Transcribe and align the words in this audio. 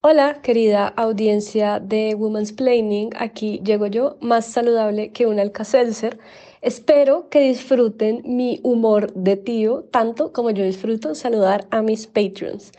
Hola, 0.00 0.42
querida 0.42 0.86
audiencia 0.86 1.80
de 1.80 2.14
Women's 2.14 2.52
Planning. 2.52 3.10
Aquí 3.18 3.60
llego 3.64 3.88
yo, 3.88 4.16
más 4.20 4.46
saludable 4.46 5.10
que 5.10 5.26
un 5.26 5.40
Alka-Seltzer. 5.40 6.20
Espero 6.62 7.28
que 7.30 7.40
disfruten 7.40 8.22
mi 8.24 8.60
humor 8.62 9.12
de 9.14 9.36
tío, 9.36 9.82
tanto 9.90 10.32
como 10.32 10.50
yo 10.50 10.62
disfruto 10.62 11.16
saludar 11.16 11.66
a 11.72 11.82
mis 11.82 12.06
Patreons. 12.06 12.70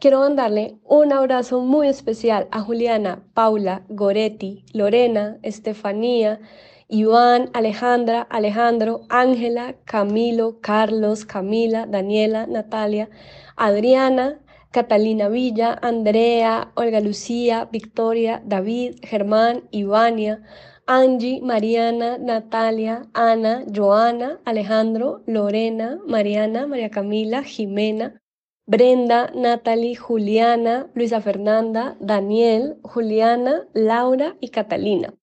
Quiero 0.00 0.18
mandarle 0.18 0.74
un 0.82 1.12
abrazo 1.12 1.60
muy 1.60 1.86
especial 1.86 2.48
a 2.50 2.60
Juliana, 2.60 3.22
Paula, 3.34 3.84
Goretti, 3.88 4.64
Lorena, 4.72 5.38
Estefanía, 5.42 6.40
Iván, 6.88 7.50
Alejandra, 7.52 8.22
Alejandro, 8.22 9.02
Ángela, 9.10 9.76
Camilo, 9.84 10.58
Carlos, 10.60 11.24
Camila, 11.24 11.86
Daniela, 11.86 12.48
Natalia, 12.48 13.10
Adriana, 13.54 14.40
Catalina 14.74 15.28
Villa, 15.28 15.78
Andrea, 15.82 16.72
Olga 16.74 17.00
Lucía, 17.00 17.68
Victoria, 17.70 18.42
David, 18.44 18.96
Germán, 19.02 19.68
Ivania, 19.70 20.42
Angie, 20.86 21.40
Mariana, 21.40 22.18
Natalia, 22.18 23.06
Ana, 23.14 23.64
Joana, 23.72 24.40
Alejandro, 24.44 25.22
Lorena, 25.26 26.00
Mariana, 26.08 26.66
María 26.66 26.90
Camila, 26.90 27.44
Jimena, 27.44 28.20
Brenda, 28.66 29.30
Natalie, 29.32 29.94
Juliana, 29.94 30.90
Luisa 30.96 31.20
Fernanda, 31.20 31.96
Daniel, 32.00 32.76
Juliana, 32.82 33.68
Laura 33.74 34.36
y 34.40 34.48
Catalina. 34.48 35.14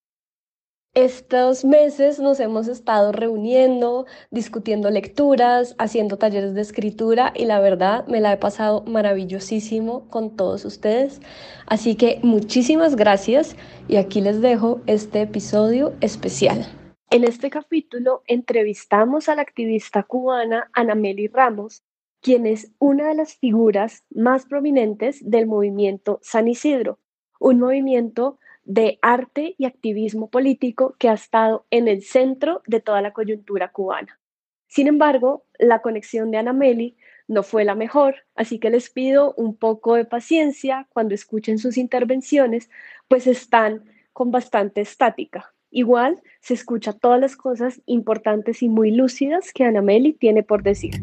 Estos 0.93 1.63
meses 1.63 2.19
nos 2.19 2.41
hemos 2.41 2.67
estado 2.67 3.13
reuniendo, 3.13 4.05
discutiendo 4.29 4.89
lecturas, 4.89 5.73
haciendo 5.79 6.17
talleres 6.17 6.53
de 6.53 6.59
escritura 6.59 7.31
y 7.33 7.45
la 7.45 7.61
verdad 7.61 8.05
me 8.07 8.19
la 8.19 8.33
he 8.33 8.37
pasado 8.37 8.83
maravillosísimo 8.85 10.09
con 10.09 10.35
todos 10.35 10.65
ustedes. 10.65 11.21
Así 11.65 11.95
que 11.95 12.19
muchísimas 12.23 12.97
gracias 12.97 13.55
y 13.87 13.95
aquí 13.95 14.19
les 14.19 14.41
dejo 14.41 14.81
este 14.85 15.21
episodio 15.21 15.93
especial. 16.01 16.67
En 17.09 17.23
este 17.23 17.49
capítulo 17.49 18.23
entrevistamos 18.27 19.29
a 19.29 19.35
la 19.35 19.43
activista 19.43 20.03
cubana 20.03 20.69
Ana 20.73 20.95
Meli 20.95 21.29
Ramos, 21.29 21.83
quien 22.19 22.45
es 22.45 22.73
una 22.79 23.07
de 23.07 23.15
las 23.15 23.35
figuras 23.35 24.03
más 24.09 24.45
prominentes 24.45 25.21
del 25.21 25.47
movimiento 25.47 26.19
San 26.21 26.49
Isidro, 26.49 26.99
un 27.39 27.59
movimiento 27.59 28.39
de 28.63 28.99
arte 29.01 29.55
y 29.57 29.65
activismo 29.65 30.29
político 30.29 30.95
que 30.99 31.09
ha 31.09 31.13
estado 31.13 31.65
en 31.71 31.87
el 31.87 32.03
centro 32.03 32.61
de 32.67 32.79
toda 32.79 33.01
la 33.01 33.13
coyuntura 33.13 33.71
cubana. 33.71 34.19
Sin 34.67 34.87
embargo, 34.87 35.45
la 35.59 35.81
conexión 35.81 36.31
de 36.31 36.37
Ana 36.37 36.53
Meli 36.53 36.95
no 37.27 37.43
fue 37.43 37.65
la 37.65 37.75
mejor, 37.75 38.15
así 38.35 38.59
que 38.59 38.69
les 38.69 38.89
pido 38.89 39.33
un 39.35 39.55
poco 39.55 39.95
de 39.95 40.05
paciencia 40.05 40.87
cuando 40.93 41.15
escuchen 41.15 41.57
sus 41.57 41.77
intervenciones, 41.77 42.69
pues 43.07 43.27
están 43.27 43.85
con 44.13 44.31
bastante 44.31 44.81
estática. 44.81 45.53
Igual 45.71 46.21
se 46.41 46.53
escucha 46.53 46.93
todas 46.93 47.19
las 47.19 47.35
cosas 47.35 47.81
importantes 47.85 48.61
y 48.61 48.69
muy 48.69 48.91
lúcidas 48.91 49.53
que 49.53 49.63
Ana 49.63 49.81
Meli 49.81 50.13
tiene 50.13 50.43
por 50.43 50.63
decir. 50.63 51.01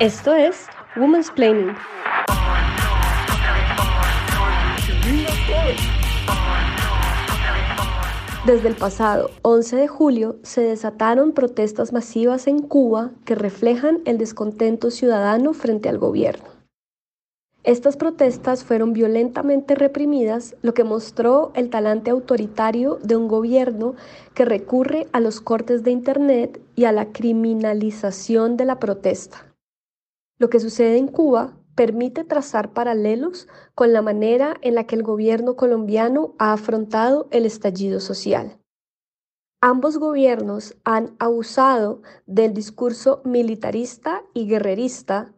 Esto 0.00 0.34
es 0.34 0.66
Women's 0.96 1.30
Planning 1.30 1.74
Desde 8.46 8.68
el 8.68 8.74
pasado 8.74 9.30
11 9.40 9.76
de 9.76 9.88
julio 9.88 10.36
se 10.42 10.60
desataron 10.60 11.32
protestas 11.32 11.94
masivas 11.94 12.46
en 12.46 12.60
Cuba 12.60 13.10
que 13.24 13.34
reflejan 13.34 14.00
el 14.04 14.18
descontento 14.18 14.90
ciudadano 14.90 15.54
frente 15.54 15.88
al 15.88 15.96
gobierno. 15.96 16.44
Estas 17.62 17.96
protestas 17.96 18.62
fueron 18.62 18.92
violentamente 18.92 19.74
reprimidas, 19.74 20.54
lo 20.60 20.74
que 20.74 20.84
mostró 20.84 21.52
el 21.54 21.70
talante 21.70 22.10
autoritario 22.10 22.98
de 23.02 23.16
un 23.16 23.26
gobierno 23.26 23.94
que 24.34 24.44
recurre 24.44 25.06
a 25.12 25.20
los 25.20 25.40
cortes 25.40 25.82
de 25.82 25.90
Internet 25.90 26.60
y 26.76 26.84
a 26.84 26.92
la 26.92 27.06
criminalización 27.06 28.58
de 28.58 28.66
la 28.66 28.78
protesta. 28.78 29.54
Lo 30.38 30.50
que 30.50 30.60
sucede 30.60 30.98
en 30.98 31.08
Cuba 31.08 31.54
permite 31.74 32.24
trazar 32.24 32.72
paralelos 32.72 33.48
con 33.74 33.92
la 33.92 34.02
manera 34.02 34.56
en 34.62 34.74
la 34.74 34.84
que 34.84 34.96
el 34.96 35.02
gobierno 35.02 35.56
colombiano 35.56 36.34
ha 36.38 36.52
afrontado 36.52 37.28
el 37.30 37.46
estallido 37.46 38.00
social. 38.00 38.58
Ambos 39.60 39.96
gobiernos 39.98 40.76
han 40.84 41.16
abusado 41.18 42.02
del 42.26 42.52
discurso 42.52 43.22
militarista 43.24 44.22
y 44.34 44.46
guerrerista 44.46 45.32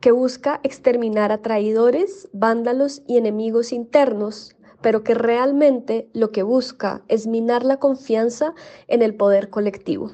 que 0.00 0.12
busca 0.12 0.60
exterminar 0.62 1.32
a 1.32 1.42
traidores, 1.42 2.28
vándalos 2.32 3.02
y 3.08 3.16
enemigos 3.16 3.72
internos, 3.72 4.54
pero 4.80 5.02
que 5.02 5.14
realmente 5.14 6.08
lo 6.12 6.30
que 6.30 6.42
busca 6.42 7.02
es 7.08 7.26
minar 7.26 7.64
la 7.64 7.78
confianza 7.78 8.54
en 8.86 9.02
el 9.02 9.16
poder 9.16 9.50
colectivo. 9.50 10.12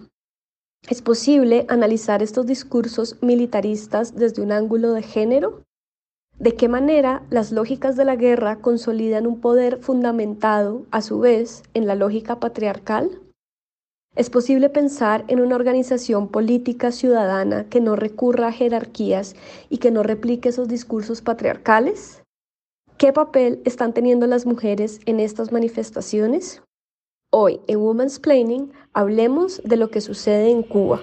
¿Es 0.88 1.02
posible 1.02 1.66
analizar 1.68 2.22
estos 2.22 2.46
discursos 2.46 3.16
militaristas 3.22 4.16
desde 4.16 4.42
un 4.42 4.50
ángulo 4.50 4.92
de 4.92 5.02
género? 5.02 5.62
¿De 6.38 6.56
qué 6.56 6.68
manera 6.68 7.22
las 7.28 7.52
lógicas 7.52 7.96
de 7.96 8.06
la 8.06 8.16
guerra 8.16 8.56
consolidan 8.56 9.26
un 9.26 9.40
poder 9.40 9.82
fundamentado, 9.82 10.86
a 10.90 11.02
su 11.02 11.20
vez, 11.20 11.62
en 11.74 11.86
la 11.86 11.94
lógica 11.94 12.40
patriarcal? 12.40 13.20
¿Es 14.16 14.30
posible 14.30 14.70
pensar 14.70 15.24
en 15.28 15.40
una 15.40 15.54
organización 15.54 16.28
política 16.28 16.90
ciudadana 16.90 17.68
que 17.68 17.80
no 17.80 17.94
recurra 17.94 18.48
a 18.48 18.52
jerarquías 18.52 19.36
y 19.68 19.78
que 19.78 19.90
no 19.90 20.02
replique 20.02 20.48
esos 20.48 20.66
discursos 20.66 21.22
patriarcales? 21.22 22.22
¿Qué 22.96 23.12
papel 23.12 23.62
están 23.64 23.92
teniendo 23.92 24.26
las 24.26 24.46
mujeres 24.46 25.00
en 25.06 25.20
estas 25.20 25.52
manifestaciones? 25.52 26.62
Hoy 27.32 27.60
en 27.68 27.78
Women's 27.78 28.18
Planning 28.18 28.72
hablemos 28.92 29.62
de 29.62 29.76
lo 29.76 29.88
que 29.88 30.00
sucede 30.00 30.50
en 30.50 30.64
Cuba. 30.64 31.00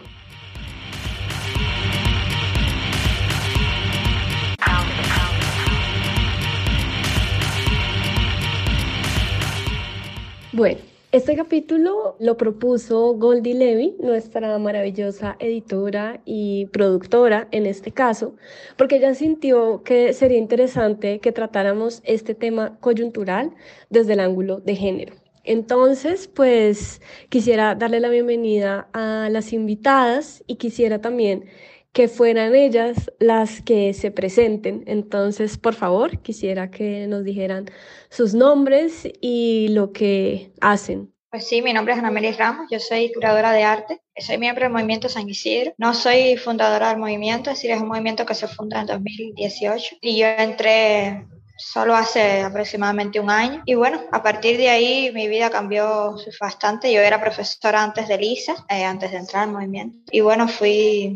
Bueno, 10.51 10.79
este 11.13 11.37
capítulo 11.37 12.17
lo 12.19 12.35
propuso 12.35 13.13
Goldie 13.13 13.53
Levy, 13.53 13.95
nuestra 14.01 14.57
maravillosa 14.57 15.37
editora 15.39 16.19
y 16.25 16.65
productora 16.73 17.47
en 17.51 17.65
este 17.65 17.93
caso, 17.93 18.35
porque 18.77 18.97
ella 18.97 19.15
sintió 19.15 19.81
que 19.83 20.11
sería 20.11 20.39
interesante 20.39 21.19
que 21.19 21.31
tratáramos 21.31 22.01
este 22.03 22.35
tema 22.35 22.77
coyuntural 22.81 23.55
desde 23.89 24.11
el 24.11 24.19
ángulo 24.19 24.59
de 24.59 24.75
género. 24.75 25.26
Entonces, 25.47 26.27
pues 26.27 27.01
quisiera 27.29 27.73
darle 27.73 28.01
la 28.01 28.09
bienvenida 28.09 28.89
a 28.91 29.29
las 29.31 29.53
invitadas 29.53 30.43
y 30.45 30.55
quisiera 30.57 30.99
también 30.99 31.45
que 31.93 32.09
fueran 32.09 32.53
ellas 32.53 33.09
las 33.17 33.61
que 33.61 33.93
se 33.93 34.11
presenten. 34.11 34.83
Entonces, 34.87 35.57
por 35.57 35.73
favor, 35.73 36.21
quisiera 36.21 36.69
que 36.69 37.07
nos 37.07 37.23
dijeran 37.23 37.65
sus 38.09 38.33
nombres 38.33 39.07
y 39.21 39.69
lo 39.69 39.93
que 39.93 40.51
hacen. 40.59 41.13
Pues 41.31 41.47
sí, 41.47 41.61
mi 41.61 41.71
nombre 41.71 41.93
es 41.93 41.99
Ana 41.99 42.11
María 42.11 42.33
Ramos, 42.33 42.67
yo 42.69 42.79
soy 42.79 43.11
curadora 43.13 43.53
de 43.53 43.63
arte, 43.63 44.01
soy 44.17 44.37
miembro 44.37 44.65
del 44.65 44.73
Movimiento 44.73 45.07
San 45.07 45.29
Isidro. 45.29 45.73
No 45.77 45.93
soy 45.93 46.35
fundadora 46.35 46.89
del 46.89 46.99
movimiento, 46.99 47.51
es 47.51 47.57
decir, 47.57 47.71
es 47.71 47.81
un 47.81 47.87
movimiento 47.87 48.25
que 48.25 48.35
se 48.35 48.47
funda 48.47 48.81
en 48.81 48.87
2018 48.87 49.97
y 50.01 50.17
yo 50.17 50.27
entré 50.27 51.25
solo 51.57 51.95
hace 51.95 52.41
aproximadamente 52.41 53.19
un 53.19 53.29
año. 53.29 53.61
Y 53.65 53.75
bueno, 53.75 54.01
a 54.11 54.21
partir 54.23 54.57
de 54.57 54.69
ahí 54.69 55.11
mi 55.13 55.27
vida 55.27 55.49
cambió 55.49 56.15
bastante. 56.39 56.91
Yo 56.91 57.01
era 57.01 57.21
profesora 57.21 57.83
antes 57.83 58.07
de 58.07 58.17
LISA, 58.17 58.65
eh, 58.69 58.83
antes 58.83 59.11
de 59.11 59.17
entrar 59.17 59.43
al 59.43 59.51
movimiento. 59.51 59.97
Y 60.11 60.21
bueno, 60.21 60.47
fui, 60.47 61.13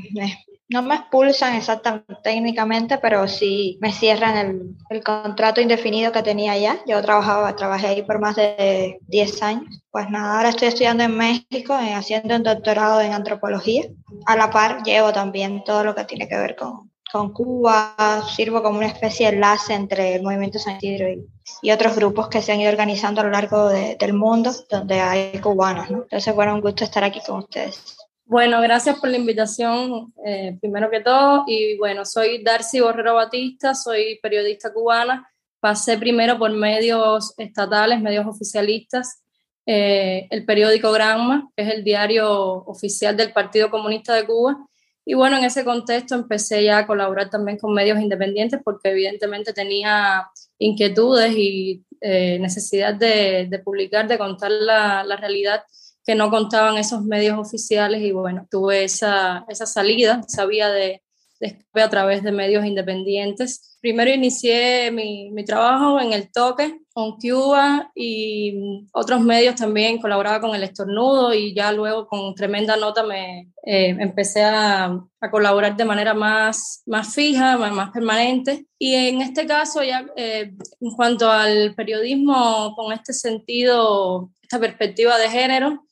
no 0.69 0.81
me 0.81 0.95
expulsan 0.95 1.55
exactamente 1.55 2.15
técnicamente, 2.23 2.97
pero 2.97 3.27
sí 3.27 3.77
me 3.81 3.91
cierran 3.91 4.37
el, 4.37 4.75
el, 4.89 5.03
contrato 5.03 5.61
indefinido 5.61 6.11
que 6.11 6.23
tenía 6.23 6.57
ya. 6.57 6.79
Yo 6.87 7.01
trabajaba, 7.01 7.55
trabajé 7.55 7.87
ahí 7.87 8.01
por 8.03 8.19
más 8.19 8.35
de 8.35 8.99
10 9.07 9.43
años. 9.43 9.83
Pues 9.91 10.09
nada, 10.09 10.37
ahora 10.37 10.49
estoy 10.49 10.69
estudiando 10.69 11.03
en 11.03 11.17
México, 11.17 11.77
eh, 11.77 11.93
haciendo 11.93 12.35
un 12.35 12.43
doctorado 12.43 13.01
en 13.01 13.13
antropología. 13.13 13.83
A 14.25 14.35
la 14.35 14.49
par 14.49 14.83
llevo 14.83 15.11
también 15.11 15.63
todo 15.63 15.83
lo 15.83 15.93
que 15.93 16.05
tiene 16.05 16.27
que 16.27 16.37
ver 16.37 16.55
con, 16.55 16.90
con 17.11 17.33
Cuba, 17.33 17.95
sirvo 18.35 18.63
como 18.63 18.77
una 18.77 18.87
especie 18.87 19.27
de 19.27 19.33
enlace 19.33 19.73
entre 19.73 20.15
el 20.15 20.23
movimiento 20.23 20.59
San 20.59 20.77
Isidro 20.77 21.09
y, 21.09 21.71
otros 21.71 21.95
grupos 21.95 22.29
que 22.29 22.41
se 22.41 22.51
han 22.51 22.61
ido 22.61 22.71
organizando 22.71 23.21
a 23.21 23.23
lo 23.25 23.31
largo 23.31 23.67
del 23.69 24.13
mundo 24.13 24.51
donde 24.69 24.99
hay 24.99 25.39
cubanos. 25.39 25.89
¿no? 25.89 26.03
Entonces, 26.03 26.33
bueno, 26.33 26.55
un 26.55 26.61
gusto 26.61 26.83
estar 26.83 27.03
aquí 27.03 27.19
con 27.25 27.39
ustedes. 27.39 27.97
Bueno, 28.25 28.61
gracias 28.61 28.97
por 28.99 29.09
la 29.09 29.17
invitación, 29.17 30.13
eh, 30.25 30.57
primero 30.61 30.89
que 30.89 31.01
todo. 31.01 31.43
Y 31.47 31.77
bueno, 31.77 32.05
soy 32.05 32.41
Darcy 32.41 32.79
Borrero 32.79 33.15
Batista, 33.15 33.75
soy 33.75 34.19
periodista 34.21 34.71
cubana. 34.71 35.29
Pasé 35.59 35.97
primero 35.97 36.39
por 36.39 36.51
medios 36.51 37.33
estatales, 37.37 37.99
medios 37.99 38.25
oficialistas, 38.25 39.21
eh, 39.65 40.27
el 40.29 40.45
periódico 40.45 40.91
Granma, 40.91 41.51
que 41.55 41.63
es 41.63 41.73
el 41.73 41.83
diario 41.83 42.31
oficial 42.65 43.17
del 43.17 43.33
Partido 43.33 43.69
Comunista 43.69 44.15
de 44.15 44.25
Cuba, 44.25 44.65
Y 45.05 45.15
bueno, 45.15 45.37
en 45.37 45.43
ese 45.43 45.63
contexto 45.63 46.15
empecé 46.15 46.63
ya 46.63 46.79
a 46.79 46.87
colaborar 46.87 47.29
también 47.29 47.57
con 47.57 47.73
medios 47.73 47.99
independientes 47.99 48.59
porque 48.63 48.89
evidentemente 48.89 49.51
tenía 49.53 50.27
inquietudes 50.59 51.33
y 51.35 51.83
eh, 52.01 52.37
necesidad 52.39 52.93
de, 52.93 53.61
publicar, 53.63 54.07
de 54.07 54.17
contar 54.17 54.51
la, 54.51 55.03
la, 55.03 55.15
realidad 55.17 55.63
que 56.05 56.15
no 56.15 56.29
contaban 56.29 56.77
esos 56.77 57.03
medios 57.03 57.37
oficiales. 57.37 58.01
Y 58.01 58.11
bueno, 58.11 58.47
tuve 58.49 58.83
esa, 58.83 59.45
esa 59.49 59.65
salida, 59.65 60.21
sabía 60.27 60.69
de, 60.69 61.01
de 61.41 61.81
a 61.81 61.89
través 61.89 62.21
de 62.23 62.31
medios 62.31 62.65
independientes. 62.65 63.77
Primero 63.81 64.11
inicié 64.11 64.91
mi, 64.91 65.31
mi, 65.31 65.43
trabajo 65.43 65.99
en 65.99 66.13
el 66.13 66.31
toque 66.31 66.79
con 66.93 67.17
Cuba 67.17 67.91
y 67.95 68.85
otros 68.93 69.21
medios 69.21 69.55
también, 69.55 69.99
colaboraba 69.99 70.39
con 70.39 70.53
el 70.53 70.63
estornudo 70.63 71.33
y 71.33 71.55
ya 71.55 71.71
luego 71.71 72.05
con 72.05 72.35
tremenda 72.35 72.77
nota 72.77 73.03
me 73.03 73.49
eh, 73.65 73.95
empecé 73.99 74.43
a, 74.43 74.85
a, 75.19 75.31
colaborar 75.31 75.75
de 75.75 75.85
manera 75.85 76.13
más, 76.13 76.83
más 76.85 77.15
fija, 77.15 77.57
más, 77.57 77.73
más 77.73 77.89
permanente. 77.89 78.67
Y 78.77 78.93
en 78.93 79.21
este 79.21 79.47
caso 79.47 79.81
ya 79.83 80.05
eh, 80.15 80.53
en 80.79 80.91
cuanto 80.91 81.31
al 81.31 81.73
periodismo 81.73 82.75
con 82.75 82.93
este 82.93 83.13
sentido, 83.13 84.29
esta 84.43 84.59
perspectiva 84.59 85.17
de 85.17 85.29
género, 85.29 85.87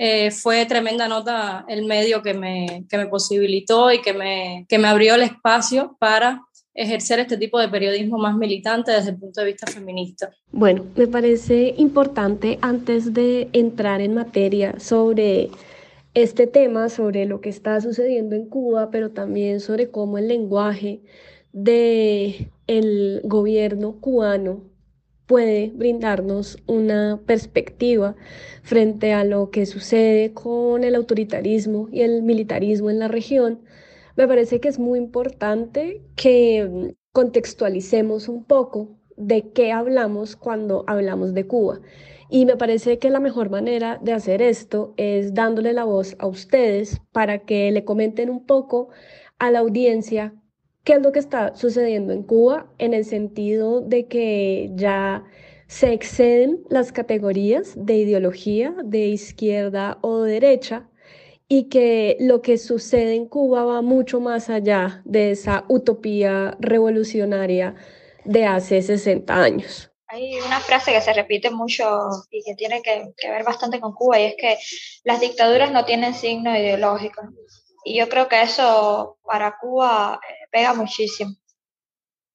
eh, 0.00 0.30
fue 0.30 0.64
tremenda 0.64 1.08
nota 1.08 1.64
el 1.68 1.84
medio 1.84 2.22
que 2.22 2.32
me, 2.32 2.86
que 2.88 2.96
me 2.96 3.08
posibilitó 3.08 3.90
y 3.92 4.00
que 4.00 4.12
me, 4.12 4.64
que 4.68 4.78
me 4.78 4.86
abrió 4.86 5.16
el 5.16 5.22
espacio 5.22 5.96
para 5.98 6.40
ejercer 6.72 7.18
este 7.18 7.36
tipo 7.36 7.58
de 7.58 7.68
periodismo 7.68 8.16
más 8.16 8.36
militante 8.36 8.92
desde 8.92 9.10
el 9.10 9.18
punto 9.18 9.40
de 9.40 9.48
vista 9.48 9.66
feminista. 9.66 10.30
Bueno, 10.52 10.84
me 10.94 11.08
parece 11.08 11.74
importante 11.76 12.60
antes 12.62 13.12
de 13.12 13.48
entrar 13.52 14.00
en 14.00 14.14
materia 14.14 14.78
sobre 14.78 15.50
este 16.14 16.46
tema, 16.46 16.88
sobre 16.88 17.26
lo 17.26 17.40
que 17.40 17.48
está 17.48 17.80
sucediendo 17.80 18.36
en 18.36 18.48
Cuba, 18.48 18.90
pero 18.92 19.10
también 19.10 19.58
sobre 19.58 19.90
cómo 19.90 20.18
el 20.18 20.28
lenguaje 20.28 21.00
de 21.52 22.48
el 22.68 23.20
gobierno 23.24 23.96
cubano 24.00 24.62
puede 25.28 25.70
brindarnos 25.74 26.58
una 26.66 27.20
perspectiva 27.26 28.16
frente 28.62 29.12
a 29.12 29.24
lo 29.24 29.50
que 29.50 29.66
sucede 29.66 30.32
con 30.32 30.82
el 30.82 30.94
autoritarismo 30.94 31.88
y 31.92 32.00
el 32.00 32.22
militarismo 32.22 32.88
en 32.90 32.98
la 32.98 33.08
región, 33.08 33.60
me 34.16 34.26
parece 34.26 34.58
que 34.58 34.68
es 34.68 34.78
muy 34.78 34.98
importante 34.98 36.02
que 36.16 36.94
contextualicemos 37.12 38.28
un 38.28 38.42
poco 38.42 38.88
de 39.16 39.52
qué 39.52 39.70
hablamos 39.70 40.34
cuando 40.34 40.84
hablamos 40.86 41.34
de 41.34 41.46
Cuba. 41.46 41.80
Y 42.30 42.46
me 42.46 42.56
parece 42.56 42.98
que 42.98 43.10
la 43.10 43.20
mejor 43.20 43.50
manera 43.50 43.98
de 44.02 44.14
hacer 44.14 44.40
esto 44.40 44.94
es 44.96 45.34
dándole 45.34 45.74
la 45.74 45.84
voz 45.84 46.16
a 46.18 46.26
ustedes 46.26 47.02
para 47.12 47.40
que 47.40 47.70
le 47.70 47.84
comenten 47.84 48.30
un 48.30 48.46
poco 48.46 48.88
a 49.38 49.50
la 49.50 49.58
audiencia 49.58 50.34
qué 50.88 50.94
es 50.94 51.02
lo 51.02 51.12
que 51.12 51.18
está 51.18 51.54
sucediendo 51.54 52.14
en 52.14 52.22
Cuba 52.22 52.66
en 52.78 52.94
el 52.94 53.04
sentido 53.04 53.82
de 53.82 54.06
que 54.06 54.70
ya 54.72 55.22
se 55.66 55.92
exceden 55.92 56.64
las 56.70 56.92
categorías 56.92 57.74
de 57.76 57.96
ideología 57.96 58.74
de 58.82 59.08
izquierda 59.08 59.98
o 60.00 60.22
derecha 60.22 60.88
y 61.46 61.68
que 61.68 62.16
lo 62.20 62.40
que 62.40 62.56
sucede 62.56 63.16
en 63.16 63.26
Cuba 63.26 63.66
va 63.66 63.82
mucho 63.82 64.18
más 64.18 64.48
allá 64.48 65.02
de 65.04 65.32
esa 65.32 65.66
utopía 65.68 66.56
revolucionaria 66.58 67.74
de 68.24 68.46
hace 68.46 68.80
60 68.80 69.34
años. 69.34 69.90
Hay 70.06 70.40
una 70.40 70.58
frase 70.58 70.90
que 70.92 71.02
se 71.02 71.12
repite 71.12 71.50
mucho 71.50 71.84
y 72.30 72.42
que 72.42 72.54
tiene 72.54 72.80
que, 72.80 73.12
que 73.14 73.30
ver 73.30 73.44
bastante 73.44 73.78
con 73.78 73.92
Cuba 73.92 74.18
y 74.18 74.24
es 74.24 74.36
que 74.38 74.56
las 75.04 75.20
dictaduras 75.20 75.70
no 75.70 75.84
tienen 75.84 76.14
signo 76.14 76.56
ideológico. 76.56 77.20
Y 77.84 77.98
yo 77.98 78.08
creo 78.08 78.28
que 78.28 78.42
eso 78.42 79.18
para 79.24 79.58
Cuba 79.58 80.20
eh, 80.28 80.48
pega 80.50 80.74
muchísimo. 80.74 81.32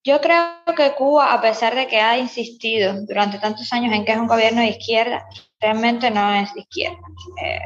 Yo 0.04 0.20
creo 0.20 0.64
que 0.76 0.96
Cuba, 0.96 1.34
a 1.34 1.42
pesar 1.42 1.76
de 1.76 1.88
que 1.88 2.00
ha 2.02 2.18
insistido 2.18 2.94
durante 3.08 3.40
tantos 3.40 3.72
años 3.72 3.94
en 3.94 4.04
que 4.04 4.12
es 4.12 4.18
un 4.18 4.28
gobierno 4.28 4.62
de 4.62 4.70
izquierda, 4.70 5.26
realmente 5.60 6.12
no 6.12 6.34
es 6.34 6.54
de 6.54 6.62
izquierda. 6.62 7.00
Eh, 7.42 7.60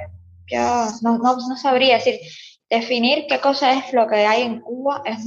yo 0.46 0.60
no, 1.02 1.18
no, 1.18 1.36
no, 1.36 1.58
sabría 1.58 1.96
decir, 1.96 2.20
definir 2.70 3.26
qué 3.28 3.40
cosa 3.40 3.74
es 3.74 3.92
lo 3.92 4.08
que 4.08 4.26
hay 4.26 4.44
en 4.44 4.62
Cuba 4.62 5.02
es 5.06 5.18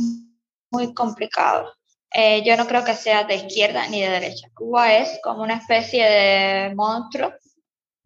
muy 0.70 0.94
complicado. 0.94 1.72
Eh, 2.12 2.42
yo 2.44 2.56
no 2.56 2.66
creo 2.66 2.84
que 2.84 2.94
sea 2.94 3.24
de 3.24 3.36
izquierda 3.36 3.88
ni 3.88 4.00
de 4.00 4.10
derecha. 4.10 4.48
Cuba 4.54 4.94
es 4.94 5.18
como 5.22 5.42
una 5.42 5.56
especie 5.56 6.04
de 6.04 6.74
monstruo 6.74 7.32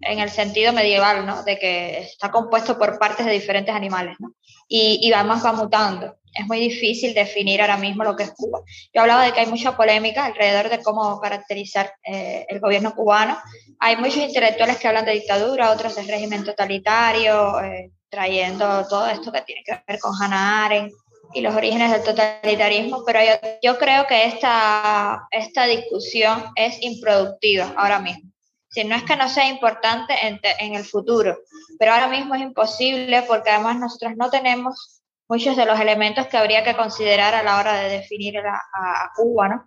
en 0.00 0.18
el 0.18 0.30
sentido 0.30 0.72
medieval, 0.72 1.26
¿no? 1.26 1.42
De 1.44 1.58
que 1.58 1.98
está 1.98 2.30
compuesto 2.30 2.78
por 2.78 2.98
partes 2.98 3.26
de 3.26 3.32
diferentes 3.32 3.74
animales, 3.74 4.16
¿no? 4.18 4.34
Y, 4.68 4.98
y 5.02 5.12
además 5.12 5.44
va 5.44 5.52
mutando. 5.52 6.16
Es 6.32 6.46
muy 6.46 6.58
difícil 6.58 7.14
definir 7.14 7.60
ahora 7.60 7.76
mismo 7.76 8.02
lo 8.02 8.16
que 8.16 8.24
es 8.24 8.32
Cuba. 8.32 8.60
Yo 8.92 9.02
hablaba 9.02 9.24
de 9.24 9.32
que 9.32 9.40
hay 9.40 9.46
mucha 9.46 9.76
polémica 9.76 10.24
alrededor 10.24 10.68
de 10.68 10.82
cómo 10.82 11.20
caracterizar 11.20 11.92
eh, 12.04 12.44
el 12.48 12.58
gobierno 12.58 12.94
cubano. 12.94 13.38
Hay 13.78 13.96
muchos 13.96 14.16
intelectuales 14.16 14.78
que 14.78 14.88
hablan 14.88 15.04
de 15.04 15.12
dictadura, 15.12 15.70
otros 15.70 15.94
de 15.94 16.02
régimen 16.02 16.44
totalitario, 16.44 17.60
eh, 17.60 17.92
trayendo 18.08 18.86
todo 18.88 19.06
esto 19.08 19.30
que 19.30 19.42
tiene 19.42 19.62
que 19.64 19.80
ver 19.86 20.00
con 20.00 20.12
Hannah 20.20 20.64
Arendt 20.64 20.92
y 21.34 21.40
los 21.40 21.54
orígenes 21.54 21.90
del 21.90 22.02
totalitarismo, 22.02 23.04
pero 23.04 23.20
yo, 23.20 23.32
yo 23.62 23.78
creo 23.78 24.06
que 24.06 24.26
esta, 24.26 25.26
esta 25.30 25.66
discusión 25.66 26.44
es 26.54 26.80
improductiva 26.80 27.72
ahora 27.76 27.98
mismo 27.98 28.33
si 28.74 28.82
no 28.82 28.96
es 28.96 29.04
que 29.04 29.14
no 29.14 29.28
sea 29.28 29.48
importante 29.48 30.14
en, 30.26 30.40
en, 30.58 30.74
el 30.74 30.84
futuro, 30.84 31.38
pero 31.78 31.92
ahora 31.92 32.08
mismo 32.08 32.34
es 32.34 32.42
imposible 32.42 33.22
porque 33.22 33.50
además 33.50 33.78
nosotros 33.78 34.14
no 34.16 34.30
tenemos 34.30 35.00
muchos 35.28 35.56
de 35.56 35.64
los 35.64 35.78
elementos 35.78 36.26
que 36.26 36.36
habría 36.36 36.64
que 36.64 36.74
considerar 36.74 37.36
a 37.36 37.44
la 37.44 37.60
hora 37.60 37.74
de 37.74 37.88
definir 37.88 38.36
a, 38.38 38.56
a, 38.56 39.12
Cuba, 39.14 39.48
¿no? 39.48 39.64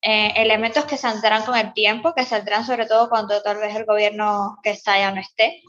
Eh, 0.00 0.32
elementos 0.36 0.86
que 0.86 0.96
saldrán 0.96 1.44
con 1.44 1.56
el 1.58 1.74
tiempo, 1.74 2.14
que 2.14 2.24
saldrán 2.24 2.64
sobre 2.64 2.86
todo 2.86 3.10
cuando 3.10 3.42
tal 3.42 3.58
vez 3.58 3.76
el 3.76 3.84
gobierno 3.84 4.56
que 4.62 4.70
está 4.70 4.96
ya 4.96 5.10
no 5.12 5.20
esté, 5.20 5.60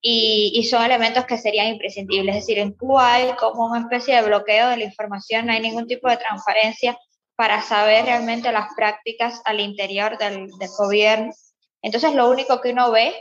y, 0.00 0.52
y, 0.54 0.64
son 0.64 0.84
elementos 0.84 1.24
que 1.24 1.36
serían 1.36 1.66
imprescindibles. 1.66 2.36
Es 2.36 2.42
decir, 2.42 2.58
en 2.60 2.74
Cuba 2.74 3.14
hay 3.14 3.32
como 3.40 3.66
una 3.66 3.80
especie 3.80 4.14
de 4.14 4.22
bloqueo 4.22 4.68
de 4.68 4.76
la 4.76 4.84
información, 4.84 5.46
no 5.46 5.52
hay 5.52 5.60
ningún 5.60 5.88
tipo 5.88 6.08
de 6.08 6.16
transparencia 6.16 6.96
para 7.34 7.60
saber 7.60 8.04
realmente 8.04 8.52
las 8.52 8.68
prácticas 8.76 9.40
al 9.46 9.58
interior 9.58 10.16
del, 10.16 10.46
del 10.58 10.68
gobierno 10.78 11.32
entonces, 11.82 12.14
lo 12.14 12.28
único 12.28 12.60
que 12.60 12.72
uno 12.72 12.90
ve 12.90 13.14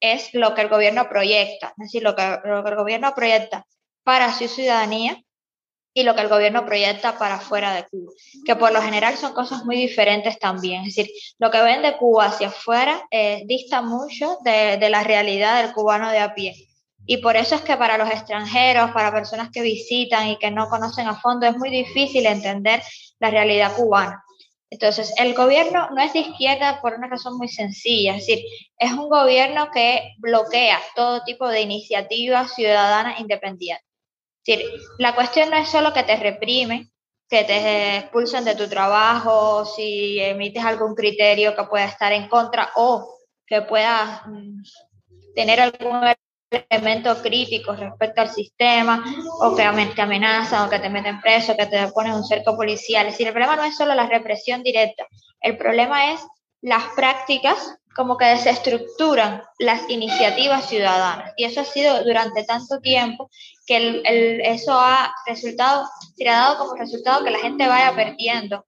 es 0.00 0.32
lo 0.32 0.54
que 0.54 0.62
el 0.62 0.68
gobierno 0.68 1.08
proyecta, 1.08 1.68
es 1.68 1.86
decir, 1.86 2.02
lo 2.02 2.16
que, 2.16 2.22
el 2.22 2.76
gobierno 2.76 3.14
proyecta 3.14 3.66
para 4.02 4.32
su 4.32 4.48
ciudadanía 4.48 5.22
y 5.92 6.04
lo 6.04 6.14
que 6.14 6.22
el 6.22 6.28
gobierno 6.28 6.64
proyecta 6.64 7.18
para 7.18 7.40
fuera 7.40 7.74
de 7.74 7.84
Cuba, 7.84 8.12
que 8.46 8.56
por 8.56 8.72
lo 8.72 8.80
general 8.80 9.16
son 9.16 9.34
cosas 9.34 9.64
muy 9.64 9.76
diferentes 9.76 10.38
también. 10.38 10.82
Es 10.82 10.94
decir, 10.94 11.12
lo 11.38 11.50
que 11.50 11.60
ven 11.60 11.82
de 11.82 11.96
Cuba 11.96 12.26
hacia 12.26 12.48
afuera 12.48 13.06
eh, 13.10 13.42
dista 13.46 13.82
mucho 13.82 14.38
de, 14.42 14.78
de, 14.78 14.88
la 14.88 15.02
realidad 15.02 15.62
del 15.62 15.72
cubano 15.72 16.10
de 16.10 16.20
a 16.20 16.34
pie. 16.34 16.54
Y 17.06 17.18
por 17.18 17.36
eso 17.36 17.56
es 17.56 17.62
que 17.62 17.76
para 17.76 17.98
los 17.98 18.08
extranjeros, 18.08 18.92
para 18.92 19.12
personas 19.12 19.50
que 19.50 19.62
visitan 19.62 20.28
y 20.28 20.38
que 20.38 20.50
no 20.50 20.68
conocen 20.68 21.08
a 21.08 21.16
fondo, 21.16 21.46
es 21.46 21.56
muy 21.56 21.70
difícil 21.70 22.24
entender 22.24 22.82
la 23.18 23.30
realidad 23.30 23.74
cubana. 23.74 24.22
Entonces, 24.70 25.12
el 25.18 25.34
gobierno 25.34 25.90
no 25.90 26.00
es 26.00 26.12
de 26.12 26.20
izquierda 26.20 26.80
por 26.80 26.94
una 26.94 27.08
razón 27.08 27.36
muy 27.36 27.48
sencilla, 27.48 28.14
es 28.14 28.26
decir, 28.26 28.44
es 28.78 28.92
un 28.92 29.08
gobierno 29.08 29.68
que 29.72 30.14
bloquea 30.18 30.80
todo 30.94 31.24
tipo 31.24 31.48
de 31.48 31.62
iniciativas 31.62 32.54
ciudadanas 32.54 33.18
independientes. 33.18 33.84
Es 34.46 34.58
decir, 34.58 34.80
la 34.98 35.14
cuestión 35.14 35.50
no 35.50 35.56
es 35.56 35.68
solo 35.68 35.92
que 35.92 36.04
te 36.04 36.16
reprime, 36.16 36.88
que 37.28 37.44
te 37.44 37.96
expulsen 37.98 38.44
de 38.44 38.54
tu 38.54 38.68
trabajo, 38.68 39.64
si 39.64 40.20
emites 40.20 40.64
algún 40.64 40.94
criterio 40.94 41.54
que 41.54 41.64
pueda 41.64 41.86
estar 41.86 42.12
en 42.12 42.28
contra 42.28 42.70
o 42.76 43.18
que 43.46 43.62
puedas 43.62 44.22
mm, 44.26 44.62
tener 45.34 45.60
algún 45.60 46.00
elementos 46.50 47.18
críticos 47.18 47.78
respecto 47.78 48.20
al 48.20 48.30
sistema 48.30 49.04
o 49.40 49.54
que 49.54 49.62
te 49.94 50.02
amenazan 50.02 50.66
o 50.66 50.70
que 50.70 50.78
te 50.78 50.90
meten 50.90 51.20
preso, 51.20 51.56
que 51.56 51.66
te 51.66 51.86
ponen 51.88 52.14
un 52.14 52.24
cerco 52.24 52.56
policial. 52.56 53.06
Es 53.06 53.14
decir, 53.14 53.28
el 53.28 53.32
problema 53.32 53.56
no 53.56 53.64
es 53.64 53.76
solo 53.76 53.94
la 53.94 54.06
represión 54.06 54.62
directa, 54.62 55.06
el 55.40 55.56
problema 55.56 56.12
es 56.12 56.20
las 56.60 56.82
prácticas 56.96 57.76
como 57.94 58.16
que 58.16 58.26
desestructuran 58.26 59.42
las 59.58 59.88
iniciativas 59.90 60.68
ciudadanas. 60.68 61.32
Y 61.36 61.44
eso 61.44 61.60
ha 61.60 61.64
sido 61.64 62.04
durante 62.04 62.44
tanto 62.44 62.80
tiempo 62.80 63.30
que 63.66 63.76
el, 63.76 64.40
eso 64.42 64.72
ha 64.72 65.12
resultado, 65.26 65.86
se 66.16 66.28
ha 66.28 66.34
dado 66.34 66.58
como 66.58 66.74
resultado 66.76 67.24
que 67.24 67.30
la 67.30 67.40
gente 67.40 67.66
vaya 67.66 67.94
perdiendo 67.94 68.64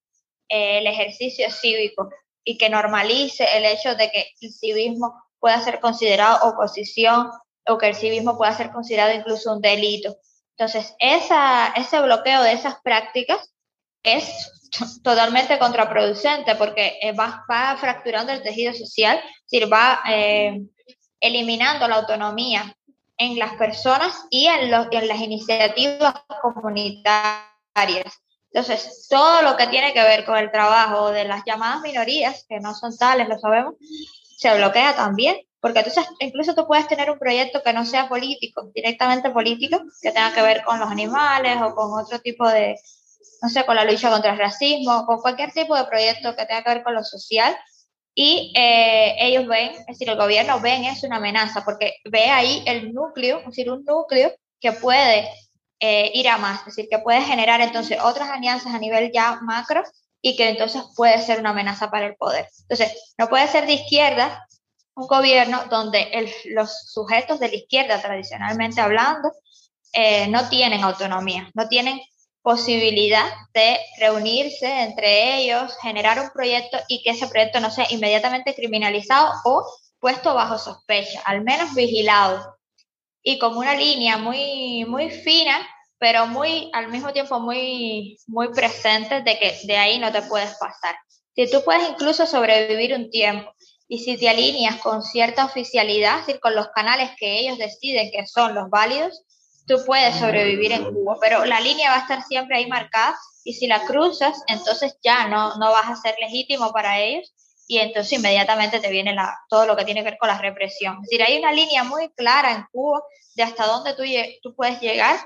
eh, 0.49 0.79
el 0.79 0.87
ejercicio 0.87 1.51
cívico 1.51 2.11
y 2.45 2.59
que 2.59 2.69
normalice 2.69 3.47
el 3.57 3.65
hecho 3.65 3.95
de 3.95 4.11
que 4.11 4.27
el 4.41 4.53
civismo 4.53 5.15
pueda 5.39 5.61
ser 5.61 5.81
considerado 5.81 6.49
oposición 6.49 7.31
o 7.69 7.79
que 7.79 7.89
el 7.89 7.95
civismo 7.95 8.37
pueda 8.37 8.55
ser 8.55 8.71
considerado 8.71 9.13
incluso 9.13 9.53
un 9.53 9.61
delito. 9.61 10.17
Entonces, 10.57 10.95
esa, 10.99 11.69
ese 11.77 12.01
bloqueo 12.01 12.43
de 12.43 12.53
esas 12.53 12.77
prácticas 12.83 13.53
es 14.03 14.71
totalmente 15.03 15.59
contraproducente 15.59 16.55
porque 16.57 16.99
eh, 17.01 17.13
va, 17.13 17.45
va 17.51 17.77
fracturando 17.79 18.33
el 18.33 18.43
tejido 18.43 18.73
social, 18.75 19.19
es 19.19 19.51
decir, 19.51 19.73
va 19.73 20.01
eh, 20.09 20.61
eliminando 21.21 21.89
la 21.89 21.97
autonomía 21.97 22.77
en 23.17 23.39
las 23.39 23.55
personas 23.55 24.27
y 24.31 24.47
en, 24.47 24.71
los, 24.71 24.89
en 24.91 25.09
las 25.09 25.21
iniciativas 25.21 26.15
comunitarias. 26.41 27.43
Entonces, 28.53 29.07
todo 29.09 29.43
lo 29.43 29.57
que 29.57 29.69
tiene 29.69 29.95
que 29.95 30.03
ver 30.03 30.25
con 30.25 30.37
el 30.37 30.51
trabajo 30.51 31.11
de 31.11 31.25
las 31.25 31.43
llamadas 31.47 31.81
minorías, 31.81 32.45
que 32.49 32.61
no 32.61 32.75
son 32.75 32.97
tales, 32.97 33.29
lo 33.29 33.39
sabemos, 33.39 33.75
se 34.37 34.55
bloquea 34.57 34.95
también, 34.95 35.39
porque 35.63 35.79
entonces 35.79 36.05
incluso 36.19 36.57
tú 36.57 36.67
puedes 36.67 36.89
tener 36.89 37.09
un 37.09 37.21
proyecto 37.21 37.63
que 37.63 37.73
no 37.73 37.87
sea 37.87 38.09
político, 38.09 38.73
directamente 38.75 39.31
político, 39.31 39.81
que 40.03 40.11
tenga 40.11 40.35
que 40.35 40.43
ver 40.43 40.65
con 40.65 40.81
los 40.81 40.91
animales 40.91 41.57
o 41.63 41.73
con 41.77 41.99
otro 41.99 42.21
tipo 42.21 42.49
de, 42.49 42.77
no 43.41 43.49
sé, 43.49 43.65
con 43.65 43.77
la 43.77 43.85
lucha 43.85 44.11
contra 44.11 44.33
el 44.33 44.39
racismo, 44.39 45.07
con 45.07 45.21
cualquier 45.21 45.53
tipo 45.53 45.77
de 45.77 45.85
proyecto 45.85 46.35
que 46.35 46.47
tenga 46.47 46.65
que 46.65 46.71
ver 46.71 46.83
con 46.83 46.95
lo 46.95 47.05
social, 47.05 47.57
y 48.13 48.53
eh, 48.57 49.15
ellos 49.21 49.47
ven, 49.47 49.71
es 49.71 49.87
decir, 49.87 50.11
el 50.11 50.17
gobierno 50.17 50.59
ven 50.59 50.83
es 50.85 51.05
una 51.05 51.19
amenaza, 51.19 51.65
porque 51.65 51.95
ve 52.11 52.25
ahí 52.25 52.65
el 52.67 52.93
núcleo, 52.93 53.39
es 53.39 53.47
decir, 53.47 53.71
un 53.71 53.85
núcleo 53.85 54.35
que 54.61 54.73
puede 54.73 55.29
eh, 55.79 56.11
ir 56.13 56.29
a 56.29 56.39
más, 56.39 56.59
es 56.61 56.75
decir, 56.75 56.89
que 56.91 56.99
puede 56.99 57.23
generar 57.23 57.61
entonces 57.61 58.01
otras 58.03 58.29
alianzas 58.31 58.75
a 58.75 58.81
nivel 58.81 59.13
ya 59.15 59.39
macro 59.43 59.85
y 60.21 60.35
que 60.35 60.49
entonces 60.49 60.83
puede 60.97 61.23
ser 61.23 61.39
una 61.39 61.51
amenaza 61.51 61.89
para 61.89 62.07
el 62.07 62.17
poder. 62.17 62.49
Entonces, 62.63 63.15
no 63.17 63.29
puede 63.29 63.47
ser 63.47 63.67
de 63.67 63.75
izquierda 63.75 64.45
un 64.95 65.07
gobierno 65.07 65.65
donde 65.71 66.29
los 66.47 66.71
sujetos 66.93 67.41
de 67.41 67.49
la 67.49 67.55
izquierda, 67.55 68.01
tradicionalmente 68.01 68.81
hablando, 68.81 69.31
eh, 69.93 70.27
no 70.29 70.49
tienen 70.49 70.83
autonomía, 70.85 71.51
no 71.55 71.69
tienen 71.69 72.01
posibilidad 72.43 73.27
de 73.55 73.79
reunirse 73.99 74.83
entre 74.83 75.37
ellos, 75.37 75.77
generar 75.81 76.19
un 76.19 76.31
proyecto 76.31 76.79
y 76.89 77.03
que 77.03 77.11
ese 77.11 77.29
proyecto 77.29 77.61
no 77.61 77.71
sea 77.71 77.87
inmediatamente 77.91 78.55
criminalizado 78.55 79.33
o 79.45 79.65
puesto 80.01 80.35
bajo 80.35 80.59
sospecha, 80.59 81.21
al 81.25 81.43
menos 81.43 81.75
vigilado 81.75 82.57
y 83.23 83.39
con 83.39 83.57
una 83.57 83.75
línea 83.75 84.17
muy, 84.17 84.85
muy 84.87 85.11
fina, 85.11 85.57
pero 85.99 86.27
muy, 86.27 86.69
al 86.73 86.89
mismo 86.89 87.13
tiempo 87.13 87.39
muy, 87.39 88.19
muy 88.27 88.49
presente 88.53 89.23
de 89.23 89.39
que 89.39 89.61
de 89.65 89.77
ahí 89.77 89.99
no 89.99 90.11
te 90.11 90.23
puedes 90.23 90.55
pasar. 90.59 90.97
Si 91.37 91.49
tú 91.49 91.63
puedes 91.65 91.89
incluso 91.89 92.27
sobrevivir 92.27 92.95
un 92.95 93.11
tiempo 93.11 93.55
y 93.93 93.99
si 93.99 94.17
te 94.17 94.27
alineas 94.27 94.77
con 94.77 95.03
cierta 95.03 95.45
oficialidad, 95.45 96.21
es 96.21 96.27
decir, 96.27 96.41
con 96.41 96.55
los 96.55 96.69
canales 96.69 97.11
que 97.19 97.41
ellos 97.41 97.59
deciden 97.59 98.11
que 98.11 98.27
son 98.27 98.55
los 98.55 98.71
válidos, 98.71 99.23
tú 99.67 99.85
puedes 99.85 100.17
sobrevivir 100.17 100.73
en 100.73 100.95
Cuba, 100.95 101.19
pero 101.21 101.45
la 101.45 101.61
línea 101.61 101.91
va 101.91 101.97
a 101.97 102.01
estar 102.01 102.23
siempre 102.23 102.57
ahí 102.57 102.67
marcada 102.67 103.15
y 103.45 103.53
si 103.53 103.67
la 103.67 103.85
cruzas, 103.85 104.43
entonces 104.47 104.97
ya 105.05 105.29
no, 105.29 105.57
no 105.57 105.73
vas 105.73 105.91
a 105.91 105.97
ser 105.97 106.15
legítimo 106.23 106.73
para 106.73 107.01
ellos 107.01 107.35
y 107.69 107.81
entonces 107.81 108.19
inmediatamente 108.19 108.81
te 108.81 108.89
viene 108.89 109.15
la, 109.15 109.39
todo 109.51 109.67
lo 109.67 109.77
que 109.77 109.85
tiene 109.85 110.01
que 110.01 110.13
ver 110.13 110.19
con 110.19 110.31
la 110.31 110.39
represión. 110.39 110.95
Es 111.03 111.11
decir, 111.11 111.23
hay 111.23 111.39
una 111.39 111.53
línea 111.53 111.85
muy 111.85 112.09
clara 112.15 112.55
en 112.55 112.65
Cuba 112.73 113.03
de 113.35 113.43
hasta 113.43 113.67
dónde 113.67 113.93
tú, 113.93 114.05
tú 114.43 114.55
puedes 114.55 114.81
llegar 114.81 115.21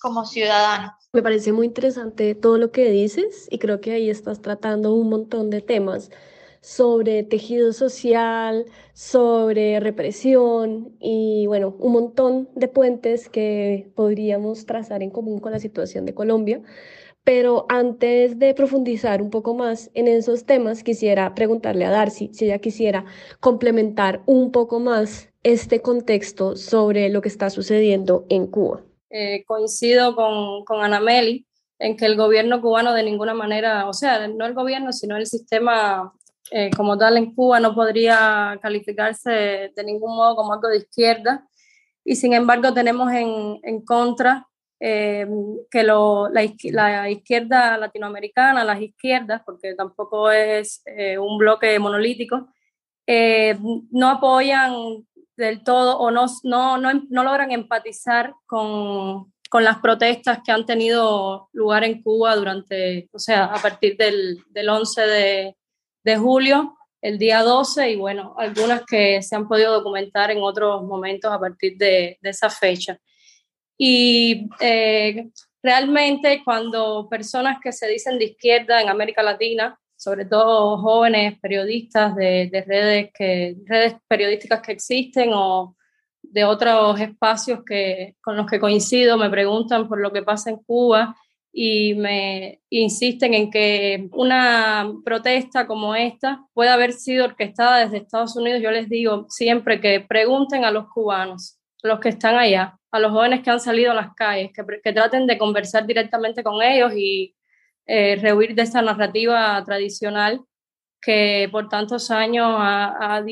como 0.00 0.24
ciudadano. 0.24 0.90
Me 1.12 1.22
parece 1.22 1.52
muy 1.52 1.66
interesante 1.66 2.34
todo 2.34 2.56
lo 2.56 2.72
que 2.72 2.88
dices 2.88 3.46
y 3.50 3.58
creo 3.58 3.82
que 3.82 3.92
ahí 3.92 4.08
estás 4.08 4.40
tratando 4.40 4.94
un 4.94 5.10
montón 5.10 5.50
de 5.50 5.60
temas 5.60 6.10
sobre 6.66 7.22
tejido 7.22 7.72
social, 7.72 8.66
sobre 8.92 9.78
represión 9.78 10.96
y 10.98 11.46
bueno, 11.46 11.76
un 11.78 11.92
montón 11.92 12.48
de 12.56 12.66
puentes 12.66 13.28
que 13.28 13.88
podríamos 13.94 14.66
trazar 14.66 15.04
en 15.04 15.10
común 15.10 15.38
con 15.38 15.52
la 15.52 15.60
situación 15.60 16.06
de 16.06 16.14
Colombia. 16.14 16.60
Pero 17.22 17.66
antes 17.68 18.40
de 18.40 18.52
profundizar 18.52 19.22
un 19.22 19.30
poco 19.30 19.54
más 19.54 19.92
en 19.94 20.08
esos 20.08 20.44
temas, 20.44 20.82
quisiera 20.82 21.36
preguntarle 21.36 21.84
a 21.84 21.90
Darcy 21.90 22.30
si 22.32 22.46
ella 22.46 22.58
quisiera 22.58 23.04
complementar 23.38 24.22
un 24.26 24.50
poco 24.50 24.80
más 24.80 25.28
este 25.44 25.82
contexto 25.82 26.56
sobre 26.56 27.10
lo 27.10 27.22
que 27.22 27.28
está 27.28 27.48
sucediendo 27.48 28.26
en 28.28 28.48
Cuba. 28.48 28.82
Eh, 29.10 29.44
coincido 29.46 30.16
con, 30.16 30.64
con 30.64 30.80
Ana 30.82 30.98
Meli 30.98 31.46
en 31.78 31.96
que 31.96 32.06
el 32.06 32.16
gobierno 32.16 32.60
cubano 32.60 32.92
de 32.92 33.04
ninguna 33.04 33.34
manera, 33.34 33.88
o 33.88 33.92
sea, 33.92 34.26
no 34.26 34.46
el 34.46 34.54
gobierno, 34.54 34.92
sino 34.92 35.16
el 35.16 35.26
sistema 35.26 36.12
eh, 36.50 36.70
como 36.76 36.96
tal 36.96 37.16
en 37.16 37.34
Cuba 37.34 37.60
no 37.60 37.74
podría 37.74 38.58
calificarse 38.62 39.72
de 39.74 39.84
ningún 39.84 40.16
modo 40.16 40.36
como 40.36 40.52
algo 40.52 40.68
de 40.68 40.78
izquierda. 40.78 41.46
Y 42.04 42.16
sin 42.16 42.32
embargo 42.32 42.72
tenemos 42.72 43.12
en, 43.12 43.58
en 43.62 43.84
contra 43.84 44.46
eh, 44.78 45.26
que 45.70 45.82
la, 45.82 47.10
izquierda 47.10 47.78
latinoamericana, 47.78 48.62
las 48.62 48.80
izquierdas, 48.80 49.42
porque 49.44 49.74
tampoco 49.74 50.30
es 50.30 50.82
eh, 50.84 51.16
un 51.18 51.38
bloque 51.38 51.78
monolítico, 51.78 52.48
eh, 53.06 53.56
no 53.90 54.10
apoyan 54.10 55.06
del 55.36 55.62
todo 55.64 55.98
o 55.98 56.10
no, 56.10 56.26
no, 56.44 56.76
no, 56.76 56.92
no 57.08 57.24
logran 57.24 57.52
empatizar 57.52 58.34
con, 58.46 59.32
con, 59.48 59.64
las 59.64 59.78
protestas 59.78 60.40
que 60.44 60.52
han 60.52 60.66
tenido 60.66 61.48
lugar 61.52 61.84
en 61.84 62.02
Cuba 62.02 62.36
durante, 62.36 63.08
o 63.12 63.18
sea, 63.18 63.46
a 63.46 63.60
partir 63.62 63.96
del, 63.96 64.38
del 64.50 64.68
11 64.68 65.00
de, 65.02 65.56
de 66.06 66.16
julio, 66.16 66.78
el 67.02 67.18
día 67.18 67.42
12, 67.42 67.90
y 67.90 67.96
bueno, 67.96 68.36
algunas 68.38 68.84
que 68.86 69.20
se 69.22 69.34
han 69.34 69.48
podido 69.48 69.72
documentar 69.72 70.30
en 70.30 70.40
otros 70.40 70.84
momentos 70.84 71.32
a 71.32 71.40
partir 71.40 71.76
de, 71.76 72.16
de 72.22 72.30
esa 72.30 72.48
fecha. 72.48 72.96
Y 73.76 74.48
eh, 74.60 75.28
realmente 75.60 76.42
cuando 76.44 77.08
personas 77.08 77.58
que 77.60 77.72
se 77.72 77.88
dicen 77.88 78.20
de 78.20 78.26
izquierda 78.26 78.80
en 78.80 78.88
América 78.88 79.20
Latina, 79.20 79.76
sobre 79.96 80.26
todo 80.26 80.78
jóvenes 80.78 81.40
periodistas 81.40 82.14
de, 82.14 82.64
redes, 82.64 83.10
que, 83.12 83.56
redes 83.66 83.94
periodísticas 84.06 84.62
que 84.62 84.72
existen 84.72 85.30
o 85.34 85.74
de 86.22 86.44
otros 86.44 87.00
espacios 87.00 87.64
que, 87.66 88.14
con 88.22 88.36
los 88.36 88.46
que 88.46 88.60
coincido, 88.60 89.18
me 89.18 89.28
preguntan 89.28 89.88
por 89.88 89.98
lo 89.98 90.12
que 90.12 90.22
pasa 90.22 90.50
en 90.50 90.58
Cuba 90.58 91.16
y 91.58 91.94
me 91.94 92.60
insisten 92.68 93.32
en 93.32 93.50
que 93.50 94.10
una 94.12 94.92
protesta 95.06 95.66
como 95.66 95.94
esta 95.94 96.44
puede 96.52 96.68
haber 96.68 96.92
sido 96.92 97.24
orquestada 97.24 97.78
desde 97.78 97.96
Estados 97.96 98.36
Unidos. 98.36 98.60
Yo 98.60 98.70
les 98.70 98.90
digo 98.90 99.24
siempre 99.30 99.80
que 99.80 100.00
pregunten 100.00 100.66
a 100.66 100.70
los 100.70 100.86
cubanos, 100.90 101.58
los 101.82 101.98
que 101.98 102.10
están 102.10 102.36
allá, 102.36 102.78
a 102.90 103.00
los 103.00 103.10
jóvenes 103.10 103.42
que 103.42 103.48
han 103.48 103.60
salido 103.60 103.92
a 103.92 103.94
las 103.94 104.14
calles, 104.14 104.50
que, 104.52 104.92
traten 104.92 105.26
de 105.26 105.38
conversar 105.38 105.86
directamente 105.86 106.42
con 106.42 106.62
ellos 106.62 106.92
y 106.94 107.34
eh, 107.86 108.16
rehuir 108.16 108.54
de 108.54 108.60
esta 108.60 108.82
narrativa 108.82 109.64
tradicional 109.64 110.42
que 111.00 111.48
por 111.50 111.70
tantos 111.70 112.10
años 112.10 112.48
ha, 112.58 113.22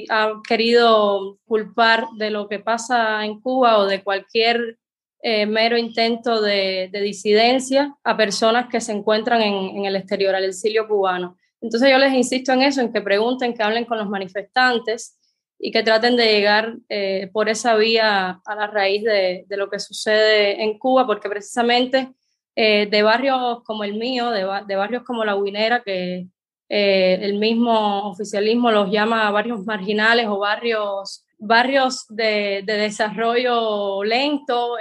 querido 0.49 1.37
culpar 1.45 2.07
de 2.17 2.31
lo 2.31 2.49
que 2.49 2.59
pasa 2.59 3.23
en 3.23 3.39
Cuba 3.43 3.77
o 3.77 3.85
de 3.85 4.03
cualquier 4.03 4.79
eh, 5.27 5.47
mero 5.47 5.79
intento 5.79 6.43
de, 6.43 6.91
disidencia 6.93 7.97
a 8.05 8.15
personas 8.15 8.69
que 8.69 8.79
se 8.83 8.93
encuentran 8.93 9.41
en, 9.41 9.87
el 9.87 9.97
exterior, 9.97 10.35
al 10.35 10.45
exilio 10.45 10.87
cubano. 10.87 11.39
Entonces 11.63 11.91
yo 11.91 11.97
les 11.97 12.13
insisto 12.13 12.53
en 12.53 12.61
eso, 12.61 12.83
en 12.83 12.93
que 12.93 13.01
pregunten, 13.01 13.55
que 13.55 13.63
hablen 13.63 13.87
con 13.87 13.97
los 13.97 14.11
manifestantes, 14.11 15.19
y 15.59 15.71
que 15.71 15.83
traten 15.83 16.17
de 16.17 16.27
llegar 16.27 16.77
eh, 16.91 17.31
por 17.33 17.49
esa 17.49 17.75
vía 17.75 18.43
a 18.45 18.55
la 18.55 18.67
raíz 18.67 19.03
de, 19.03 19.47
lo 19.49 19.71
que 19.71 19.79
sucede 19.79 20.63
en 20.63 20.79
Cuba, 20.79 21.07
porque 21.07 21.31
precisamente 21.31 22.13
eh, 22.55 22.87
de 22.91 23.03
barrios 23.03 23.63
como 23.65 23.83
el 23.83 23.95
mío, 23.95 24.29
de, 24.29 24.47
de 24.67 24.77
barrios 24.77 25.05
como 25.05 25.25
La 25.25 25.37
Guinera, 25.37 25.83
que 25.83 26.27
el 26.69 27.39
mismo 27.39 28.11
oficialismo 28.11 28.71
los 28.71 28.91
llama 28.91 29.31
barrios 29.31 29.65
marginales 29.65 30.27
o 30.27 30.39
barrios, 30.39 31.25
barrios 31.47 32.07
de, 32.09 32.63
de 32.65 32.73
desarrollo 32.75 34.03
lento, 34.05 34.77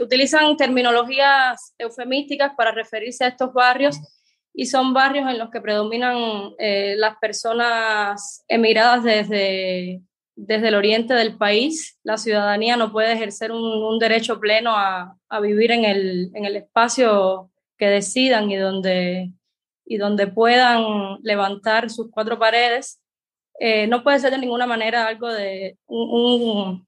utilizan 0.00 0.56
terminologías 0.56 1.74
eufemísticas 1.78 2.52
para 2.56 2.72
referirse 2.72 3.24
a 3.24 3.28
estos 3.28 3.52
barrios 3.52 3.98
y 4.58 4.64
son 4.66 4.94
barrios 4.94 5.28
en 5.28 5.38
los 5.38 5.50
que 5.50 5.60
predominan 5.60 6.54
eh, 6.58 6.94
las 6.96 7.18
personas 7.18 8.42
emigradas 8.48 9.04
desde, 9.04 10.00
desde 10.34 10.68
el 10.68 10.74
oriente 10.74 11.12
del 11.12 11.36
país. 11.36 11.98
La 12.02 12.16
ciudadanía 12.16 12.78
no 12.78 12.90
puede 12.90 13.12
ejercer 13.12 13.52
un, 13.52 13.98
derecho 13.98 14.40
pleno 14.40 14.70
a, 14.74 15.14
a 15.28 15.40
vivir 15.40 15.72
en 15.72 15.84
el, 15.84 16.30
en 16.34 16.46
el, 16.46 16.56
espacio 16.56 17.50
que 17.76 17.86
decidan 17.86 18.50
y 18.50 18.56
donde, 18.56 19.30
y 19.84 19.98
donde 19.98 20.26
puedan 20.26 21.18
levantar 21.22 21.90
sus 21.90 22.10
cuatro 22.10 22.38
paredes. 22.38 22.98
Eh, 23.58 23.86
no 23.86 24.02
puede 24.02 24.18
ser 24.18 24.30
de 24.32 24.38
ninguna 24.38 24.66
manera 24.66 25.06
algo 25.06 25.32
de 25.32 25.78
un, 25.86 26.86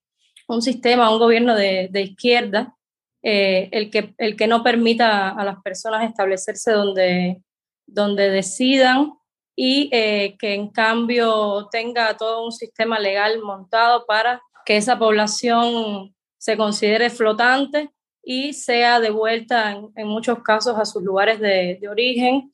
sistema, 0.60 1.10
un 1.10 1.18
gobierno 1.18 1.54
de, 1.54 1.90
izquierda, 1.94 2.74
eh, 3.22 3.68
el, 3.72 3.90
que, 3.90 4.14
el 4.18 4.36
que 4.36 4.46
no 4.46 4.62
permita 4.62 5.30
a 5.30 5.44
las 5.44 5.62
personas 5.62 6.08
establecerse 6.08 6.72
donde, 6.72 7.42
donde 7.86 8.30
decidan 8.30 9.14
y 9.56 9.88
eh, 9.92 10.36
que 10.38 10.54
en 10.54 10.68
cambio 10.68 11.68
tenga 11.70 12.16
todo 12.16 12.44
un 12.44 12.52
sistema 12.52 12.98
legal 12.98 13.40
montado 13.42 14.04
para 14.06 14.40
que 14.64 14.76
esa 14.76 14.98
población 14.98 16.14
se 16.36 16.56
considere 16.56 17.10
flotante 17.10 17.90
y 18.22 18.52
sea 18.52 19.00
devuelta 19.00 19.72
en, 19.72 20.06
muchos 20.06 20.42
casos 20.42 20.78
a 20.78 20.84
sus 20.84 21.02
lugares 21.02 21.40
de, 21.40 21.80
origen 21.90 22.52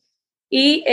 y 0.49 0.85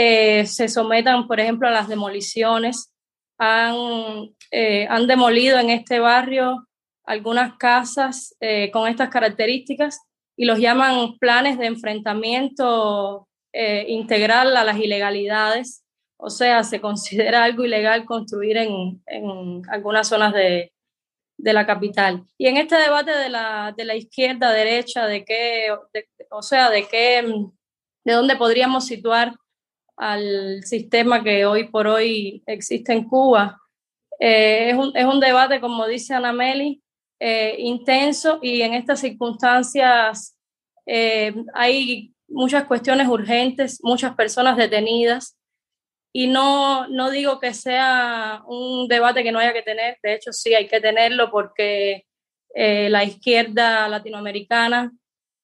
se 0.44 0.68
sometan, 0.68 1.28
por 1.28 1.38
ejemplo, 1.38 1.68
a 1.68 1.70
las 1.70 1.88
demoliciones. 1.88 2.91
Han, 3.38 4.34
eh, 4.50 4.86
han 4.88 5.06
demolido 5.06 5.58
en 5.58 5.70
este 5.70 5.98
barrio 5.98 6.66
algunas 7.04 7.56
casas 7.56 8.36
eh, 8.40 8.70
con 8.70 8.88
estas 8.88 9.10
características 9.10 10.00
y 10.36 10.44
los 10.44 10.58
llaman 10.58 11.18
planes 11.18 11.58
de 11.58 11.66
enfrentamiento 11.66 13.28
eh, 13.52 13.84
integral 13.88 14.56
a 14.56 14.64
las 14.64 14.78
ilegalidades. 14.78 15.84
O 16.16 16.30
sea, 16.30 16.62
se 16.64 16.80
considera 16.80 17.44
algo 17.44 17.64
ilegal 17.64 18.04
construir 18.04 18.56
en, 18.56 19.02
en 19.06 19.62
algunas 19.68 20.08
zonas 20.08 20.32
de, 20.32 20.72
de, 21.36 21.52
la 21.52 21.66
capital. 21.66 22.24
Y 22.38 22.46
en 22.46 22.56
este 22.56 22.76
debate 22.76 23.10
de 23.10 23.28
la, 23.28 23.74
de 23.76 23.84
la 23.84 23.96
izquierda, 23.96 24.52
derecha, 24.52 25.06
de 25.06 25.24
qué, 25.24 25.66
o 26.30 26.42
sea, 26.42 26.70
de 26.70 26.86
qué, 26.86 27.24
de 28.04 28.12
dónde 28.12 28.36
podríamos 28.36 28.86
situar 28.86 29.34
al 29.96 30.62
sistema 30.64 31.22
que 31.22 31.44
hoy 31.46 31.68
por 31.68 31.86
hoy 31.86 32.42
existe 32.46 32.92
en 32.92 33.08
Cuba, 33.08 33.58
eh, 34.18 34.70
es, 34.70 34.76
un, 34.76 34.96
es, 34.96 35.04
un, 35.04 35.20
debate, 35.20 35.60
como 35.60 35.86
dice 35.86 36.14
Ana 36.14 36.32
Meli, 36.32 36.82
eh, 37.18 37.56
intenso 37.58 38.38
y 38.42 38.62
en 38.62 38.74
estas 38.74 39.00
circunstancias 39.00 40.36
eh, 40.86 41.34
hay 41.54 42.12
muchas 42.28 42.64
cuestiones 42.64 43.08
urgentes, 43.08 43.80
muchas 43.82 44.14
personas 44.14 44.56
detenidas. 44.56 45.36
Y 46.14 46.26
no, 46.26 46.86
no 46.88 47.10
digo 47.10 47.40
que 47.40 47.54
sea 47.54 48.42
un 48.46 48.86
debate 48.86 49.22
que 49.22 49.32
no 49.32 49.38
haya 49.38 49.52
que 49.52 49.62
tener, 49.62 49.98
de 50.02 50.14
hecho 50.14 50.32
sí 50.32 50.54
hay 50.54 50.68
que 50.68 50.80
tenerlo 50.80 51.30
porque 51.30 52.04
eh, 52.54 52.90
la 52.90 53.02
izquierda 53.02 53.88
latinoamericana, 53.88 54.92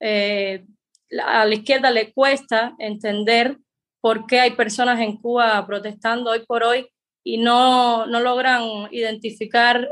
a 0.01 1.45
la 1.47 1.55
izquierda 1.55 1.91
le 1.91 2.13
cuesta 2.13 2.75
entender 2.79 3.59
por 4.01 4.27
qué 4.27 4.41
hay 4.41 4.51
personas 4.53 5.01
en 5.01 5.17
Cuba 5.17 5.67
protestando 5.67 6.31
hoy 6.31 6.45
por 6.47 6.63
hoy 6.63 6.87
y 7.25 7.39
no, 7.39 8.07
no 8.07 8.21
logran 8.21 8.63
identificar 8.91 9.91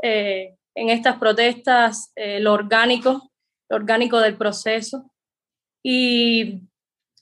en 0.77 0.91
estas 0.91 1.17
protestas 1.17 2.13
eh, 2.15 2.39
lo 2.39 2.53
orgánico, 2.53 3.33
lo 3.69 3.77
orgánico 3.77 4.21
del 4.21 4.37
proceso. 4.37 5.11
Y 5.83 6.61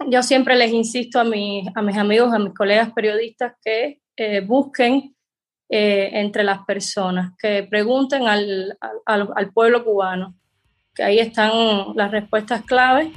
yo 0.09 0.23
siempre 0.23 0.57
les 0.57 0.73
insisto 0.73 1.21
a, 1.21 1.25
mis, 1.25 1.67
a 1.75 1.81
mis 1.81 1.97
amigos, 1.97 2.35
a 2.35 2.39
mis 2.39 2.53
colegas 2.53 2.93
periodistas 2.93 3.55
que 3.65 4.01
eh, 4.17 4.41
busquen 4.41 5.15
eh, 5.71 6.11
entre 6.15 6.43
las 6.43 6.65
personas, 6.65 7.33
que 7.39 7.63
pregunten 7.63 8.27
al, 8.27 8.77
al, 9.07 9.29
al 9.35 9.53
pueblo 9.53 9.85
cubano, 9.85 10.35
que 10.95 11.05
ahí 11.05 11.21
están 11.21 11.53
las 11.95 12.11
respuestas 12.11 12.63
claves 12.65 13.09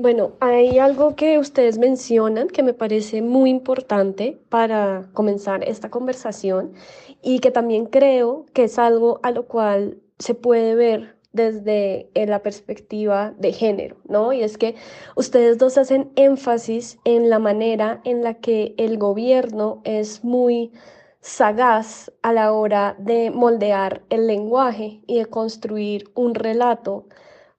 Bueno, 0.00 0.32
hay 0.40 0.78
algo 0.78 1.14
que 1.14 1.38
ustedes 1.38 1.76
mencionan 1.76 2.48
que 2.48 2.62
me 2.62 2.72
parece 2.72 3.20
muy 3.20 3.50
importante 3.50 4.40
para 4.48 5.10
comenzar 5.12 5.62
esta 5.62 5.90
conversación 5.90 6.72
y 7.20 7.40
que 7.40 7.50
también 7.50 7.84
creo 7.84 8.46
que 8.54 8.64
es 8.64 8.78
algo 8.78 9.20
a 9.22 9.30
lo 9.30 9.46
cual 9.46 10.00
se 10.18 10.34
puede 10.34 10.74
ver 10.74 11.18
desde 11.34 12.08
la 12.14 12.42
perspectiva 12.42 13.34
de 13.36 13.52
género, 13.52 13.98
¿no? 14.08 14.32
Y 14.32 14.42
es 14.42 14.56
que 14.56 14.74
ustedes 15.16 15.58
dos 15.58 15.76
hacen 15.76 16.10
énfasis 16.16 16.98
en 17.04 17.28
la 17.28 17.38
manera 17.38 18.00
en 18.04 18.24
la 18.24 18.32
que 18.32 18.74
el 18.78 18.96
gobierno 18.96 19.82
es 19.84 20.24
muy 20.24 20.72
sagaz 21.20 22.10
a 22.22 22.32
la 22.32 22.54
hora 22.54 22.96
de 22.98 23.30
moldear 23.30 24.00
el 24.08 24.26
lenguaje 24.26 25.02
y 25.06 25.18
de 25.18 25.26
construir 25.26 26.10
un 26.14 26.34
relato 26.34 27.04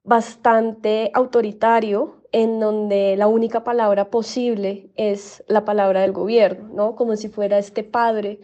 bastante 0.04 1.12
autoritario 1.14 2.21
en 2.32 2.60
donde 2.60 3.16
la 3.18 3.28
única 3.28 3.64
palabra 3.64 4.10
posible 4.10 4.90
es 4.96 5.44
la 5.48 5.66
palabra 5.66 6.02
del 6.02 6.14
gobierno, 6.14 6.70
¿no? 6.74 6.96
Como 6.96 7.16
si 7.16 7.30
fuera 7.30 7.58
este 7.58 7.84
padre, 7.84 8.40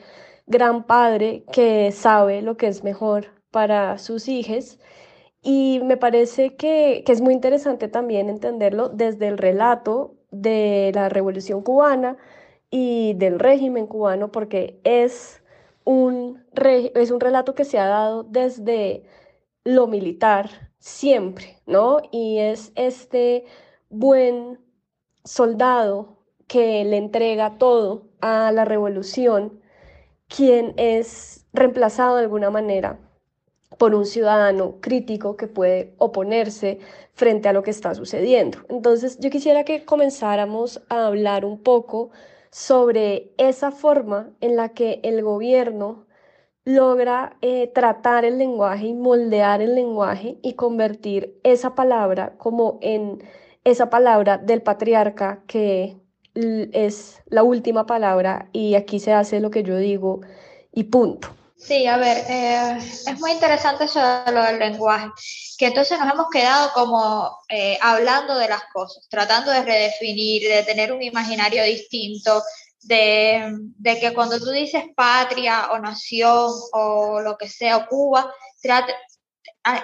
gran 0.46 0.84
padre, 0.86 1.44
que 1.52 1.92
sabe 1.92 2.42
lo 2.42 2.58
que 2.58 2.68
es 2.68 2.84
mejor 2.84 3.28
para 3.52 3.98
sus 3.98 4.28
hijos. 4.28 4.80
Y 5.42 5.82
me 5.84 5.98
parece 5.98 6.56
que, 6.56 7.04
que 7.06 7.12
es 7.14 7.22
muy 7.22 7.34
interesante 7.34 7.88
también 7.88 8.30
entenderlo 8.30 8.90
desde 8.90 9.28
el 9.28 9.38
relato 9.38 10.16
de 10.32 10.92
la 10.94 11.10
Revolución 11.10 11.62
cubana 11.62 12.18
y 12.70 13.14
del 13.16 13.40
régimen 13.40 13.88
cubano, 13.88 14.32
porque 14.32 14.80
es 14.84 15.42
un, 15.86 16.44
es 16.96 17.12
un 17.12 17.20
relato 17.22 17.56
que 17.56 17.64
se 17.64 17.80
ha 17.80 17.88
dado 17.88 18.24
desde 18.24 19.04
lo 19.64 19.88
militar 19.88 20.50
siempre, 20.80 21.62
¿no? 21.66 22.02
Y 22.12 22.40
es 22.40 22.72
este 22.76 23.46
buen 23.90 24.60
soldado 25.24 26.18
que 26.48 26.84
le 26.86 26.98
entrega 26.98 27.58
todo 27.58 28.08
a 28.22 28.52
la 28.52 28.66
revolución, 28.66 29.60
quien 30.28 30.74
es 30.78 31.46
reemplazado 31.54 32.16
de 32.16 32.24
alguna 32.24 32.50
manera 32.50 33.00
por 33.78 33.94
un 33.94 34.06
ciudadano 34.06 34.80
crítico 34.80 35.36
que 35.36 35.48
puede 35.48 35.94
oponerse 35.98 36.80
frente 37.14 37.50
a 37.50 37.54
lo 37.54 37.64
que 37.64 37.72
está 37.72 37.94
sucediendo. 37.96 38.60
Entonces, 38.70 39.20
yo 39.20 39.30
quisiera 39.30 39.66
que 39.66 39.86
comenzáramos 39.86 40.82
a 40.90 41.08
hablar 41.08 41.46
un 41.46 41.62
poco 41.62 42.10
sobre 42.50 43.34
esa 43.38 43.72
forma 43.72 44.32
en 44.42 44.56
la 44.56 44.70
que 44.70 45.00
el 45.04 45.22
gobierno 45.22 46.06
logra 46.64 47.38
eh, 47.42 47.68
tratar 47.74 48.26
el 48.26 48.38
lenguaje 48.38 48.88
y 48.88 48.94
moldear 48.94 49.62
el 49.62 49.76
lenguaje 49.76 50.38
y 50.42 50.54
convertir 50.54 51.40
esa 51.44 51.76
palabra 51.76 52.36
como 52.38 52.78
en 52.82 53.24
esa 53.72 53.90
palabra 53.90 54.38
del 54.38 54.62
patriarca 54.62 55.44
que 55.46 55.98
es 56.34 57.22
la 57.26 57.44
última 57.44 57.86
palabra 57.86 58.50
y 58.54 58.76
aquí 58.76 59.00
se 59.00 59.12
hace 59.12 59.40
lo 59.40 59.52
que 59.52 59.64
yo 59.64 59.78
digo 59.78 60.22
y 60.72 60.86
punto. 60.86 61.30
Sí, 61.58 61.88
a 61.88 61.98
ver, 61.98 62.24
eh, 62.30 62.78
es 62.78 63.20
muy 63.20 63.32
interesante 63.32 63.86
eso 63.86 64.00
de 64.00 64.32
lo 64.32 64.44
del 64.44 64.60
lenguaje, 64.60 65.08
que 65.58 65.66
entonces 65.66 66.00
nos 66.00 66.14
hemos 66.14 66.28
quedado 66.30 66.72
como 66.74 67.40
eh, 67.50 67.80
hablando 67.82 68.38
de 68.38 68.48
las 68.48 68.62
cosas, 68.72 69.08
tratando 69.10 69.52
de 69.52 69.64
redefinir, 69.64 70.48
de 70.48 70.64
tener 70.64 70.94
un 70.94 71.02
imaginario 71.02 71.64
distinto, 71.64 72.44
de, 72.84 73.54
de 73.76 74.00
que 74.00 74.14
cuando 74.14 74.40
tú 74.40 74.52
dices 74.52 74.84
patria 74.96 75.72
o 75.72 75.80
nación 75.80 76.52
o 76.74 77.22
lo 77.22 77.38
que 77.38 77.50
sea, 77.50 77.78
o 77.78 77.88
Cuba, 77.88 78.32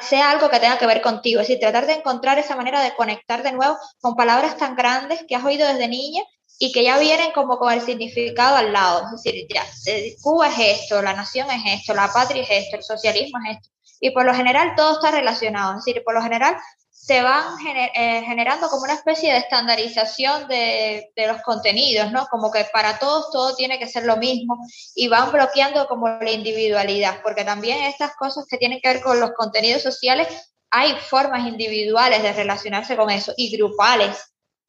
sea 0.02 0.32
algo 0.32 0.50
que 0.50 0.60
tenga 0.60 0.78
que 0.78 0.88
ver 0.88 1.02
contigo, 1.02 1.42
es 1.42 1.48
decir, 1.48 1.60
tratar 1.60 1.86
de 1.86 1.94
encontrar 1.94 2.40
esa 2.40 2.56
manera 2.56 2.82
de 2.82 2.96
conectar 2.96 3.44
de 3.44 3.52
nuevo 3.52 3.78
con 4.00 4.16
palabras 4.16 4.58
tan 4.58 4.76
grandes 4.76 5.24
que 5.28 5.36
has 5.36 5.44
oído 5.44 5.68
desde 5.68 5.88
niña 5.88 6.24
y 6.60 6.72
que 6.72 6.84
ya 6.84 7.00
vienen 7.00 7.32
como 7.32 7.58
con 7.58 7.74
el 7.74 7.82
significado 7.82 8.56
al 8.56 8.72
lado, 8.72 9.06
es 9.06 9.24
decir, 9.24 9.48
ya, 9.54 9.66
eh, 9.88 10.16
Cuba 10.22 10.48
es 10.48 10.82
esto, 10.82 11.02
la 11.02 11.14
nación 11.14 11.50
es 11.52 11.82
esto, 11.82 11.94
la 11.94 12.12
patria 12.12 12.44
es 12.44 12.50
esto, 12.50 12.78
el 12.78 12.84
socialismo 12.84 13.40
es 13.46 13.58
esto, 13.58 13.70
y 14.04 14.12
por 14.12 14.26
lo 14.26 14.34
general 14.34 14.74
todo 14.76 14.96
está 14.96 15.12
relacionado, 15.12 15.72
es 15.72 15.86
decir, 15.86 16.04
por 16.04 16.14
lo 16.14 16.22
general 16.22 16.58
se 16.92 17.22
van 17.22 17.56
eh, 17.66 18.22
generando 18.26 18.68
como 18.68 18.84
una 18.84 18.96
especie 18.96 19.32
de 19.32 19.40
estandarización 19.40 20.50
de, 20.50 21.10
de, 21.16 21.28
los 21.28 21.42
contenidos, 21.42 22.12
¿no? 22.12 22.28
Como 22.30 22.52
que 22.52 22.66
para 22.74 23.00
todos 23.00 23.32
todo 23.32 23.56
tiene 23.56 23.80
que 23.80 23.88
ser 23.88 24.04
lo 24.04 24.18
mismo 24.18 24.58
y 24.94 25.08
van 25.08 25.32
bloqueando 25.32 25.88
como 25.88 26.10
la 26.10 26.32
individualidad, 26.32 27.22
porque 27.24 27.46
también 27.46 27.82
estas 27.86 28.14
cosas 28.18 28.46
que 28.50 28.58
tienen 28.58 28.82
que 28.82 28.90
ver 28.90 29.02
con 29.02 29.22
los 29.22 29.32
contenidos 29.32 29.82
sociales, 29.82 30.28
hay 30.70 30.94
formas 31.10 31.48
individuales 31.48 32.22
de 32.24 32.34
relacionarse 32.34 32.98
con 32.98 33.10
eso 33.10 33.34
y 33.38 33.56
grupales 33.56 34.18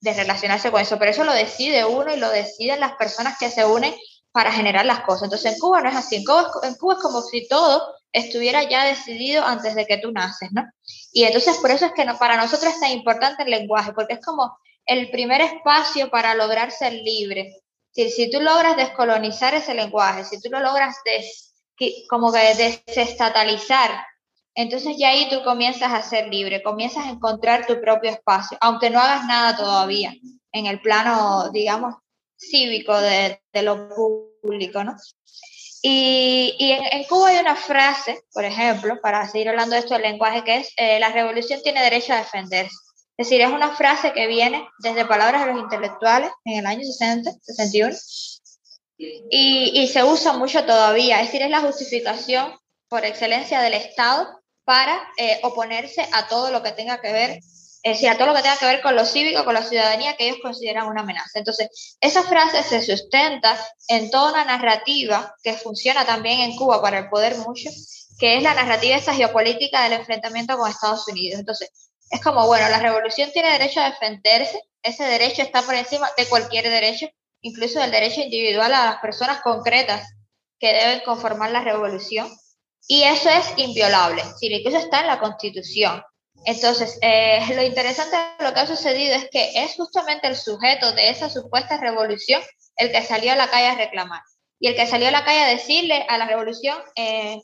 de 0.01 0.15
relacionarse 0.15 0.71
con 0.71 0.81
eso, 0.81 0.97
pero 0.97 1.11
eso 1.11 1.25
lo 1.25 1.33
decide 1.33 1.85
uno 1.85 2.15
y 2.15 2.21
lo 2.21 2.31
deciden 2.31 2.79
las 2.79 2.93
personas 2.93 3.37
que 3.37 3.51
se 3.51 3.65
unen 3.65 3.97
para 4.31 4.53
generar 4.53 4.87
las 4.87 5.01
cosas. 5.01 5.25
Entonces 5.25 5.55
en 5.55 5.59
Cuba 5.59 5.81
no 5.81 5.89
es 5.89 5.97
así, 5.97 6.17
en 6.17 6.25
Cuba, 6.25 6.53
en 6.63 6.75
Cuba 6.77 6.95
es 6.95 7.01
como 7.01 7.21
si 7.21 7.49
todo 7.49 7.95
estuviera 8.15 8.63
ya 8.63 8.85
decidido 8.85 9.45
antes 9.45 9.75
de 9.75 9.87
que 9.87 9.99
tú 9.99 10.13
naces, 10.13 10.51
¿no? 10.53 10.63
Y 11.13 11.25
entonces 11.25 11.59
por 11.59 11.73
eso 11.73 11.87
es 11.87 11.93
que 11.93 12.05
no, 12.05 12.17
para 12.17 12.37
nosotros 12.37 12.73
es 12.73 12.81
tan 12.81 12.93
importante 12.93 13.43
el 13.43 13.51
lenguaje, 13.51 13.93
porque 13.93 14.15
es 14.15 14.25
como 14.25 14.57
el 14.87 15.11
primer 15.11 15.41
espacio 15.41 16.11
para 16.11 16.35
lograr 16.35 16.71
ser 16.71 16.93
libre. 16.93 17.57
Si, 17.91 18.11
si 18.11 18.31
tú 18.31 18.41
logras 18.41 18.77
descolonizar 18.77 19.55
ese 19.55 19.75
lenguaje, 19.75 20.25
si 20.25 20.41
tú 20.41 20.49
lo 20.49 20.61
logras 20.61 20.97
des, 21.05 21.55
como 22.09 22.33
que 22.33 22.55
desestatalizar, 22.87 23.91
entonces 24.55 24.97
ya 24.97 25.09
ahí 25.09 25.29
tú 25.29 25.43
comienzas 25.43 25.93
a 25.93 26.03
ser 26.03 26.29
libre, 26.29 26.63
comienzas 26.63 27.07
a 27.07 27.11
encontrar 27.11 27.67
tu 27.67 27.81
propio 27.81 28.11
espacio, 28.11 28.57
aunque 28.61 28.91
no 28.91 29.01
hagas 29.01 29.27
nada 29.27 29.57
todavía 29.57 30.15
en 30.53 30.67
el 30.67 30.81
plano, 30.81 31.51
digamos, 31.51 31.97
cívico 32.37 32.97
de, 33.01 33.43
de 33.53 33.63
lo 33.63 33.89
público, 33.89 34.85
¿no? 34.85 34.95
Y, 35.87 36.57
y 36.59 36.73
en, 36.73 37.05
Cuba 37.05 37.29
hay 37.29 37.41
una 37.41 37.57
frase, 37.57 38.23
por 38.33 38.43
ejemplo, 38.43 38.99
para 39.03 39.29
seguir 39.29 39.51
hablando 39.51 39.75
de 39.75 39.81
esto 39.81 39.93
del 39.93 40.05
lenguaje, 40.05 40.43
que 40.43 40.57
es, 40.57 40.73
eh, 40.79 40.99
la 40.99 41.11
revolución 41.11 41.61
tiene 41.63 41.83
derecho 41.83 42.15
a 42.15 42.17
defenderse. 42.17 42.75
Es 43.19 43.29
decir, 43.29 43.43
es 43.43 43.51
una 43.51 43.77
frase 43.77 44.15
que 44.15 44.27
viene 44.27 44.67
desde 44.79 45.05
palabras 45.05 45.45
de 45.45 45.53
los 45.53 45.63
intelectuales 45.63 46.31
en 46.47 46.61
el 46.61 46.67
año 46.67 46.81
60, 46.85 47.31
61, 47.39 47.95
y, 48.97 49.73
y 49.75 49.89
se 49.89 50.03
usa 50.03 50.33
mucho 50.33 50.65
todavía. 50.65 51.21
Es 51.21 51.27
decir, 51.27 51.43
es 51.43 51.51
la 51.51 51.61
justificación 51.61 52.55
por 52.89 53.05
excelencia 53.05 53.61
del 53.61 53.75
Estado 53.75 54.27
para 54.65 55.07
eh, 55.19 55.39
oponerse 55.43 56.09
a 56.13 56.29
todo 56.29 56.51
lo 56.51 56.63
que 56.63 56.73
tenga 56.73 57.03
que 57.03 57.13
ver 57.13 57.41
es 57.85 57.99
decir, 57.99 58.09
a 58.09 58.17
todo 58.17 58.29
lo 58.29 58.35
que 58.35 58.41
tenga 58.41 58.57
que 58.57 58.65
ver 58.65 58.81
con 58.81 58.97
lo 58.97 59.05
cívico, 59.05 59.45
con 59.45 59.53
la 59.53 59.63
ciudadanía 59.63 60.17
que 60.17 60.27
ellos 60.27 60.39
consideran 60.41 60.87
una 60.87 61.03
amenaza. 61.03 61.39
Entonces, 61.39 61.97
esa 62.01 62.23
frase 62.23 62.63
se 62.63 62.81
sustenta 62.81 63.59
en 63.89 64.11
toda 64.11 64.33
una 64.33 64.45
narrativa 64.47 65.37
que 65.43 65.53
funciona 65.53 66.07
también 66.07 66.41
en 66.41 66.57
Cuba 66.57 66.81
para 66.81 67.01
el 67.01 67.11
poder 67.11 67.37
mucho, 67.37 67.69
que 68.19 68.39
es 68.39 68.43
la 68.43 68.55
narrativa 68.55 68.97
esa 68.97 69.13
geopolítica 69.13 69.83
del 69.83 69.93
enfrentamiento 69.93 70.57
con 70.57 70.71
Estados 70.71 71.07
Unidos. 71.09 71.39
Entonces, 71.39 71.71
es 72.09 72.23
como, 72.23 72.47
bueno, 72.47 72.67
la 72.71 72.81
revolución 72.81 73.31
tiene 73.33 73.51
derecho 73.51 73.83
a 73.83 73.91
defenderse, 73.91 74.63
ese 74.83 75.05
derecho 75.05 75.43
está 75.43 75.61
por 75.61 75.75
encima 75.75 76.09
de 76.17 76.25
cualquier 76.25 76.71
derecho, 76.71 77.07
incluso 77.43 77.81
del 77.81 77.91
derecho 77.91 78.23
individual 78.23 78.73
a 78.73 78.87
las 78.87 79.01
personas 79.01 79.43
concretas 79.43 80.11
que 80.59 80.73
deben 80.73 81.01
conformar 81.01 81.51
la 81.51 81.61
revolución, 81.61 82.35
y 82.87 83.03
eso 83.03 83.29
es 83.29 83.45
inviolable, 83.59 84.23
incluso 84.41 84.79
está 84.79 85.01
en 85.01 85.09
la 85.09 85.19
Constitución. 85.19 86.03
Entonces, 86.47 86.99
eh, 87.01 87.41
lo 87.55 87.63
interesante 87.63 88.17
de 88.17 88.45
lo 88.45 88.53
que 88.53 88.61
ha 88.61 88.67
sucedido 88.67 89.15
es 89.15 89.29
que 89.31 89.63
es 89.63 89.75
justamente 89.77 90.27
el 90.27 90.37
sujeto 90.37 90.93
de 90.93 91.11
esa 91.11 91.31
supuesta 91.31 91.79
revolución 91.79 92.43
el 92.77 92.93
que 92.93 93.03
salió 93.03 93.33
a 93.33 93.37
la 93.37 93.49
calle 93.49 93.69
a 93.69 93.75
reclamar. 93.77 94.23
Y 94.59 94.69
el 94.69 94.77
que 94.77 94.87
salió 94.87 95.09
a 95.09 95.13
la 95.13 95.25
calle 95.25 95.41
a 95.41 95.49
decirle 95.49 96.05
a 96.09 96.19
la 96.19 96.27
revolución, 96.27 96.77
eh, 96.97 97.41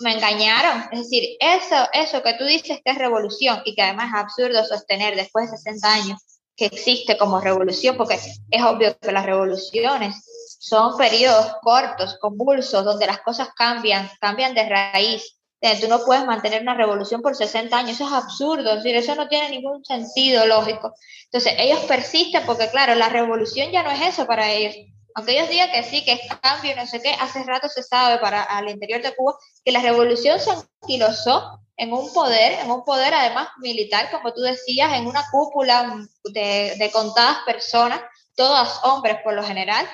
me 0.00 0.14
engañaron. 0.14 0.84
Es 0.92 1.00
decir, 1.00 1.36
eso, 1.40 1.88
eso 1.92 2.22
que 2.22 2.34
tú 2.34 2.44
dices 2.44 2.80
que 2.84 2.92
es 2.92 2.98
revolución 2.98 3.62
y 3.64 3.74
que 3.74 3.82
además 3.82 4.08
es 4.08 4.20
absurdo 4.20 4.64
sostener 4.64 5.16
después 5.16 5.50
de 5.50 5.56
60 5.56 5.92
años 5.92 6.20
que 6.56 6.66
existe 6.66 7.16
como 7.16 7.40
revolución, 7.40 7.96
porque 7.96 8.14
es 8.14 8.62
obvio 8.62 8.96
que 8.98 9.12
las 9.12 9.24
revoluciones 9.24 10.14
son 10.60 10.96
periodos 10.96 11.54
cortos, 11.62 12.18
convulsos, 12.20 12.84
donde 12.84 13.06
las 13.06 13.20
cosas 13.20 13.48
cambian, 13.56 14.10
cambian 14.20 14.54
de 14.54 14.68
raíz 14.68 15.36
tú 15.80 15.88
no 15.88 16.04
puedes 16.04 16.24
mantener 16.24 16.60
una 16.62 16.74
revolución 16.74 17.22
por 17.22 17.36
60 17.36 17.76
años, 17.76 17.92
eso 17.92 18.06
es 18.06 18.12
absurdo, 18.12 18.70
es 18.70 18.82
decir, 18.82 18.96
eso 18.96 19.14
no 19.14 19.28
tiene 19.28 19.50
ningún 19.50 19.84
sentido 19.84 20.44
lógico. 20.46 20.92
Entonces, 21.24 21.54
ellos 21.58 21.80
persisten 21.80 22.44
porque, 22.44 22.68
claro, 22.68 22.96
la 22.96 23.08
revolución 23.08 23.70
ya 23.70 23.82
no 23.82 23.90
es 23.90 24.00
eso 24.00 24.26
para 24.26 24.50
ellos. 24.50 24.74
Aunque 25.14 25.32
ellos 25.32 25.48
digan 25.48 25.70
que 25.70 25.84
sí, 25.84 26.04
que 26.04 26.14
es 26.14 26.20
cambio, 26.40 26.74
no 26.74 26.86
sé 26.86 27.00
qué, 27.00 27.14
hace 27.20 27.44
rato 27.44 27.68
se 27.68 27.82
sabe 27.82 28.18
para 28.18 28.42
al 28.42 28.68
interior 28.68 29.02
de 29.02 29.14
Cuba 29.14 29.36
que 29.64 29.70
la 29.70 29.80
revolución 29.80 30.40
se 30.40 30.50
anquilosó 30.50 31.60
en 31.76 31.92
un 31.92 32.12
poder, 32.12 32.58
en 32.60 32.70
un 32.70 32.84
poder 32.84 33.14
además 33.14 33.48
militar, 33.58 34.10
como 34.10 34.32
tú 34.32 34.40
decías, 34.40 34.92
en 34.94 35.06
una 35.06 35.24
cúpula 35.30 35.96
de, 36.24 36.74
de 36.76 36.90
contadas 36.90 37.38
personas, 37.46 38.00
todos 38.34 38.80
hombres 38.84 39.18
por 39.22 39.34
lo 39.34 39.42
general, 39.42 39.86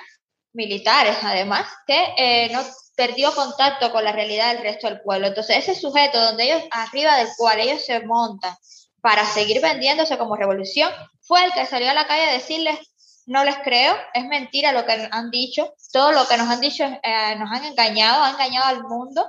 militares 0.52 1.16
además, 1.22 1.66
que 1.86 2.14
eh, 2.16 2.50
no 2.52 2.62
perdió 2.98 3.32
contacto 3.32 3.92
con 3.92 4.02
la 4.02 4.10
realidad 4.10 4.52
del 4.52 4.64
resto 4.64 4.88
del 4.88 5.00
pueblo. 5.00 5.28
Entonces, 5.28 5.58
ese 5.58 5.80
sujeto 5.80 6.20
donde 6.20 6.46
ellos, 6.46 6.64
arriba 6.72 7.16
del 7.16 7.28
cual 7.36 7.60
ellos 7.60 7.86
se 7.86 8.04
montan 8.04 8.52
para 9.00 9.24
seguir 9.24 9.62
vendiéndose 9.62 10.18
como 10.18 10.34
revolución, 10.34 10.90
fue 11.20 11.44
el 11.44 11.52
que 11.52 11.64
salió 11.64 11.88
a 11.88 11.94
la 11.94 12.08
calle 12.08 12.24
a 12.24 12.32
decirles, 12.32 12.76
no 13.24 13.44
les 13.44 13.56
creo, 13.58 13.94
es 14.14 14.24
mentira 14.24 14.72
lo 14.72 14.84
que 14.84 15.08
han 15.12 15.30
dicho, 15.30 15.72
todo 15.92 16.10
lo 16.10 16.26
que 16.26 16.36
nos 16.38 16.48
han 16.48 16.60
dicho 16.60 16.82
eh, 16.82 17.36
nos 17.36 17.52
han 17.52 17.66
engañado, 17.66 18.24
han 18.24 18.32
engañado 18.32 18.66
al 18.66 18.82
mundo 18.82 19.24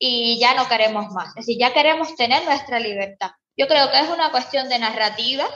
y 0.00 0.40
ya 0.40 0.54
no 0.54 0.66
queremos 0.66 1.12
más. 1.12 1.28
Es 1.28 1.46
decir, 1.46 1.58
ya 1.60 1.72
queremos 1.72 2.16
tener 2.16 2.44
nuestra 2.44 2.80
libertad. 2.80 3.30
Yo 3.56 3.68
creo 3.68 3.88
que 3.88 4.00
es 4.00 4.08
una 4.08 4.32
cuestión 4.32 4.68
de 4.68 4.80
narrativa 4.80 5.46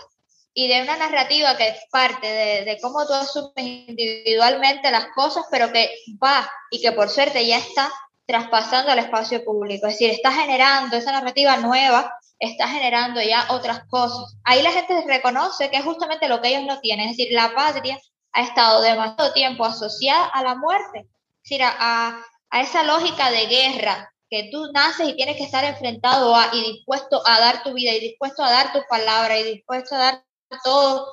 y 0.53 0.69
de 0.69 0.83
una 0.83 0.97
narrativa 0.97 1.57
que 1.57 1.69
es 1.69 1.79
parte 1.91 2.27
de, 2.27 2.79
cómo 2.83 3.07
tú 3.07 3.15
asumes 3.15 3.53
individualmente 3.57 4.91
las 4.91 5.07
cosas, 5.15 5.45
pero 5.51 5.73
que 5.73 5.91
va 6.23 6.51
y 6.71 6.81
que 6.81 6.93
por 6.93 7.09
suerte 7.09 7.47
ya 7.47 7.59
está 7.59 7.91
traspasando 8.27 8.91
al 8.91 8.99
espacio 8.99 9.45
público. 9.45 9.87
Es 9.87 9.95
decir, 9.95 10.11
está 10.11 10.33
generando 10.33 10.97
esa 10.97 11.13
narrativa 11.13 11.57
nueva, 11.59 12.13
está 12.39 12.69
generando 12.69 13.21
ya 13.23 13.47
otras 13.51 13.85
cosas. 13.89 14.37
Ahí 14.45 14.63
la 14.63 14.73
gente 14.73 15.05
reconoce 15.07 15.71
que 15.71 15.77
es 15.77 15.85
justamente 15.85 16.29
lo 16.29 16.41
que 16.41 16.49
ellos 16.49 16.65
no 16.65 16.81
tienen. 16.81 17.09
Es 17.09 17.17
decir, 17.17 17.33
la 17.33 17.55
patria 17.55 17.99
ha 18.33 18.43
estado 18.43 18.83
demasiado 18.83 19.33
tiempo 19.33 19.65
asociada 19.65 20.27
a 20.27 20.43
la 20.43 20.55
muerte. 20.57 21.07
Es 21.43 21.51
decir, 21.51 21.63
a, 21.63 22.21
a 22.51 22.61
esa 22.61 22.83
lógica 22.83 23.31
de 23.31 23.47
guerra, 23.47 24.13
que 24.29 24.49
tú 24.53 24.71
naces 24.73 25.09
y 25.09 25.17
tienes 25.17 25.37
que 25.37 25.43
estar 25.43 25.65
enfrentado 25.65 26.37
a 26.37 26.51
y 26.53 26.63
dispuesto 26.63 27.21
a 27.27 27.41
dar 27.41 27.65
tu 27.65 27.73
vida 27.73 27.93
y 27.93 28.01
dispuesto 28.01 28.45
a 28.45 28.51
dar 28.51 28.73
tu 28.73 28.79
palabra 28.89 29.37
y 29.39 29.43
dispuesto 29.43 29.97
a 29.97 29.99
dar 29.99 30.25
todo 30.63 31.13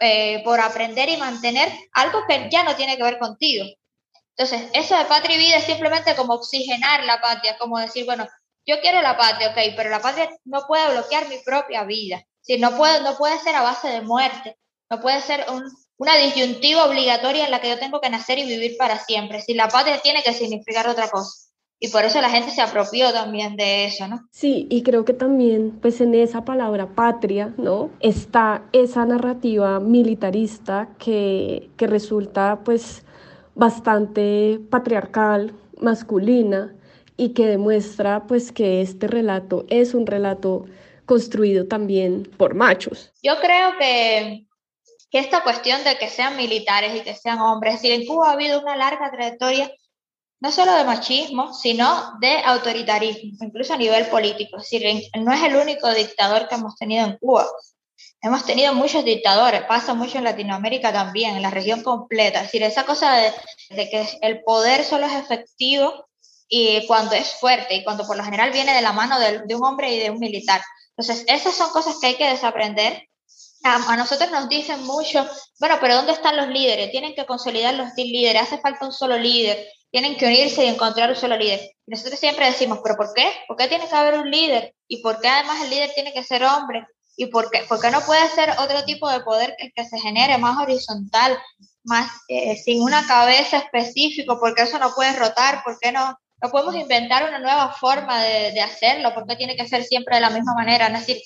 eh, 0.00 0.42
por 0.44 0.60
aprender 0.60 1.08
y 1.08 1.16
mantener 1.16 1.72
algo 1.92 2.20
que 2.28 2.48
ya 2.50 2.64
no 2.64 2.76
tiene 2.76 2.96
que 2.96 3.02
ver 3.02 3.18
contigo. 3.18 3.64
Entonces, 4.36 4.68
eso 4.72 4.98
de 4.98 5.04
patria 5.04 5.36
y 5.36 5.38
vida 5.38 5.56
es 5.56 5.64
simplemente 5.64 6.16
como 6.16 6.34
oxigenar 6.34 7.04
la 7.04 7.20
patria, 7.20 7.56
como 7.58 7.78
decir, 7.78 8.04
bueno, 8.04 8.26
yo 8.66 8.80
quiero 8.80 9.00
la 9.02 9.16
patria, 9.16 9.50
ok, 9.50 9.74
pero 9.76 9.90
la 9.90 10.00
patria 10.00 10.28
no 10.44 10.66
puede 10.66 10.90
bloquear 10.92 11.28
mi 11.28 11.38
propia 11.38 11.84
vida. 11.84 12.24
Si 12.40 12.58
no, 12.58 12.76
puede, 12.76 13.00
no 13.02 13.16
puede 13.16 13.38
ser 13.38 13.54
a 13.54 13.62
base 13.62 13.88
de 13.88 14.00
muerte, 14.00 14.58
no 14.90 15.00
puede 15.00 15.20
ser 15.20 15.46
una 15.96 16.16
disyuntiva 16.16 16.84
obligatoria 16.84 17.44
en 17.44 17.50
la 17.50 17.60
que 17.60 17.68
yo 17.68 17.78
tengo 17.78 18.00
que 18.00 18.10
nacer 18.10 18.38
y 18.38 18.44
vivir 18.44 18.76
para 18.76 18.98
siempre. 18.98 19.40
Si 19.40 19.54
la 19.54 19.68
patria 19.68 20.00
tiene 20.00 20.22
que 20.22 20.34
significar 20.34 20.88
otra 20.88 21.08
cosa 21.08 21.43
y 21.84 21.88
por 21.88 22.02
eso 22.02 22.18
la 22.22 22.30
gente 22.30 22.50
se 22.50 22.62
apropió 22.62 23.12
también 23.12 23.56
de 23.56 23.84
eso, 23.84 24.08
¿no? 24.08 24.26
Sí, 24.30 24.66
y 24.70 24.82
creo 24.82 25.04
que 25.04 25.12
también, 25.12 25.78
pues 25.82 26.00
en 26.00 26.14
esa 26.14 26.42
palabra 26.42 26.94
patria, 26.94 27.52
¿no? 27.58 27.90
Está 28.00 28.62
esa 28.72 29.04
narrativa 29.04 29.80
militarista 29.80 30.88
que, 30.98 31.68
que 31.76 31.86
resulta, 31.86 32.60
pues, 32.64 33.04
bastante 33.54 34.60
patriarcal, 34.70 35.52
masculina, 35.78 36.74
y 37.18 37.34
que 37.34 37.44
demuestra, 37.44 38.26
pues, 38.26 38.50
que 38.50 38.80
este 38.80 39.06
relato 39.06 39.66
es 39.68 39.92
un 39.92 40.06
relato 40.06 40.64
construido 41.04 41.66
también 41.66 42.22
por 42.38 42.54
machos. 42.54 43.12
Yo 43.22 43.34
creo 43.42 43.76
que, 43.78 44.46
que 45.10 45.18
esta 45.18 45.42
cuestión 45.42 45.84
de 45.84 45.98
que 45.98 46.08
sean 46.08 46.38
militares 46.38 46.96
y 46.96 47.00
que 47.00 47.12
sean 47.14 47.40
hombres, 47.40 47.74
es 47.74 47.82
decir, 47.82 48.00
en 48.00 48.06
Cuba 48.06 48.30
ha 48.30 48.32
habido 48.32 48.62
una 48.62 48.74
larga 48.74 49.10
trayectoria 49.10 49.70
no 50.44 50.52
solo 50.52 50.74
de 50.74 50.84
machismo, 50.84 51.54
sino 51.54 52.18
de 52.20 52.36
autoritarismo, 52.44 53.46
incluso 53.46 53.72
a 53.72 53.78
nivel 53.78 54.04
político. 54.08 54.58
Es 54.58 54.68
decir, 54.68 55.10
no 55.14 55.32
es 55.32 55.42
el 55.42 55.56
único 55.56 55.90
dictador 55.94 56.46
que 56.46 56.56
hemos 56.56 56.76
tenido 56.76 57.06
en 57.06 57.16
Cuba. 57.16 57.46
Hemos 58.20 58.44
tenido 58.44 58.74
muchos 58.74 59.06
dictadores, 59.06 59.62
pasa 59.62 59.94
mucho 59.94 60.18
en 60.18 60.24
Latinoamérica 60.24 60.92
también, 60.92 61.34
en 61.34 61.40
la 61.40 61.48
región 61.48 61.82
completa. 61.82 62.40
Es 62.40 62.48
decir, 62.48 62.62
esa 62.62 62.84
cosa 62.84 63.14
de, 63.14 63.32
que 63.88 64.06
el 64.20 64.42
poder 64.42 64.84
solo 64.84 65.06
es 65.06 65.14
efectivo 65.14 66.04
y 66.46 66.86
cuando 66.86 67.14
es 67.14 67.36
fuerte 67.40 67.76
y 67.76 67.82
cuando 67.82 68.06
por 68.06 68.18
lo 68.18 68.22
general 68.22 68.50
viene 68.50 68.74
de 68.74 68.82
la 68.82 68.92
mano 68.92 69.18
de, 69.18 69.54
un 69.54 69.64
hombre 69.64 69.94
y 69.94 69.98
de 69.98 70.10
un 70.10 70.18
militar. 70.18 70.60
Entonces, 70.94 71.24
esas 71.26 71.54
son 71.54 71.70
cosas 71.70 71.96
que 71.98 72.08
hay 72.08 72.14
que 72.16 72.28
desaprender. 72.28 73.08
A, 73.62 73.96
nosotros 73.96 74.30
nos 74.30 74.50
dicen 74.50 74.84
mucho, 74.84 75.26
bueno, 75.58 75.78
pero 75.80 75.94
¿dónde 75.94 76.12
están 76.12 76.36
los 76.36 76.48
líderes? 76.48 76.90
Tienen 76.90 77.14
que 77.14 77.24
consolidar 77.24 77.72
los 77.72 77.94
líderes, 77.96 78.42
hace 78.42 78.58
falta 78.58 78.84
un 78.84 78.92
solo 78.92 79.16
líder 79.16 79.66
tienen 79.94 80.16
que 80.16 80.26
unirse 80.26 80.64
y 80.64 80.68
encontrar 80.68 81.08
un 81.08 81.14
solo 81.14 81.36
líder. 81.36 81.60
nosotros 81.86 82.18
siempre 82.18 82.46
decimos, 82.46 82.80
¿pero 82.82 82.96
por 82.96 83.14
qué? 83.14 83.30
¿Por 83.46 83.56
qué 83.56 83.68
tiene 83.68 83.88
que 83.88 83.94
haber 83.94 84.18
un 84.18 84.28
líder? 84.28 84.74
¿Y 84.88 85.00
por 85.00 85.20
qué 85.20 85.28
además 85.28 85.62
el 85.62 85.70
líder 85.70 85.92
tiene 85.94 86.12
que 86.12 86.24
ser 86.24 86.42
hombre? 86.42 86.84
¿Y 87.16 87.26
por 87.26 87.48
qué, 87.48 87.60
por 87.68 87.80
qué 87.80 87.92
no 87.92 88.00
puede 88.00 88.28
ser 88.30 88.50
otro 88.58 88.84
tipo 88.84 89.08
de 89.08 89.20
poder 89.20 89.54
que, 89.56 89.70
que 89.70 89.84
se 89.84 90.00
genere 90.00 90.36
más 90.36 90.58
horizontal, 90.60 91.38
más 91.84 92.10
eh, 92.26 92.56
sin 92.56 92.82
una 92.82 93.06
cabeza 93.06 93.58
específica? 93.58 94.36
¿Por 94.36 94.52
qué 94.56 94.62
eso 94.62 94.80
no 94.80 94.92
puede 94.96 95.12
rotar? 95.12 95.62
¿Por 95.62 95.78
qué 95.78 95.92
no, 95.92 96.18
no 96.42 96.50
podemos 96.50 96.74
inventar 96.74 97.28
una 97.28 97.38
nueva 97.38 97.72
forma 97.74 98.20
de, 98.20 98.50
de 98.50 98.62
hacerlo? 98.62 99.14
¿Por 99.14 99.28
qué 99.28 99.36
tiene 99.36 99.54
que 99.54 99.68
ser 99.68 99.84
siempre 99.84 100.16
de 100.16 100.22
la 100.22 100.30
misma 100.30 100.54
manera? 100.54 100.88
Es 100.88 101.06
decir, 101.06 101.22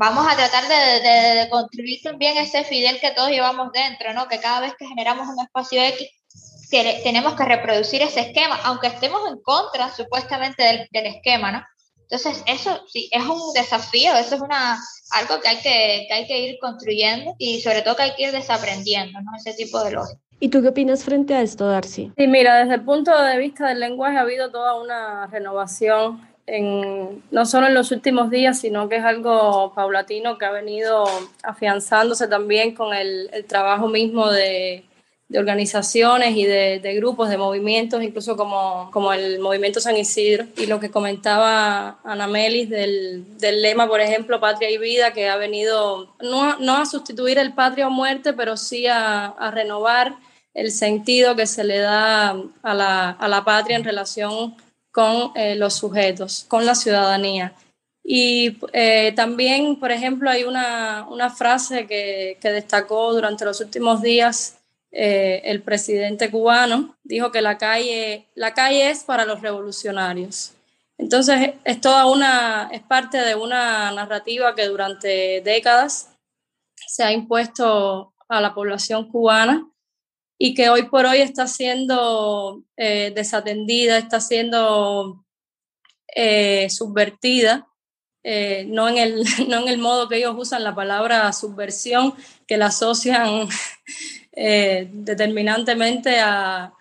vamos 0.00 0.26
a 0.26 0.36
tratar 0.36 0.66
de, 0.66 1.40
de, 1.40 1.48
construir 1.50 2.00
también 2.02 2.38
ese 2.38 2.64
Fidel 2.64 2.98
que 2.98 3.10
todos 3.10 3.28
llevamos 3.28 3.72
dentro, 3.72 4.14
¿no? 4.14 4.26
Que 4.26 4.40
cada 4.40 4.60
vez 4.60 4.72
que 4.78 4.86
generamos 4.86 5.28
un 5.28 5.44
espacio 5.44 5.82
X, 5.82 6.08
que 6.70 7.00
tenemos 7.02 7.34
que 7.34 7.44
reproducir 7.44 8.02
ese 8.02 8.20
esquema, 8.20 8.58
aunque 8.64 8.88
estemos 8.88 9.20
en 9.28 9.40
contra 9.40 9.94
supuestamente 9.94 10.62
del, 10.62 10.88
del, 10.90 11.06
esquema, 11.06 11.52
¿no? 11.52 11.62
Entonces, 12.02 12.42
eso 12.46 12.80
sí, 12.88 13.08
es 13.12 13.24
un 13.24 13.52
desafío, 13.54 14.14
eso 14.14 14.36
es 14.36 14.40
una, 14.40 14.78
algo 15.10 15.40
que 15.40 15.48
hay 15.48 15.56
que, 15.56 16.06
que 16.08 16.14
hay 16.14 16.26
que 16.26 16.38
ir 16.38 16.58
construyendo 16.60 17.34
y 17.38 17.60
sobre 17.60 17.82
todo 17.82 17.96
que 17.96 18.02
hay 18.02 18.14
que 18.14 18.24
ir 18.24 18.32
desaprendiendo, 18.32 19.20
¿no? 19.20 19.32
Ese 19.36 19.54
tipo 19.54 19.82
de 19.82 19.92
lógica. 19.92 20.20
¿Y 20.38 20.50
tú 20.50 20.60
qué 20.60 20.68
opinas 20.68 21.02
frente 21.02 21.34
a 21.34 21.42
esto, 21.42 21.66
Darcy? 21.66 22.12
Sí, 22.16 22.26
mira, 22.26 22.58
desde 22.58 22.74
el 22.74 22.84
punto 22.84 23.16
de 23.22 23.38
vista 23.38 23.68
del 23.68 23.80
lenguaje 23.80 24.18
ha 24.18 24.20
habido 24.20 24.50
toda 24.50 24.80
una 24.80 25.26
renovación, 25.28 26.20
en, 26.46 27.24
no 27.30 27.46
solo 27.46 27.66
en 27.66 27.74
los 27.74 27.90
últimos 27.90 28.30
días, 28.30 28.60
sino 28.60 28.88
que 28.88 28.96
es 28.96 29.04
algo 29.04 29.72
paulatino 29.74 30.38
que 30.38 30.44
ha 30.44 30.52
venido 30.52 31.06
afianzándose 31.42 32.28
también 32.28 32.74
con 32.74 32.94
el, 32.94 33.30
el 33.32 33.46
trabajo 33.46 33.88
mismo 33.88 34.30
de, 34.30 34.84
de 35.28 35.40
organizaciones 35.40 36.36
y 36.36 36.44
de, 36.44 36.78
de, 36.78 36.94
grupos, 36.94 37.28
de 37.28 37.36
movimientos, 37.36 38.02
incluso 38.02 38.36
como, 38.36 38.90
como 38.92 39.12
el 39.12 39.40
movimiento 39.40 39.80
San 39.80 39.96
Isidro. 39.96 40.46
Y 40.56 40.66
lo 40.66 40.78
que 40.78 40.90
comentaba 40.90 41.98
Ana 42.04 42.28
Melis 42.28 42.70
del, 42.70 43.24
del 43.38 43.60
lema, 43.60 43.88
por 43.88 44.00
ejemplo, 44.00 44.38
Patria 44.38 44.70
y 44.70 44.78
Vida, 44.78 45.12
que 45.12 45.28
ha 45.28 45.36
venido 45.36 46.14
no, 46.20 46.58
no 46.58 46.76
a 46.76 46.86
sustituir 46.86 47.38
el 47.38 47.54
patria 47.54 47.88
o 47.88 47.90
muerte, 47.90 48.34
pero 48.34 48.56
sí 48.56 48.86
a, 48.86 49.34
renovar 49.52 50.16
el 50.54 50.70
sentido 50.70 51.34
que 51.34 51.46
se 51.46 51.64
le 51.64 51.78
da 51.78 52.36
a 52.62 52.74
la, 52.74 53.10
a 53.10 53.28
la 53.28 53.44
patria 53.44 53.76
en 53.76 53.84
relación 53.84 54.54
con 54.92 55.32
eh, 55.34 55.56
los 55.56 55.74
sujetos, 55.74 56.44
con 56.48 56.64
la 56.64 56.74
ciudadanía. 56.74 57.52
Y 58.02 58.58
eh, 58.72 59.12
también, 59.16 59.80
por 59.80 59.90
ejemplo, 59.90 60.30
hay 60.30 60.44
una, 60.44 61.06
una 61.10 61.30
frase 61.30 61.88
que, 61.88 62.38
que, 62.40 62.52
destacó 62.52 63.12
durante 63.12 63.44
los 63.44 63.60
últimos 63.60 64.00
días 64.00 64.58
eh, 64.98 65.42
el 65.44 65.60
presidente 65.60 66.30
cubano, 66.30 66.96
dijo 67.04 67.30
que 67.30 67.42
la 67.42 67.58
calle, 67.58 68.28
la 68.34 68.54
calle 68.54 68.88
es 68.88 69.04
para 69.04 69.26
los 69.26 69.42
revolucionarios. 69.42 70.54
Entonces, 70.96 71.52
es 71.64 71.82
toda 71.82 72.06
una, 72.06 72.70
es 72.72 72.80
parte 72.80 73.18
de 73.18 73.34
una 73.34 73.92
narrativa 73.92 74.54
que 74.54 74.64
durante 74.64 75.42
décadas 75.42 76.16
se 76.86 77.04
ha 77.04 77.12
impuesto 77.12 78.14
a 78.26 78.40
la 78.40 78.54
población 78.54 79.10
cubana 79.10 79.68
y 80.38 80.54
que 80.54 80.70
hoy 80.70 80.84
por 80.84 81.04
hoy 81.04 81.18
está 81.18 81.46
siendo 81.46 82.62
eh, 82.78 83.12
desatendida, 83.14 83.98
está 83.98 84.18
siendo 84.18 85.26
eh, 86.14 86.70
subvertida, 86.70 87.68
no, 88.68 88.88
en 88.88 88.96
el, 88.96 89.24
no 89.48 89.58
en 89.58 89.68
el 89.68 89.76
modo 89.76 90.08
que 90.08 90.16
ellos 90.16 90.34
usan 90.38 90.64
la 90.64 90.74
palabra 90.74 91.30
subversión, 91.34 92.14
que 92.46 92.56
la 92.56 92.68
asocian 92.68 93.46
determinantemente 94.36 96.20
a, 96.20 96.72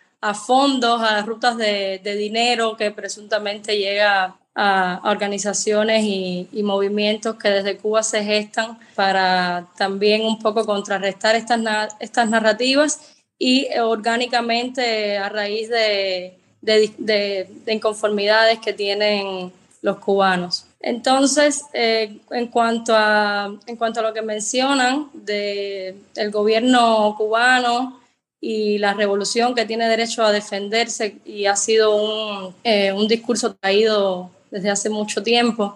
fondos, 0.46 1.02
a 1.02 1.22
rutas 1.22 1.56
de, 1.58 2.00
dinero 2.18 2.76
que 2.76 2.92
presuntamente 2.92 3.78
llega 3.78 4.36
a 4.54 5.02
organizaciones 5.04 6.04
y, 6.04 6.48
y, 6.52 6.64
movimientos 6.64 7.36
que 7.36 7.50
desde 7.50 7.78
Cuba 7.78 8.04
se 8.04 8.24
gestan 8.24 8.78
para 8.96 9.68
también 9.78 10.26
un 10.26 10.40
poco 10.40 10.66
contrarrestar 10.66 11.36
estas, 11.36 11.60
estas 12.00 12.30
narrativas 12.30 13.16
y 13.38 13.68
orgánicamente 13.78 15.18
a 15.18 15.30
raíz 15.30 15.70
de, 15.70 16.38
de, 16.66 17.48
inconformidades 17.68 18.60
que 18.60 18.74
tienen 18.74 19.52
los 19.82 19.98
cubanos. 19.98 20.66
Entonces, 20.86 21.64
eh, 21.74 22.20
en, 22.30 22.46
cuanto 22.50 22.94
a, 22.96 23.52
en 23.66 23.76
cuanto 23.76 24.02
a 24.02 24.04
lo 24.04 24.14
que 24.14 24.22
mencionan 24.22 25.10
del 25.14 26.30
gobierno 26.32 27.16
cubano 27.18 28.00
y 28.40 28.78
la 28.78 28.94
revolución 28.94 29.56
que 29.56 29.66
tiene 29.66 29.90
derecho 29.90 30.24
a 30.24 30.32
defenderse 30.32 31.18
y 31.26 31.48
ha 31.48 31.56
sido 31.56 31.96
un, 31.96 32.54
eh, 32.64 32.92
un 32.94 33.08
discurso 33.08 33.56
traído 33.56 34.30
desde 34.52 34.70
hace 34.70 34.92
mucho 34.92 35.24
tiempo, 35.24 35.76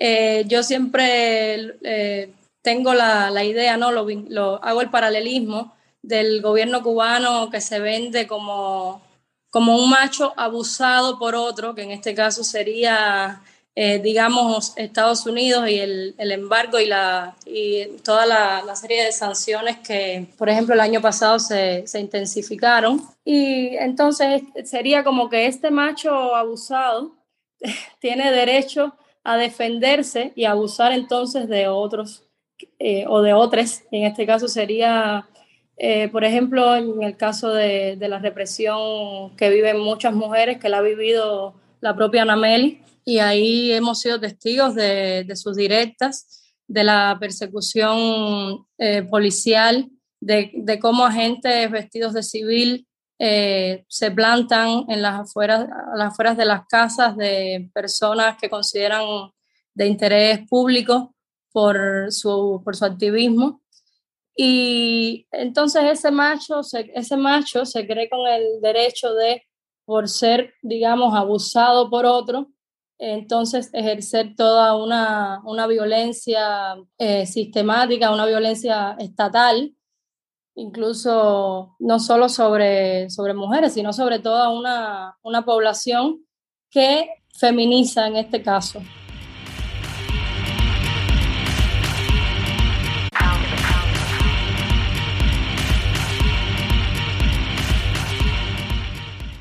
eh, 0.00 0.44
yo 0.48 0.64
siempre 0.64 1.76
tengo 2.60 2.92
la, 2.92 3.30
la, 3.30 3.44
idea, 3.44 3.76
¿no? 3.76 3.92
Lo, 3.92 4.64
hago 4.64 4.80
el 4.80 4.90
paralelismo 4.90 5.76
del 6.02 6.42
gobierno 6.42 6.82
cubano 6.82 7.50
que 7.50 7.60
se 7.60 7.78
vende 7.78 8.26
como, 8.26 9.00
como 9.50 9.76
un 9.76 9.90
macho 9.90 10.34
abusado 10.36 11.20
por 11.20 11.36
otro, 11.36 11.76
que 11.76 11.82
en 11.82 11.92
este 11.92 12.16
caso 12.16 12.42
sería, 12.42 13.40
eh, 13.76 13.98
digamos, 13.98 14.72
Estados 14.76 15.26
Unidos 15.26 15.68
y 15.68 15.78
el, 15.78 16.14
el, 16.16 16.32
embargo 16.32 16.78
y, 16.78 16.86
la, 16.86 17.36
y 17.44 17.86
toda 18.04 18.24
la, 18.24 18.62
la, 18.64 18.76
serie 18.76 19.04
de 19.04 19.12
sanciones 19.12 19.78
que, 19.78 20.28
por 20.38 20.48
ejemplo, 20.48 20.74
el 20.74 20.80
año 20.80 21.00
pasado 21.00 21.38
se, 21.38 21.86
se 21.86 21.98
intensificaron. 22.00 23.02
Y 23.24 23.76
entonces 23.76 24.42
sería 24.64 25.02
como 25.02 25.28
que 25.28 25.46
este 25.46 25.70
macho 25.70 26.34
abusado 26.36 27.16
tiene 27.98 28.30
derecho 28.30 28.94
a 29.24 29.36
defenderse 29.36 30.32
y 30.36 30.44
abusar 30.44 30.92
entonces 30.92 31.48
de 31.48 31.66
otros 31.68 32.22
eh, 32.78 33.04
o 33.08 33.22
de 33.22 33.32
otros, 33.32 33.82
en 33.90 34.04
este 34.04 34.26
caso 34.26 34.46
sería 34.46 35.26
eh, 35.76 36.08
por 36.08 36.24
ejemplo, 36.24 36.76
en 36.76 37.02
el 37.02 37.16
caso 37.16 37.52
de, 37.52 37.96
la 38.00 38.18
represión 38.18 39.34
que 39.36 39.50
viven 39.50 39.80
muchas 39.80 40.14
mujeres, 40.14 40.58
que 40.58 40.68
la 40.68 40.78
ha 40.78 40.82
vivido 40.82 41.54
la 41.80 41.94
propia 41.96 42.22
Anameli, 42.22 42.80
y 43.04 43.18
ahí 43.18 43.72
hemos 43.72 44.00
sido 44.00 44.18
testigos 44.18 44.74
de, 44.74 45.30
sus 45.34 45.56
directas, 45.56 46.54
de 46.66 46.84
la 46.84 47.16
persecución 47.20 48.66
eh, 48.78 49.02
policial, 49.02 49.90
de, 50.20 50.78
cómo 50.80 51.04
agentes 51.04 51.70
vestidos 51.70 52.14
de 52.14 52.22
civil 52.22 52.86
eh, 53.18 53.84
se 53.88 54.10
plantan 54.10 54.86
en 54.88 55.02
las 55.02 55.20
afueras, 55.20 55.68
a 55.68 55.96
las 55.96 56.12
afueras 56.12 56.36
de 56.36 56.46
las 56.46 56.66
casas 56.66 57.16
de 57.16 57.70
personas 57.74 58.36
que 58.40 58.48
consideran 58.48 59.04
de 59.74 59.86
interés 59.86 60.40
público 60.48 61.14
por 61.52 62.10
su, 62.10 62.62
por 62.64 62.74
su 62.74 62.84
activismo. 62.86 63.60
Y 64.36 65.28
entonces 65.30 65.84
ese 65.84 66.10
macho, 66.10 66.62
se, 66.62 66.90
ese 66.94 67.16
macho 67.16 67.66
se 67.66 67.86
cree 67.86 68.08
con 68.08 68.26
el 68.26 68.60
derecho 68.62 69.14
de, 69.14 69.42
por 69.84 70.08
ser, 70.08 70.54
digamos, 70.62 71.14
abusado 71.14 71.88
por 71.90 72.06
otro, 72.06 72.48
entonces 72.98 73.70
ejercer 73.72 74.34
toda 74.36 74.76
una, 74.76 75.40
una 75.44 75.66
violencia 75.66 76.76
eh, 76.98 77.26
sistemática, 77.26 78.12
una 78.12 78.26
violencia 78.26 78.96
estatal, 78.98 79.74
incluso 80.54 81.74
no 81.78 81.98
solo 81.98 82.28
sobre, 82.28 83.10
sobre 83.10 83.34
mujeres, 83.34 83.74
sino 83.74 83.92
sobre 83.92 84.20
toda 84.20 84.50
una, 84.50 85.18
una 85.22 85.44
población 85.44 86.24
que 86.70 87.08
feminiza 87.38 88.06
en 88.06 88.16
este 88.16 88.42
caso. 88.42 88.80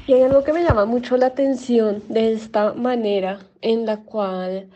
Y 0.06 0.13
hay 0.13 0.24
algo 0.24 0.44
que 0.44 0.52
me 0.54 0.63
llama 0.63 0.86
mucho 0.86 1.16
la 1.18 1.28
atención 1.28 2.04
de 2.10 2.34
esta 2.34 2.74
manera 2.74 3.39
en 3.62 3.86
la 3.86 4.04
cual 4.04 4.70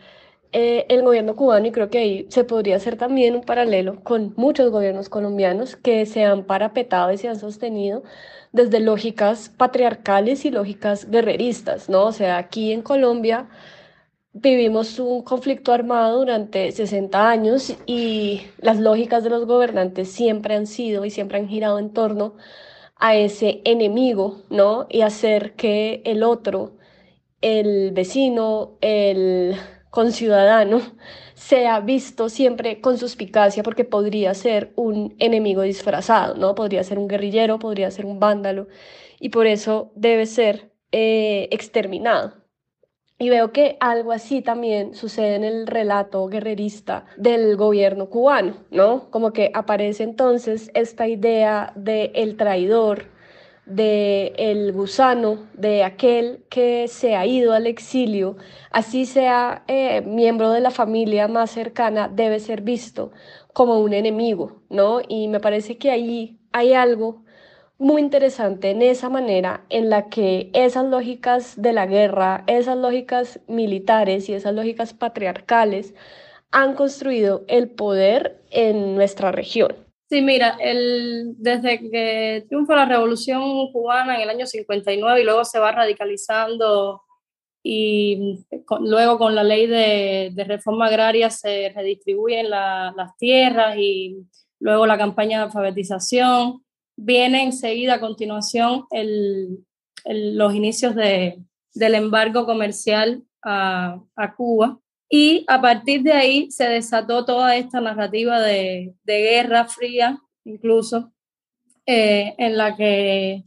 eh, 0.52 0.86
el 0.88 1.02
gobierno 1.02 1.36
cubano, 1.36 1.66
y 1.66 1.72
creo 1.72 1.90
que 1.90 1.98
ahí 1.98 2.26
se 2.30 2.44
podría 2.44 2.76
hacer 2.76 2.96
también 2.96 3.34
un 3.36 3.42
paralelo 3.42 4.02
con 4.02 4.32
muchos 4.36 4.70
gobiernos 4.70 5.10
colombianos 5.10 5.76
que 5.76 6.06
se 6.06 6.24
han 6.24 6.44
parapetado 6.44 7.12
y 7.12 7.18
se 7.18 7.28
han 7.28 7.38
sostenido 7.38 8.02
desde 8.52 8.80
lógicas 8.80 9.50
patriarcales 9.50 10.46
y 10.46 10.50
lógicas 10.50 11.10
guerreristas, 11.10 11.90
¿no? 11.90 12.06
O 12.06 12.12
sea, 12.12 12.38
aquí 12.38 12.72
en 12.72 12.80
Colombia 12.82 13.48
vivimos 14.32 14.98
un 14.98 15.22
conflicto 15.22 15.72
armado 15.72 16.18
durante 16.20 16.72
60 16.72 17.28
años 17.28 17.74
y 17.86 18.42
las 18.58 18.78
lógicas 18.78 19.24
de 19.24 19.30
los 19.30 19.46
gobernantes 19.46 20.10
siempre 20.10 20.54
han 20.54 20.66
sido 20.66 21.04
y 21.04 21.10
siempre 21.10 21.38
han 21.38 21.48
girado 21.48 21.78
en 21.78 21.92
torno 21.92 22.36
a 22.36 22.67
ese 23.00 23.62
enemigo, 23.64 24.42
¿no? 24.50 24.86
Y 24.90 25.02
hacer 25.02 25.54
que 25.54 26.02
el 26.04 26.22
otro, 26.22 26.76
el 27.40 27.92
vecino, 27.92 28.78
el 28.80 29.56
conciudadano, 29.90 30.80
sea 31.34 31.80
visto 31.80 32.28
siempre 32.28 32.80
con 32.80 32.98
suspicacia 32.98 33.62
porque 33.62 33.84
podría 33.84 34.34
ser 34.34 34.72
un 34.76 35.14
enemigo 35.18 35.62
disfrazado, 35.62 36.34
¿no? 36.36 36.54
Podría 36.54 36.84
ser 36.84 36.98
un 36.98 37.08
guerrillero, 37.08 37.58
podría 37.58 37.90
ser 37.90 38.06
un 38.06 38.20
vándalo 38.20 38.68
y 39.20 39.30
por 39.30 39.46
eso 39.46 39.92
debe 39.96 40.26
ser 40.26 40.72
eh, 40.92 41.48
exterminado. 41.52 42.37
Y 43.20 43.30
veo 43.30 43.50
que 43.52 43.76
algo 43.80 44.12
así 44.12 44.42
también 44.42 44.94
sucede 44.94 45.34
en 45.34 45.42
el 45.42 45.66
relato 45.66 46.28
guerrerista 46.28 47.04
del 47.16 47.56
gobierno 47.56 48.08
cubano, 48.10 48.54
¿no? 48.70 49.10
Como 49.10 49.32
que 49.32 49.50
aparece 49.54 50.04
entonces 50.04 50.70
esta 50.74 51.08
idea 51.08 51.72
de 51.74 52.12
el 52.14 52.36
traidor, 52.36 53.06
de 53.66 54.32
el 54.38 54.72
gusano, 54.72 55.48
de 55.54 55.82
aquel 55.82 56.44
que 56.48 56.86
se 56.86 57.16
ha 57.16 57.26
ido 57.26 57.54
al 57.54 57.66
exilio, 57.66 58.36
así 58.70 59.04
sea 59.04 59.64
eh, 59.66 60.00
miembro 60.02 60.52
de 60.52 60.60
la 60.60 60.70
familia 60.70 61.26
más 61.26 61.50
cercana, 61.50 62.08
debe 62.08 62.38
ser 62.38 62.62
visto 62.62 63.10
como 63.52 63.80
un 63.80 63.94
enemigo, 63.94 64.62
¿no? 64.70 65.00
Y 65.08 65.26
me 65.26 65.40
parece 65.40 65.76
que 65.76 65.90
ahí 65.90 66.38
hay 66.52 66.72
algo 66.72 67.24
muy 67.78 68.02
interesante 68.02 68.70
en 68.70 68.82
esa 68.82 69.08
manera 69.08 69.64
en 69.70 69.88
la 69.88 70.08
que 70.08 70.50
esas 70.52 70.84
lógicas 70.84 71.60
de 71.60 71.72
la 71.72 71.86
guerra, 71.86 72.42
esas 72.48 72.76
lógicas 72.76 73.40
militares 73.46 74.28
y 74.28 74.34
esas 74.34 74.52
lógicas 74.52 74.94
patriarcales 74.94 75.94
han 76.50 76.74
construido 76.74 77.44
el 77.46 77.70
poder 77.70 78.42
en 78.50 78.96
nuestra 78.96 79.30
región. 79.30 79.76
Sí, 80.08 80.22
mira, 80.22 80.56
el, 80.60 81.34
desde 81.36 81.78
que 81.78 82.46
triunfa 82.48 82.74
la 82.74 82.86
revolución 82.86 83.70
cubana 83.72 84.16
en 84.16 84.22
el 84.22 84.30
año 84.30 84.46
59 84.46 85.20
y 85.20 85.24
luego 85.24 85.44
se 85.44 85.58
va 85.58 85.70
radicalizando 85.70 87.02
y 87.62 88.44
luego 88.80 89.18
con 89.18 89.34
la 89.34 89.44
ley 89.44 89.66
de, 89.66 90.30
de 90.32 90.44
reforma 90.44 90.86
agraria 90.86 91.28
se 91.28 91.70
redistribuyen 91.76 92.48
las 92.48 93.16
tierras 93.18 93.76
y 93.76 94.16
luego 94.58 94.86
la 94.86 94.96
campaña 94.96 95.38
de 95.38 95.44
alfabetización 95.44 96.64
viene 96.98 97.44
enseguida 97.44 97.94
a 97.94 98.00
continuación 98.00 98.84
los 100.04 100.54
inicios 100.54 100.94
de, 100.94 101.38
del 101.74 101.94
embargo 101.94 102.44
comercial 102.44 103.22
a, 103.42 104.00
Cuba. 104.36 104.78
Y 105.08 105.44
a 105.48 105.60
partir 105.60 106.02
de 106.02 106.12
ahí 106.12 106.50
se 106.50 106.68
desató 106.68 107.24
toda 107.24 107.56
esta 107.56 107.80
narrativa 107.80 108.40
de, 108.40 108.94
guerra 109.06 109.66
fría, 109.66 110.18
incluso, 110.44 111.12
eh, 111.86 112.34
en 112.36 112.58
la 112.58 112.76
que 112.76 113.44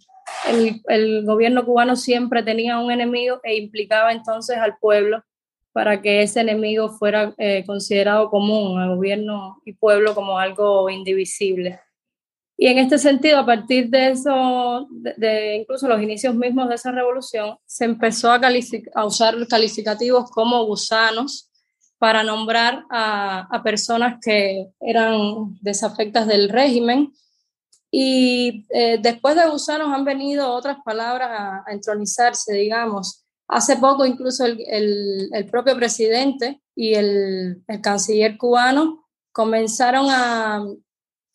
el, 0.50 0.82
el, 0.88 1.26
gobierno 1.26 1.64
cubano 1.64 1.96
siempre 1.96 2.42
tenía 2.42 2.80
un 2.80 2.90
enemigo 2.90 3.40
e 3.44 3.58
implicaba 3.58 4.12
entonces 4.12 4.58
al 4.58 4.78
pueblo 4.80 5.24
para 5.72 6.02
que 6.02 6.24
ese 6.24 6.42
enemigo 6.42 6.90
fuera 6.90 7.36
eh, 7.38 7.64
considerado 7.66 8.30
común, 8.30 8.80
al 8.80 8.96
gobierno 8.96 9.62
y 9.66 9.74
pueblo 9.74 10.16
como 10.16 10.40
algo 10.40 10.90
indivisible. 10.90 11.80
Y 12.62 12.68
en 12.68 12.78
este 12.78 13.00
sentido, 13.00 13.40
a 13.40 13.46
partir 13.48 13.90
de 13.90 14.12
eso, 14.12 14.88
de, 14.92 15.56
incluso 15.56 15.88
los 15.88 16.00
inicios 16.00 16.36
mismos 16.36 16.70
de 16.70 16.76
esa 16.76 16.92
revolución, 16.92 17.58
se 17.66 17.86
empezó 17.86 18.32
a, 18.32 18.40
a 18.94 19.06
usar 19.08 19.48
calificativos 19.48 20.30
como 20.30 20.64
gusanos 20.68 21.50
para 21.98 22.22
nombrar 22.22 22.86
a, 22.92 23.62
personas 23.64 24.20
que 24.24 24.68
eran 24.80 25.58
desafectas 25.60 26.28
del 26.28 26.50
régimen. 26.50 27.12
Y 27.90 28.68
eh, 28.70 29.00
después 29.02 29.36
de 29.36 29.50
gusanos 29.50 29.92
han 29.92 30.06
venido 30.06 30.54
otras 30.54 30.78
palabras 30.86 31.32
a, 31.32 31.64
a 31.66 31.74
entronizarse, 31.74 32.54
digamos. 32.54 33.26
Hace 33.48 33.78
poco 33.78 34.06
incluso 34.06 34.46
el, 34.46 34.60
el, 35.34 35.46
propio 35.50 35.76
presidente 35.76 36.62
y 36.76 36.94
el, 36.94 37.64
el 37.68 37.82
canciller 37.82 38.38
cubano 38.38 39.08
comenzaron 39.32 40.12
a, 40.12 40.64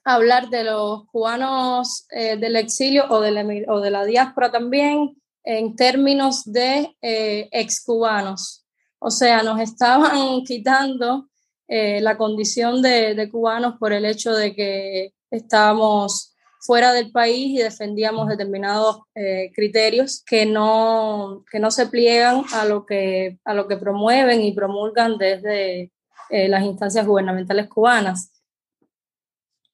hablar 0.06 0.48
de 0.50 0.62
los 0.62 1.04
cubanos 1.08 2.06
eh, 2.10 2.36
del 2.36 2.54
exilio 2.54 3.06
o 3.10 3.20
de, 3.20 3.32
la, 3.32 3.44
o 3.68 3.80
de, 3.80 3.90
la, 3.90 4.04
diáspora 4.04 4.52
también 4.52 5.20
en 5.42 5.74
términos 5.74 6.44
de 6.44 6.96
eh, 7.02 7.48
excubanos. 7.50 8.64
O 9.00 9.10
sea, 9.10 9.42
nos 9.42 9.60
estaban 9.60 10.42
quitando 10.46 11.28
eh, 11.66 12.00
la 12.00 12.16
condición 12.16 12.82
de, 12.82 13.16
de, 13.16 13.28
cubanos 13.28 13.74
por 13.80 13.92
el 13.92 14.04
hecho 14.04 14.32
de 14.32 14.54
que 14.54 15.12
estábamos 15.30 16.34
fuera 16.60 16.92
del 16.92 17.10
país 17.10 17.58
y 17.58 17.62
defendíamos 17.62 18.28
determinados 18.28 19.00
eh, 19.16 19.50
criterios 19.56 20.22
que 20.24 20.46
no, 20.46 21.44
que 21.50 21.58
no 21.58 21.72
se 21.72 21.88
pliegan 21.88 22.44
a 22.52 22.64
lo 22.64 22.86
que, 22.86 23.38
a 23.44 23.54
lo 23.54 23.66
que 23.66 23.76
promueven 23.76 24.40
y 24.42 24.52
promulgan 24.52 25.18
desde 25.18 25.90
las 26.28 26.64
instancias 26.64 27.06
gubernamentales 27.06 27.68
cubanas. 27.68 28.32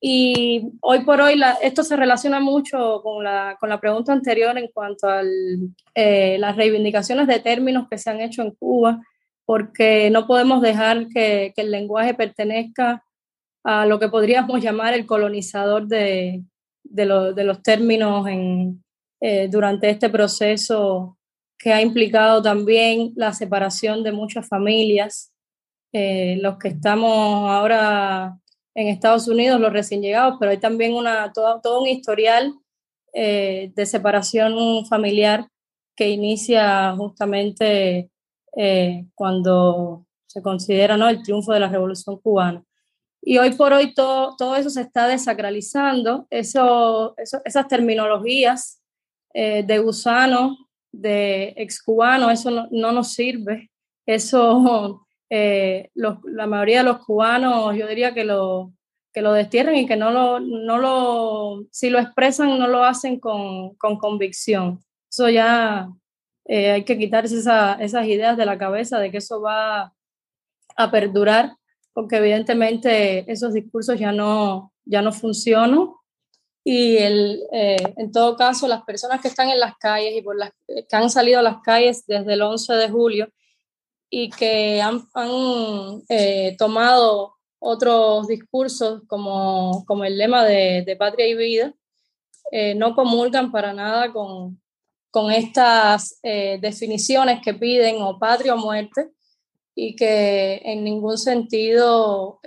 Y 0.05 0.73
hoy 0.81 1.05
por 1.05 1.21
hoy 1.21 1.41
esto 1.63 1.85
se 1.85 1.95
relaciona 1.95 2.41
mucho 2.41 3.01
con 3.05 3.23
la, 3.23 3.57
con 3.61 3.69
la 3.69 3.79
pregunta 3.79 4.13
anterior 4.13 4.59
en 4.59 4.67
cuanto 4.67 5.09
a 5.09 5.23
eh, 5.95 6.39
las 6.41 6.57
reivindicaciones 6.57 7.29
de 7.29 7.39
términos 7.39 7.87
que 7.89 7.99
se 7.99 8.11
han 8.11 8.21
hecho 8.21 8.43
en 8.43 8.51
Cuba, 8.51 9.01
porque 9.45 10.11
no 10.11 10.27
podemos 10.27 10.61
dejar 10.61 11.07
que, 11.07 11.53
que 11.55 11.63
el 11.63 11.71
lenguaje 11.71 12.15
pertenezca 12.15 13.05
a 13.63 13.87
lo 13.87 14.01
que 14.01 14.09
podríamos 14.09 14.61
llamar 14.63 14.93
el 14.93 15.07
colonizador 15.07 15.87
de, 15.87 16.43
de, 16.83 17.33
de 17.33 17.45
los 17.45 17.63
términos 17.63 18.27
en, 18.27 18.83
eh, 19.21 19.47
durante 19.49 19.89
este 19.89 20.11
proceso 20.11 21.17
que 21.57 21.73
ha 21.73 21.81
implicado 21.81 22.43
también 22.43 23.13
la 23.15 23.33
separación 23.33 24.03
de 24.03 24.11
muchas 24.11 24.49
familias. 24.49 25.33
Eh, 25.93 26.39
los 26.41 26.59
que 26.59 26.69
estamos 26.69 27.49
ahora 27.49 28.37
en 28.75 28.89
Estados 28.89 29.29
Unidos, 29.29 29.61
los 29.61 29.73
recién 29.73 30.03
llegados, 30.03 30.37
pero 30.41 30.51
hay 30.51 30.59
también 30.59 30.95
una, 30.95 31.33
todo, 31.33 31.61
todo 31.61 31.83
un 31.83 31.89
historial 31.89 32.55
eh, 33.13 33.73
de 33.75 33.87
separación 33.87 34.87
familiar 34.87 35.47
que 35.95 36.09
inicia 36.09 36.95
justamente 36.97 38.11
eh, 38.57 39.05
cuando 39.15 40.07
se 40.27 40.43
considera 40.43 40.97
¿no? 40.97 41.09
el 41.09 41.23
triunfo 41.23 41.53
de 41.53 41.61
la 41.61 41.69
Revolución 41.69 42.19
Cubana. 42.19 42.65
Y 43.21 43.39
hoy 43.39 43.53
por 43.53 43.73
hoy 43.73 43.95
todo, 43.95 44.35
todo 44.37 44.57
eso 44.57 44.71
se 44.71 44.81
está 44.81 45.07
desacralizando, 45.07 46.27
eso, 46.31 47.15
esas 47.17 47.69
terminologías 47.69 48.83
eh, 49.35 49.63
de 49.63 49.79
gusano, 49.79 50.57
de 50.91 51.55
excubano, 51.57 52.31
eso 52.31 52.51
no, 52.51 52.67
no 52.71 52.93
nos 52.93 53.13
sirve, 53.13 53.71
eso 54.07 55.02
eh, 55.35 55.91
la 55.95 56.47
mayoría 56.47 56.79
de 56.79 56.85
los 56.85 56.99
cubanos, 56.99 57.75
yo 57.75 57.87
diría 57.87 58.13
que 58.13 58.23
lo, 58.23 58.75
que 59.15 59.23
lo 59.23 59.33
destierren 59.33 59.77
y 59.77 59.87
que 59.87 59.97
no 59.97 60.11
lo, 60.11 60.41
no 60.41 60.77
lo, 60.77 61.65
si 61.71 61.89
lo 61.89 61.99
expresan, 61.99 62.59
no 62.59 62.69
lo 62.69 62.85
hacen 62.85 63.19
con, 63.19 63.75
con 63.77 63.97
convicción. 63.97 64.85
Eso 65.11 65.31
ya 65.31 65.89
eh, 66.45 66.73
hay 66.73 66.85
que 66.85 66.99
quitarse 66.99 67.39
esa, 67.39 67.75
esas 67.77 68.07
ideas 68.09 68.37
de 68.37 68.45
la 68.45 68.59
cabeza 68.59 68.99
de 68.99 69.11
que 69.11 69.19
eso 69.19 69.41
va 69.41 69.95
a 70.77 70.91
perdurar, 70.91 71.57
porque 71.95 72.17
evidentemente 72.19 73.25
esos 73.33 73.55
discursos 73.55 73.99
ya 73.99 74.13
no, 74.13 74.75
ya 74.85 75.01
no 75.01 75.13
funcionan. 75.13 75.93
Y 76.63 76.99
el, 76.99 77.41
eh, 77.53 77.95
en 77.97 78.13
todo 78.13 78.37
caso, 78.37 78.69
las 78.69 78.83
personas 78.83 79.23
que 79.23 79.29
están 79.29 79.49
en 79.49 79.61
las 79.61 79.79
calles 79.79 80.15
y 80.15 80.21
por 80.21 80.37
las 80.37 80.51
que 80.67 80.85
han 80.91 81.09
salido 81.09 81.39
a 81.39 81.43
las 81.43 81.63
calles 81.63 82.05
desde 82.07 82.35
el 82.35 82.43
11 82.43 82.75
de 82.75 82.91
julio, 82.91 83.29
y 84.15 84.29
que 84.29 84.83
han, 84.83 85.09
eh, 86.11 86.55
tomado 86.59 87.35
otros 87.59 88.27
discursos 88.29 89.01
como, 89.07 89.85
como 89.87 90.05
el 90.05 90.19
lema 90.19 90.45
de, 90.45 90.83
de 90.85 90.97
patria 90.97 91.27
y 91.27 91.35
vida, 91.35 91.73
eh, 92.51 92.75
no 92.75 92.95
comulgan 92.95 93.51
para 93.51 93.73
nada 93.73 94.13
con, 94.13 94.61
con 95.11 95.33
estas 95.33 96.19
eh, 96.23 96.59
definiciones 96.61 97.41
que 97.43 97.55
piden 97.55 98.03
o 98.03 98.19
patria 98.19 98.55
o 98.55 98.59
muerte 98.59 99.09
y 99.75 99.97
que 99.97 100.61
en 100.63 100.85
ningún 100.85 101.17
sentido 101.17 102.39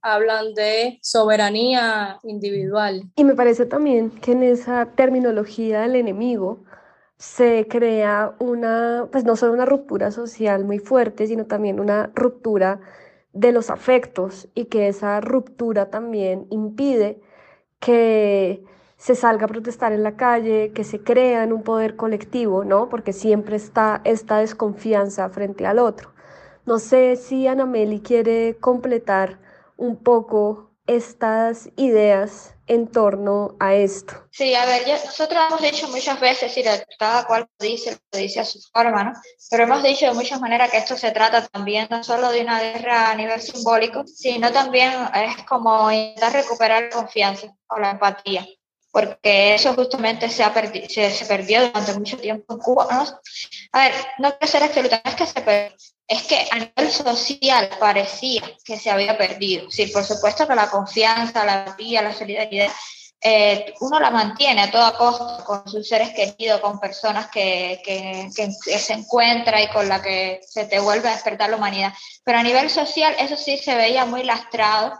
hablan 0.00 0.54
de 0.54 0.98
soberanía 1.02 2.18
individual. 2.22 3.02
Y 3.16 3.24
me 3.24 3.34
parece 3.34 3.66
también 3.66 4.10
que 4.10 4.32
en 4.32 4.42
esa 4.42 4.86
terminología 4.96 5.82
del 5.82 5.96
enemigo, 5.96 6.64
se 7.22 7.68
crea 7.68 8.34
una, 8.40 9.06
pues 9.12 9.24
no 9.24 9.36
solo 9.36 9.52
una 9.52 9.64
ruptura 9.64 10.10
social 10.10 10.64
muy 10.64 10.80
fuerte, 10.80 11.28
sino 11.28 11.46
también 11.46 11.78
una 11.78 12.10
ruptura 12.16 12.80
de 13.32 13.52
los 13.52 13.70
afectos 13.70 14.48
y 14.56 14.64
que 14.64 14.88
esa 14.88 15.20
ruptura 15.20 15.88
también 15.88 16.48
impide 16.50 17.20
que 17.78 18.64
se 18.96 19.14
salga 19.14 19.44
a 19.44 19.48
protestar 19.48 19.92
en 19.92 20.02
la 20.02 20.16
calle, 20.16 20.72
que 20.74 20.82
se 20.82 21.04
crea 21.04 21.44
en 21.44 21.52
un 21.52 21.62
poder 21.62 21.94
colectivo, 21.94 22.64
¿no? 22.64 22.88
Porque 22.88 23.12
siempre 23.12 23.54
está 23.54 24.00
esta 24.02 24.38
desconfianza 24.38 25.28
frente 25.28 25.64
al 25.64 25.78
otro. 25.78 26.10
No 26.66 26.80
sé 26.80 27.14
si 27.14 27.46
Ana 27.46 27.66
Meli 27.66 28.00
quiere 28.00 28.56
completar 28.58 29.38
un 29.76 29.94
poco 29.94 30.71
estas 30.86 31.68
ideas 31.76 32.54
en 32.66 32.88
torno 32.88 33.56
a 33.60 33.74
esto? 33.74 34.14
Sí, 34.30 34.54
a 34.54 34.64
ver, 34.64 34.82
nosotros 34.86 35.42
hemos 35.48 35.62
dicho 35.62 35.88
muchas 35.88 36.18
veces, 36.20 36.56
y 36.56 36.64
cada 36.98 37.26
cual 37.26 37.46
dice, 37.58 37.98
lo 38.12 38.18
dice 38.18 38.40
a 38.40 38.44
su 38.44 38.60
forma, 38.72 39.04
¿no? 39.04 39.12
Pero 39.50 39.64
hemos 39.64 39.82
dicho 39.82 40.06
de 40.06 40.14
muchas 40.14 40.40
maneras 40.40 40.70
que 40.70 40.78
esto 40.78 40.96
se 40.96 41.12
trata 41.12 41.46
también 41.46 41.86
no 41.90 42.02
solo 42.02 42.30
de 42.30 42.42
una 42.42 42.60
guerra 42.60 43.10
a 43.10 43.14
nivel 43.14 43.40
simbólico, 43.40 44.04
sino 44.06 44.52
también 44.52 44.92
es 45.14 45.44
como 45.44 45.90
intentar 45.90 46.32
recuperar 46.32 46.84
la 46.84 46.90
confianza 46.90 47.48
o 47.68 47.78
la 47.78 47.90
empatía 47.90 48.46
porque 48.92 49.54
eso 49.54 49.72
justamente 49.74 50.28
se, 50.28 50.44
ha 50.44 50.52
se, 50.52 51.10
se, 51.10 51.24
perdió 51.24 51.66
durante 51.66 51.94
mucho 51.94 52.18
tiempo 52.18 52.52
en 52.52 52.60
Cuba. 52.60 52.86
¿no? 52.90 53.06
A 53.72 53.84
ver, 53.84 53.92
no 54.18 54.30
quiero 54.32 54.46
ser 54.46 54.62
absoluta, 54.62 55.00
es 55.02 55.14
que 55.14 55.26
se 55.26 55.40
perdió, 55.40 55.76
es 56.12 56.24
que 56.24 56.46
a 56.50 56.58
nivel 56.58 56.92
social 56.92 57.70
parecía 57.80 58.42
que 58.64 58.78
se 58.78 58.90
había 58.90 59.16
perdido. 59.16 59.70
Sí, 59.70 59.86
por 59.86 60.04
supuesto 60.04 60.46
que 60.46 60.54
la 60.54 60.68
confianza, 60.68 61.44
la 61.44 61.60
empatía, 61.60 62.02
la 62.02 62.12
solidaridad, 62.12 62.68
eh, 63.24 63.72
uno 63.80 63.98
la 63.98 64.10
mantiene 64.10 64.62
a 64.62 64.70
toda 64.70 64.96
costa 64.96 65.42
con 65.44 65.66
sus 65.66 65.88
seres 65.88 66.10
queridos, 66.10 66.60
con 66.60 66.78
personas 66.78 67.28
que, 67.28 67.80
que, 67.82 68.28
que, 68.34 68.78
se 68.78 68.92
encuentra 68.92 69.62
y 69.62 69.68
con 69.68 69.88
la 69.88 70.02
que 70.02 70.40
se 70.46 70.66
te 70.66 70.80
vuelve 70.80 71.08
a 71.08 71.12
despertar 71.12 71.48
la 71.48 71.56
humanidad. 71.56 71.94
Pero 72.24 72.38
a 72.38 72.42
nivel 72.42 72.68
social 72.68 73.14
eso 73.18 73.36
sí 73.36 73.56
se 73.56 73.74
veía 73.74 74.04
muy 74.04 74.22
lastrado 74.22 74.92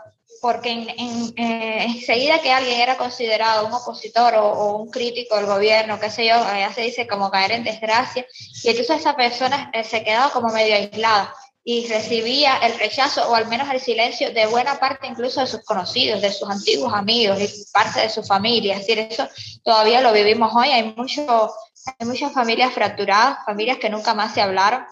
porque 0.43 0.71
en, 0.71 0.89
en, 0.89 1.33
eh, 1.37 1.85
enseguida 1.85 2.41
que 2.41 2.51
alguien 2.51 2.81
era 2.81 2.97
considerado 2.97 3.65
un 3.65 3.71
opositor 3.71 4.35
o, 4.35 4.75
un 4.75 4.91
crítico 4.91 5.37
del 5.37 5.45
gobierno, 5.45 6.01
qué 6.01 6.09
sé 6.09 6.25
yo, 6.25 6.35
ya 6.35 6.69
se 6.73 6.81
dice 6.81 7.07
como 7.07 7.31
caer 7.31 7.53
en 7.53 7.63
desgracia, 7.63 8.25
y 8.61 8.67
entonces 8.67 8.97
esa 8.97 9.15
persona 9.15 9.71
eh, 9.73 9.85
se 9.85 10.03
quedaba 10.03 10.33
como 10.33 10.49
medio 10.49 10.75
aislada 10.75 11.33
y 11.63 11.87
recibía 11.87 12.57
el 12.57 12.77
rechazo 12.77 13.31
o 13.31 13.35
al 13.35 13.47
menos 13.47 13.69
el 13.71 13.79
silencio 13.79 14.33
de 14.33 14.45
buena 14.47 14.77
parte 14.81 15.07
incluso 15.07 15.39
de 15.39 15.47
sus 15.47 15.63
conocidos, 15.63 16.21
de 16.21 16.33
sus 16.33 16.49
antiguos 16.49 16.93
amigos 16.93 17.39
y 17.39 17.47
parte 17.71 18.01
de 18.01 18.09
su 18.09 18.21
familia. 18.21 18.73
Es 18.73 18.79
decir, 18.81 18.99
eso 18.99 19.29
todavía 19.63 20.01
lo 20.01 20.11
vivimos 20.11 20.53
hoy. 20.53 20.67
Hay, 20.71 20.93
mucho, 20.93 21.53
hay 21.97 22.05
muchas 22.05 22.33
familias 22.33 22.73
fracturadas, 22.73 23.45
familias 23.45 23.77
que 23.77 23.89
nunca 23.89 24.13
más 24.13 24.33
se 24.33 24.41
hablaron, 24.41 24.83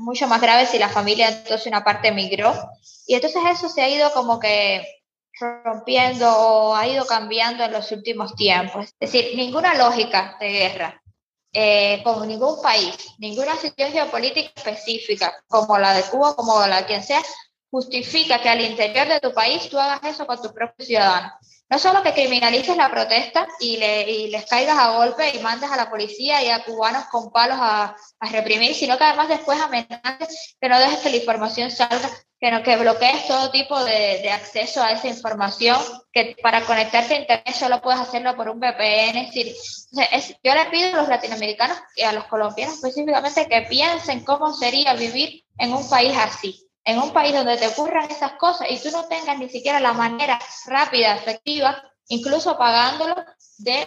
mucho 0.00 0.26
más 0.26 0.40
grave 0.40 0.66
si 0.66 0.78
la 0.78 0.88
familia 0.88 1.28
entonces 1.28 1.66
una 1.66 1.84
parte 1.84 2.08
emigró 2.08 2.52
y 3.06 3.14
entonces 3.14 3.42
eso 3.50 3.68
se 3.68 3.82
ha 3.82 3.88
ido 3.88 4.12
como 4.12 4.40
que 4.40 4.84
rompiendo 5.64 6.30
o 6.30 6.74
ha 6.74 6.86
ido 6.86 7.06
cambiando 7.06 7.64
en 7.64 7.72
los 7.72 7.90
últimos 7.92 8.34
tiempos. 8.34 8.86
Es 9.00 9.12
decir, 9.12 9.36
ninguna 9.36 9.74
lógica 9.74 10.36
de 10.38 10.48
guerra 10.48 11.02
eh, 11.52 12.02
con 12.04 12.28
ningún 12.28 12.62
país, 12.62 12.96
ninguna 13.18 13.56
situación 13.56 13.92
geopolítica 13.92 14.50
específica, 14.54 15.34
como 15.48 15.78
la 15.78 15.94
de 15.94 16.02
Cuba, 16.04 16.36
como 16.36 16.64
la 16.66 16.82
de 16.82 16.86
quien 16.86 17.02
sea, 17.02 17.22
justifica 17.70 18.40
que 18.40 18.48
al 18.48 18.60
interior 18.60 19.08
de 19.08 19.20
tu 19.20 19.32
país 19.32 19.68
tú 19.68 19.78
hagas 19.78 20.00
eso 20.04 20.26
con 20.26 20.40
tus 20.40 20.52
propios 20.52 20.86
ciudadanos. 20.86 21.32
No 21.70 21.78
solo 21.78 22.02
que 22.02 22.12
criminalices 22.12 22.76
la 22.76 22.90
protesta 22.90 23.46
y, 23.60 23.76
le, 23.76 24.10
y 24.10 24.28
les 24.28 24.44
caigas 24.44 24.76
a 24.76 24.96
golpe 24.96 25.30
y 25.34 25.38
mandes 25.38 25.70
a 25.70 25.76
la 25.76 25.88
policía 25.88 26.42
y 26.42 26.48
a 26.48 26.64
cubanos 26.64 27.04
con 27.04 27.30
palos 27.30 27.58
a, 27.60 27.96
a 28.18 28.28
reprimir, 28.30 28.74
sino 28.74 28.98
que 28.98 29.04
además 29.04 29.28
después 29.28 29.60
amenaces 29.60 30.56
que 30.60 30.68
no 30.68 30.80
dejes 30.80 30.98
que 30.98 31.10
la 31.10 31.16
información 31.16 31.70
salga, 31.70 32.10
que, 32.40 32.50
no, 32.50 32.64
que 32.64 32.76
bloquees 32.76 33.28
todo 33.28 33.52
tipo 33.52 33.84
de, 33.84 34.18
de, 34.20 34.32
acceso 34.32 34.82
a 34.82 34.90
esa 34.90 35.06
información, 35.06 35.78
que 36.12 36.36
para 36.42 36.62
conectarte 36.62 37.14
a 37.14 37.20
Internet 37.20 37.54
solo 37.54 37.80
puedes 37.80 38.00
hacerlo 38.00 38.34
por 38.34 38.48
un 38.48 38.58
VPN. 38.58 39.30
Yo 40.42 40.54
le 40.54 40.64
pido 40.72 40.88
a 40.88 41.02
los 41.02 41.08
latinoamericanos 41.08 41.78
y 41.94 42.02
a 42.02 42.12
los 42.12 42.24
colombianos 42.24 42.76
específicamente 42.76 43.46
que 43.46 43.62
piensen 43.62 44.24
cómo 44.24 44.52
sería 44.54 44.94
vivir 44.94 45.44
en 45.56 45.72
un 45.72 45.88
país 45.88 46.16
así 46.16 46.69
en 46.84 46.98
un 46.98 47.12
país 47.12 47.34
donde 47.34 47.56
te 47.56 47.68
ocurran 47.68 48.10
esas 48.10 48.32
cosas 48.32 48.68
y 48.70 48.78
tú 48.78 48.90
no 48.90 49.06
tengas 49.06 49.38
ni 49.38 49.48
siquiera 49.48 49.80
la 49.80 49.92
manera 49.92 50.38
rápida, 50.66 51.14
efectiva, 51.14 51.82
incluso 52.08 52.56
pagándolo, 52.56 53.14
de 53.58 53.86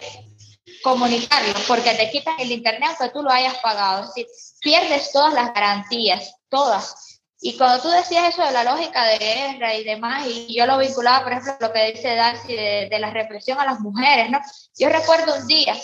comunicarlo, 0.82 1.54
porque 1.66 1.94
te 1.94 2.10
quitan 2.10 2.38
el 2.38 2.52
internet 2.52 2.90
aunque 2.90 3.12
tú 3.12 3.22
lo 3.22 3.30
hayas 3.30 3.56
pagado. 3.58 4.02
Es 4.02 4.08
decir, 4.08 4.26
pierdes 4.60 5.12
todas 5.12 5.34
las 5.34 5.52
garantías, 5.52 6.34
todas. 6.48 7.20
Y 7.40 7.58
cuando 7.58 7.82
tú 7.82 7.88
decías 7.90 8.28
eso 8.28 8.42
de 8.42 8.52
la 8.52 8.64
lógica 8.64 9.04
de 9.04 9.18
guerra 9.18 9.74
y 9.74 9.84
demás, 9.84 10.26
y 10.26 10.56
yo 10.56 10.64
lo 10.66 10.78
vinculaba, 10.78 11.24
por 11.24 11.32
ejemplo, 11.32 11.56
lo 11.60 11.72
que 11.72 11.92
dice 11.92 12.14
Darcy 12.14 12.54
de, 12.54 12.88
de 12.90 12.98
la 12.98 13.10
represión 13.10 13.60
a 13.60 13.66
las 13.66 13.80
mujeres, 13.80 14.30
¿no? 14.30 14.40
Yo 14.78 14.88
recuerdo 14.88 15.36
un 15.36 15.46
día, 15.46 15.76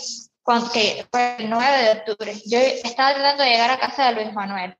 cuando, 0.42 0.70
que 0.72 1.06
fue 1.10 1.36
el 1.38 1.50
9 1.50 1.82
de 1.82 1.90
octubre, 1.90 2.34
yo 2.46 2.58
estaba 2.58 3.12
tratando 3.12 3.42
de 3.42 3.50
llegar 3.50 3.70
a 3.70 3.78
casa 3.78 4.06
de 4.06 4.12
Luis 4.12 4.32
Manuel 4.32 4.74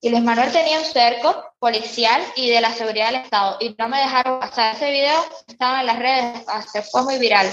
y 0.00 0.10
Luis 0.10 0.22
Manuel 0.22 0.52
tenía 0.52 0.78
un 0.78 0.84
cerco 0.84 1.52
policial 1.58 2.22
y 2.36 2.50
de 2.50 2.60
la 2.60 2.72
seguridad 2.72 3.06
del 3.06 3.22
Estado 3.22 3.56
y 3.60 3.74
no 3.76 3.88
me 3.88 3.98
dejaron 3.98 4.38
pasar. 4.38 4.76
Ese 4.76 4.90
video 4.90 5.24
estaba 5.46 5.80
en 5.80 5.86
las 5.86 5.98
redes, 5.98 6.44
se 6.72 6.82
fue 6.82 7.02
muy 7.02 7.18
viral. 7.18 7.50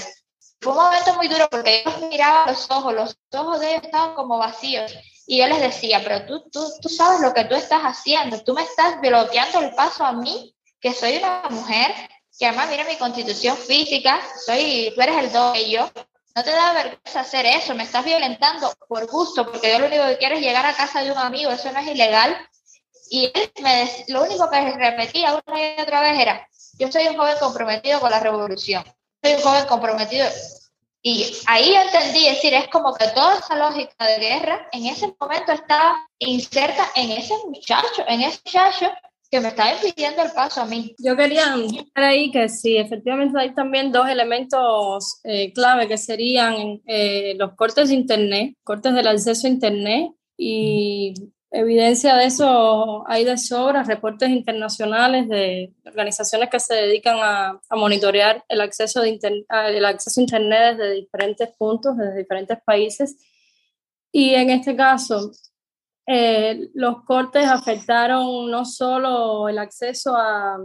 Fue 0.60 0.72
un 0.72 0.78
momento 0.78 1.14
muy 1.14 1.28
duro 1.28 1.48
porque 1.50 1.82
yo 1.84 2.08
miraba 2.08 2.46
los 2.46 2.70
ojos, 2.70 2.94
los 2.94 3.18
ojos 3.34 3.60
de 3.60 3.72
ellos 3.72 3.84
estaban 3.84 4.14
como 4.14 4.38
vacíos 4.38 4.94
y 5.26 5.38
yo 5.38 5.46
les 5.48 5.60
decía, 5.60 6.00
pero 6.02 6.24
tú, 6.24 6.48
tú, 6.50 6.64
tú 6.80 6.88
sabes 6.88 7.20
lo 7.20 7.34
que 7.34 7.44
tú 7.44 7.56
estás 7.56 7.82
haciendo, 7.82 8.42
tú 8.42 8.54
me 8.54 8.62
estás 8.62 9.00
bloqueando 9.00 9.60
el 9.60 9.74
paso 9.74 10.04
a 10.04 10.12
mí, 10.12 10.54
que 10.80 10.94
soy 10.94 11.16
una 11.16 11.42
mujer, 11.50 11.92
que 12.38 12.46
además 12.46 12.70
mira 12.70 12.84
mi 12.84 12.96
constitución 12.96 13.56
física, 13.56 14.20
soy, 14.44 14.92
tú 14.94 15.00
eres 15.00 15.34
el 15.34 15.56
y 15.62 15.72
yo, 15.72 15.90
no 16.36 16.44
te 16.44 16.50
da 16.50 16.74
vergüenza 16.74 17.20
hacer 17.20 17.46
eso, 17.46 17.74
me 17.74 17.84
estás 17.84 18.04
violentando 18.04 18.70
por 18.86 19.06
gusto, 19.06 19.50
porque 19.50 19.72
yo 19.72 19.78
lo 19.78 19.86
único 19.86 20.06
que 20.06 20.18
quiero 20.18 20.34
es 20.34 20.42
llegar 20.42 20.66
a 20.66 20.76
casa 20.76 21.02
de 21.02 21.10
un 21.10 21.16
amigo, 21.16 21.50
eso 21.50 21.72
no 21.72 21.78
es 21.78 21.86
ilegal. 21.86 22.36
Y 23.08 23.30
él 23.32 23.50
me, 23.62 23.90
lo 24.08 24.22
único 24.22 24.50
que 24.50 24.72
repetía 24.72 25.40
una 25.46 25.58
y 25.58 25.80
otra 25.80 26.02
vez 26.02 26.20
era, 26.20 26.46
yo 26.78 26.92
soy 26.92 27.08
un 27.08 27.16
joven 27.16 27.36
comprometido 27.40 28.00
con 28.00 28.10
la 28.10 28.20
revolución, 28.20 28.84
soy 29.22 29.32
un 29.32 29.40
joven 29.40 29.64
comprometido. 29.64 30.28
Y 31.00 31.34
ahí 31.46 31.74
entendí, 31.74 32.26
es 32.26 32.34
decir, 32.34 32.52
es 32.52 32.68
como 32.68 32.92
que 32.92 33.06
toda 33.08 33.38
esa 33.38 33.56
lógica 33.56 34.04
de 34.04 34.18
guerra 34.18 34.68
en 34.72 34.86
ese 34.86 35.14
momento 35.18 35.52
estaba 35.52 35.96
inserta 36.18 36.90
en 36.96 37.12
ese 37.12 37.34
muchacho, 37.46 38.04
en 38.08 38.20
ese 38.20 38.40
muchacho 38.44 38.92
que 39.30 39.40
me 39.40 39.48
está 39.48 39.74
impidiendo 39.74 40.22
el 40.22 40.30
paso 40.30 40.62
a 40.62 40.66
mí. 40.66 40.94
Yo 40.98 41.16
quería 41.16 41.56
decir 41.56 41.86
ahí 41.94 42.30
que 42.30 42.48
sí, 42.48 42.76
efectivamente 42.76 43.38
hay 43.38 43.54
también 43.54 43.92
dos 43.92 44.08
elementos 44.08 45.20
eh, 45.24 45.52
clave 45.52 45.88
que 45.88 45.98
serían 45.98 46.80
eh, 46.86 47.34
los 47.36 47.54
cortes 47.54 47.88
de 47.88 47.94
Internet, 47.94 48.56
cortes 48.62 48.94
del 48.94 49.06
acceso 49.06 49.46
a 49.46 49.50
Internet 49.50 50.12
y 50.36 51.14
evidencia 51.50 52.16
de 52.16 52.26
eso 52.26 53.04
hay 53.08 53.24
de 53.24 53.38
sobra, 53.38 53.82
reportes 53.82 54.30
internacionales 54.30 55.28
de 55.28 55.72
organizaciones 55.84 56.50
que 56.50 56.60
se 56.60 56.74
dedican 56.74 57.16
a, 57.20 57.60
a 57.68 57.76
monitorear 57.76 58.44
el 58.48 58.60
acceso, 58.60 59.00
de 59.00 59.18
el 59.50 59.84
acceso 59.84 60.20
a 60.20 60.22
Internet 60.22 60.76
desde 60.76 60.92
diferentes 60.94 61.48
puntos, 61.56 61.96
desde 61.96 62.18
diferentes 62.18 62.58
países. 62.64 63.16
Y 64.12 64.34
en 64.34 64.50
este 64.50 64.76
caso, 64.76 65.30
eh, 66.06 66.68
los 66.74 67.02
cortes 67.04 67.46
afectaron 67.46 68.50
no 68.50 68.64
solo 68.64 69.48
el 69.48 69.58
acceso 69.58 70.14
a, 70.16 70.58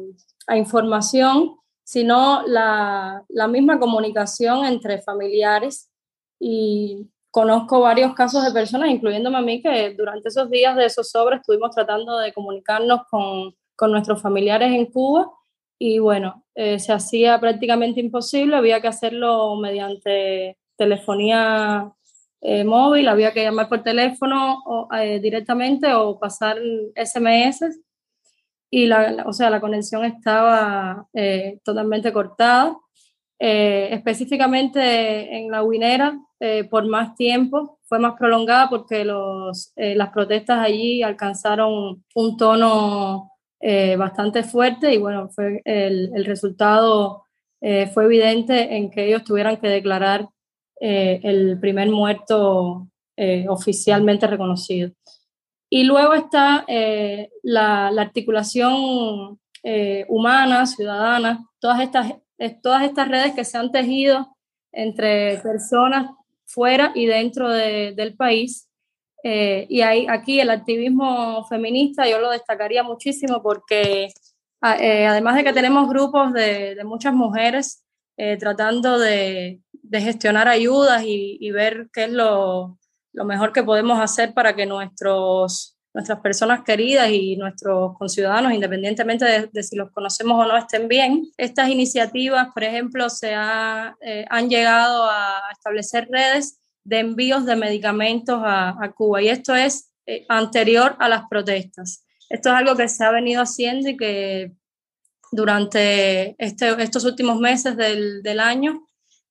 a 0.48 0.58
información, 0.58 1.58
sino 1.84 2.44
la, 2.48 3.26
misma 3.50 3.80
comunicación 3.80 4.66
entre 4.66 5.02
familiares. 5.02 5.92
Y 6.40 7.08
conozco 7.32 7.82
varios 7.82 8.14
casos 8.14 8.44
de 8.46 8.52
personas, 8.52 8.90
incluyéndome 8.90 9.38
a 9.38 9.42
mí, 9.42 9.62
que 9.62 9.94
durante 9.96 10.30
esos 10.30 10.50
días 10.50 10.76
de 10.76 10.86
esos 10.86 11.10
sobres 11.10 11.40
estuvimos 11.40 11.72
tratando 11.72 12.18
de 12.18 12.34
comunicarnos 12.34 13.02
con, 13.10 13.56
con 13.76 13.92
nuestros 13.92 14.22
familiares 14.22 14.72
en 14.72 14.86
Cuba 14.86 15.32
y 15.84 15.98
bueno, 15.98 16.46
eh, 16.54 16.78
se 16.78 16.94
hacía 16.94 17.40
prácticamente 17.40 18.00
imposible, 18.00 18.56
había 18.56 18.80
que 18.82 18.88
hacerlo 18.88 19.56
mediante 19.56 20.60
telefonía 20.78 21.92
eh, 22.42 22.64
móvil, 22.64 23.08
había 23.08 23.34
que 23.34 23.44
llamar 23.44 23.70
por 23.70 23.84
teléfono 23.84 24.62
o, 24.66 24.90
eh, 24.96 25.20
directamente 25.20 25.94
o 25.94 26.20
pasar 26.20 26.58
SMS 26.96 27.82
y 28.72 28.88
la, 28.88 29.26
o 29.28 29.34
sea, 29.34 29.50
la 29.50 29.60
conexión 29.60 30.06
estaba 30.06 31.08
eh, 31.14 31.60
totalmente 31.64 32.14
cortada. 32.14 32.78
Eh, 33.38 33.90
específicamente 33.92 35.36
en 35.38 35.52
la 35.52 35.64
Winera, 35.64 36.18
eh, 36.40 36.64
por 36.64 36.88
más 36.88 37.16
tiempo, 37.16 37.80
fue 37.84 38.00
más 38.00 38.14
prolongada 38.18 38.70
porque 38.70 39.04
los, 39.04 39.74
las 39.76 40.10
protestas 40.10 40.60
allí 40.60 41.04
alcanzaron 41.04 42.04
un 42.16 42.38
tono 42.38 43.32
bastante 43.98 44.44
fuerte 44.44 44.94
y 44.94 44.98
bueno, 44.98 45.30
fue 45.30 45.62
el, 45.66 46.12
el 46.16 46.26
resultado 46.26 47.26
fue 47.94 48.06
evidente 48.06 48.76
en 48.78 48.90
que 48.90 49.06
ellos 49.06 49.24
tuvieran 49.24 49.58
que 49.58 49.68
declarar 49.68 50.30
eh, 50.84 51.20
el 51.22 51.60
primer 51.60 51.92
muerto 51.92 52.88
eh, 53.16 53.46
oficialmente 53.48 54.26
reconocido. 54.26 54.90
Y 55.70 55.84
luego 55.84 56.16
está 56.16 56.66
eh, 56.68 57.30
la, 57.44 57.92
la, 57.92 58.02
articulación 58.02 59.38
humana, 60.10 60.66
ciudadana, 60.66 61.48
todas 61.60 61.82
estas, 61.82 62.16
todas 62.64 62.84
estas 62.84 63.08
redes 63.10 63.36
que 63.36 63.46
se 63.46 63.60
han 63.60 63.72
tejido 63.72 64.36
entre 64.72 65.38
personas 65.38 66.10
fuera 66.48 66.92
y 66.96 67.06
dentro 67.06 67.48
de, 67.48 67.94
del 67.96 68.16
país. 68.16 68.68
y 69.24 69.82
hay, 69.82 70.08
aquí 70.08 70.40
el 70.40 70.50
activismo 70.50 71.46
feminista 71.48 72.10
yo 72.10 72.20
lo 72.20 72.32
destacaría 72.32 72.82
muchísimo 72.82 73.44
porque 73.44 74.12
además 74.60 75.36
de 75.36 75.44
que 75.44 75.54
tenemos 75.54 75.88
grupos 75.88 76.34
de, 76.34 76.74
de 76.74 76.84
muchas 76.84 77.14
mujeres 77.14 77.84
tratando 78.40 78.98
de, 78.98 79.62
de 79.92 80.02
gestionar 80.02 80.48
ayudas 80.48 81.04
y, 81.06 81.52
ver 81.52 81.90
qué 81.92 82.06
es 82.06 82.12
lo, 82.12 82.80
lo, 83.12 83.26
mejor 83.26 83.52
que 83.52 83.62
podemos 83.62 84.00
hacer 84.00 84.34
para 84.34 84.56
que 84.56 84.66
nuestros, 84.66 85.78
nuestras 85.94 86.22
personas 86.22 86.64
queridas 86.64 87.10
y 87.10 87.36
nuestros 87.36 87.98
conciudadanos, 87.98 88.54
independientemente 88.54 89.50
de, 89.52 89.64
si 89.64 89.76
los 89.76 89.92
conocemos 89.92 90.40
o 90.40 90.48
no, 90.48 90.56
estén 90.56 90.88
bien. 90.88 91.28
Estas 91.36 91.68
iniciativas, 91.68 92.48
por 92.54 92.64
ejemplo, 92.64 93.10
se 93.10 93.34
ha, 93.36 93.98
eh, 94.00 94.24
han 94.30 94.50
llegado 94.50 95.10
a 95.10 95.42
establecer 95.52 96.08
redes 96.10 96.62
de 96.86 97.00
envíos 97.00 97.46
de 97.46 97.58
medicamentos 97.58 98.40
a, 98.46 98.82
a 98.82 98.94
Cuba 98.94 99.22
y 99.22 99.28
esto 99.28 99.54
es 99.54 99.92
eh, 100.06 100.26
anterior 100.30 100.96
a 101.00 101.10
las 101.10 101.24
protestas. 101.30 102.06
Esto 102.30 102.48
es 102.48 102.56
algo 102.56 102.78
que 102.78 102.88
se 102.88 103.04
ha 103.04 103.12
venido 103.12 103.42
haciendo 103.42 103.90
y 103.90 103.98
que 103.98 104.54
durante 105.34 106.34
este, 106.38 106.82
estos 106.82 107.04
últimos 107.04 107.42
meses 107.42 107.76
del, 107.76 108.24
del 108.24 108.40
año 108.40 108.86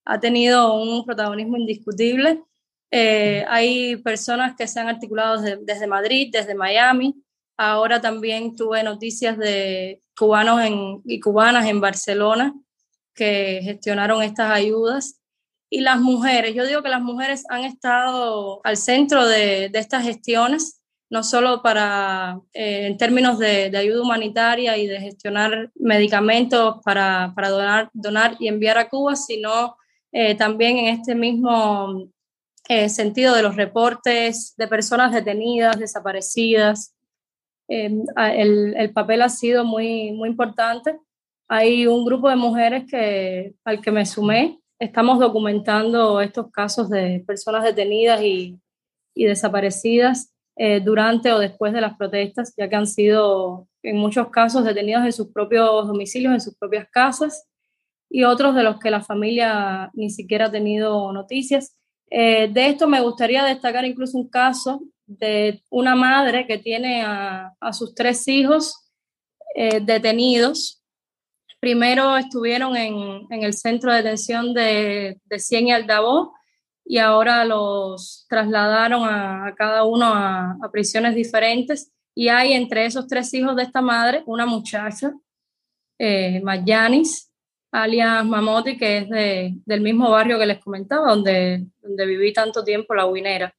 ha 0.05 0.21
tenido 0.21 0.75
un 0.75 1.05
protagonismo 1.05 1.57
indiscutible. 1.57 2.43
Eh, 2.91 3.45
hay 3.49 3.97
personas 3.97 4.57
que 4.57 4.67
se 4.67 4.81
han 4.81 4.89
articulado 4.89 5.41
desde, 5.41 5.87
Madrid, 5.87 6.31
desde 6.33 6.55
Miami. 6.55 7.23
Ahora 7.57 8.01
también 8.01 8.57
tuve 8.57 8.83
noticias 8.83 9.39
de 9.39 10.03
cubanos 10.17 10.61
y 11.05 11.21
cubanas 11.21 11.67
en 11.67 11.81
Barcelona 11.81 12.55
que 13.15 13.61
gestionaron 13.63 14.23
estas 14.23 14.51
ayudas. 14.51 15.21
Y 15.71 15.81
las 15.83 16.01
mujeres, 16.01 16.55
yo 16.55 16.67
digo 16.67 16.83
que 16.83 16.89
las 16.89 17.03
mujeres 17.03 17.45
han 17.49 17.65
estado 17.65 18.61
al 18.65 18.77
centro 18.77 19.27
de, 19.27 19.69
de 19.69 19.79
estas 19.79 20.03
gestiones, 20.03 20.81
no 21.11 21.23
solo 21.23 21.63
para, 21.63 22.41
eh, 22.53 22.87
en 22.87 22.97
términos 22.97 23.39
de, 23.39 23.71
de, 23.71 23.79
ayuda 23.79 24.03
humanitaria 24.03 24.77
y 24.77 24.87
de 24.87 25.01
gestionar 25.01 25.71
medicamentos 25.75 26.77
para, 26.85 27.33
para 27.37 27.51
donar, 27.51 27.91
donar 27.93 28.37
y 28.41 28.49
enviar 28.49 28.79
a 28.79 28.89
Cuba, 28.89 29.15
sino 29.15 29.77
eh, 30.13 30.35
también 30.35 30.79
en 30.79 30.87
este 30.99 31.15
mismo 31.15 32.09
eh, 32.69 32.89
sentido 32.89 33.35
de 33.35 33.43
los 33.43 33.57
reportes 33.57 34.55
de 34.57 34.69
personas 34.69 35.13
detenidas, 35.13 35.79
desaparecidas. 35.79 36.95
El, 37.69 38.05
el, 38.77 38.93
papel 38.93 39.23
ha 39.23 39.29
sido 39.29 39.65
muy, 39.65 40.13
muy 40.13 40.29
importante. 40.29 40.99
Hay 41.49 41.87
un 41.87 42.05
grupo 42.05 42.29
de 42.29 42.37
mujeres 42.37 42.85
que, 42.91 43.55
al 43.65 43.81
que 43.81 43.93
me 43.93 44.05
sumé. 44.05 44.61
Estamos 44.81 45.21
documentando 45.21 46.21
estos 46.21 46.51
casos 46.51 46.91
de 46.91 47.23
personas 47.27 47.63
detenidas 47.63 48.23
y, 48.23 48.59
y 49.15 49.25
desaparecidas 49.25 50.33
eh, 50.57 50.81
durante 50.81 51.33
o 51.33 51.39
después 51.39 51.73
de 51.73 51.81
las 51.81 51.97
protestas, 51.97 52.53
ya 52.57 52.69
que 52.69 52.77
han 52.77 52.87
sido 52.87 53.69
en 53.83 53.97
muchos 53.97 54.29
casos 54.31 54.65
detenidos 54.65 55.05
en 55.05 55.13
sus 55.13 55.33
propios 55.33 55.87
domicilios, 55.87 56.35
en 56.35 56.41
sus 56.41 56.57
propias 56.57 56.89
casas 56.91 57.50
y 58.11 58.25
otros 58.25 58.57
de 58.57 58.65
los 58.65 58.79
que 58.81 58.91
la 58.91 59.01
familia 59.01 59.91
ni 59.95 60.11
siquiera 60.11 60.47
ha 60.47 60.51
tenido 60.51 61.13
noticias. 61.13 61.77
Eh, 62.11 62.49
de 62.49 62.67
esto 62.67 62.89
me 62.89 63.01
gustaría 63.01 63.45
destacar 63.45 63.85
incluso 63.85 64.19
un 64.19 64.29
caso 64.29 64.83
de 65.07 65.63
una 65.71 65.95
madre 65.95 66.45
que 66.47 66.59
tiene 66.59 67.03
a, 67.03 67.53
sus 67.73 67.95
tres 67.95 68.27
hijos 68.27 68.91
eh, 69.55 69.81
detenidos. 69.81 70.83
Primero 71.61 72.17
estuvieron 72.17 72.77
en, 72.77 73.27
el 73.31 73.55
centro 73.55 73.93
de 73.93 73.99
detención 73.99 74.55
de, 74.55 75.21
Cien 75.39 75.69
y 75.69 75.73
Aldabó 75.73 76.35
y 76.85 76.99
ahora 76.99 77.45
los 77.45 78.27
trasladaron 78.29 79.05
a, 79.05 79.55
cada 79.57 79.85
uno 79.85 80.07
a, 80.07 80.59
prisiones 80.73 81.15
diferentes. 81.15 81.93
Y 82.13 82.27
hay 82.27 82.55
entre 82.55 82.87
esos 82.87 83.07
tres 83.07 83.33
hijos 83.35 83.55
de 83.55 83.63
esta 83.63 83.81
madre 83.81 84.25
una 84.27 84.47
muchacha, 84.47 85.13
eh, 85.97 86.41
Mayanis, 86.43 87.30
alias 87.73 88.25
Mamoti, 88.25 88.77
que 88.77 88.99
es 88.99 89.09
de, 89.09 89.55
del 89.65 89.81
mismo 89.81 90.11
barrio 90.11 90.39
que 90.39 90.47
les 90.47 90.59
comentaba, 90.59 91.09
donde, 91.09 91.67
donde 91.83 92.07
viví 92.07 92.33
tanto 92.33 92.65
tiempo, 92.65 92.95
la 92.95 93.07
Huinera. 93.07 93.55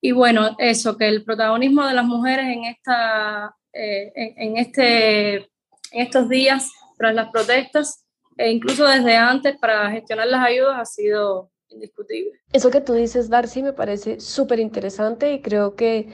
Y 0.00 0.12
bueno, 0.12 0.54
eso, 0.58 0.96
que 0.96 1.08
el 1.08 1.24
protagonismo 1.24 1.86
de 1.86 1.94
las 1.94 2.04
mujeres 2.04 2.46
en, 2.46 2.64
esta, 2.64 3.56
eh, 3.72 4.12
en, 4.14 4.58
este, 4.58 5.36
en 5.36 5.46
estos 5.92 6.28
días 6.28 6.70
tras 6.98 7.14
las 7.14 7.30
protestas 7.30 8.04
e 8.36 8.50
incluso 8.50 8.86
desde 8.86 9.16
antes 9.16 9.56
para 9.56 9.90
gestionar 9.90 10.26
las 10.26 10.44
ayudas 10.44 10.76
ha 10.78 10.84
sido 10.84 11.50
indiscutible. 11.68 12.32
Eso 12.52 12.70
que 12.70 12.80
tú 12.80 12.92
dices, 12.92 13.30
Darcy, 13.30 13.62
me 13.62 13.72
parece 13.72 14.20
súper 14.20 14.60
interesante 14.60 15.32
y 15.32 15.40
creo 15.40 15.74
que 15.74 16.08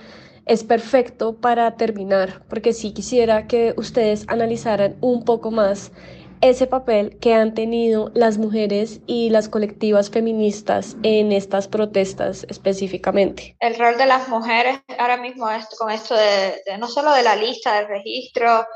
es 0.47 0.65
perfecto 0.65 1.37
para 1.37 1.77
terminar, 1.77 2.43
porque 2.49 2.73
sí 2.73 2.93
quisiera 2.93 3.47
que 3.47 3.75
ustedes 3.77 4.25
analizaran 4.29 4.97
un 5.01 5.25
poco 5.25 5.51
más 5.51 5.93
ese 6.41 6.67
papel 6.67 7.19
que 7.19 7.35
han 7.35 7.55
tenido 7.55 8.11
las 8.15 8.39
mujeres 8.39 9.01
y 9.07 9.31
las 9.31 9.49
colectivas 9.49 10.11
feministas 10.11 10.97
en 11.03 11.33
estas 11.33 11.69
protestas 11.69 12.47
específicamente. 12.49 13.57
El 13.61 13.79
rol 13.79 13.97
de 13.99 14.07
las 14.07 14.29
mujeres 14.29 14.81
ahora 14.99 15.19
mismo 15.19 15.51
es 15.51 15.67
con 15.79 15.91
esto 15.91 16.15
de, 16.15 16.79
no 16.79 16.89
solo 16.89 17.13
de 17.13 17.23
la 17.23 17.37
lista, 17.37 17.75
del 17.77 17.89
registro 17.89 18.67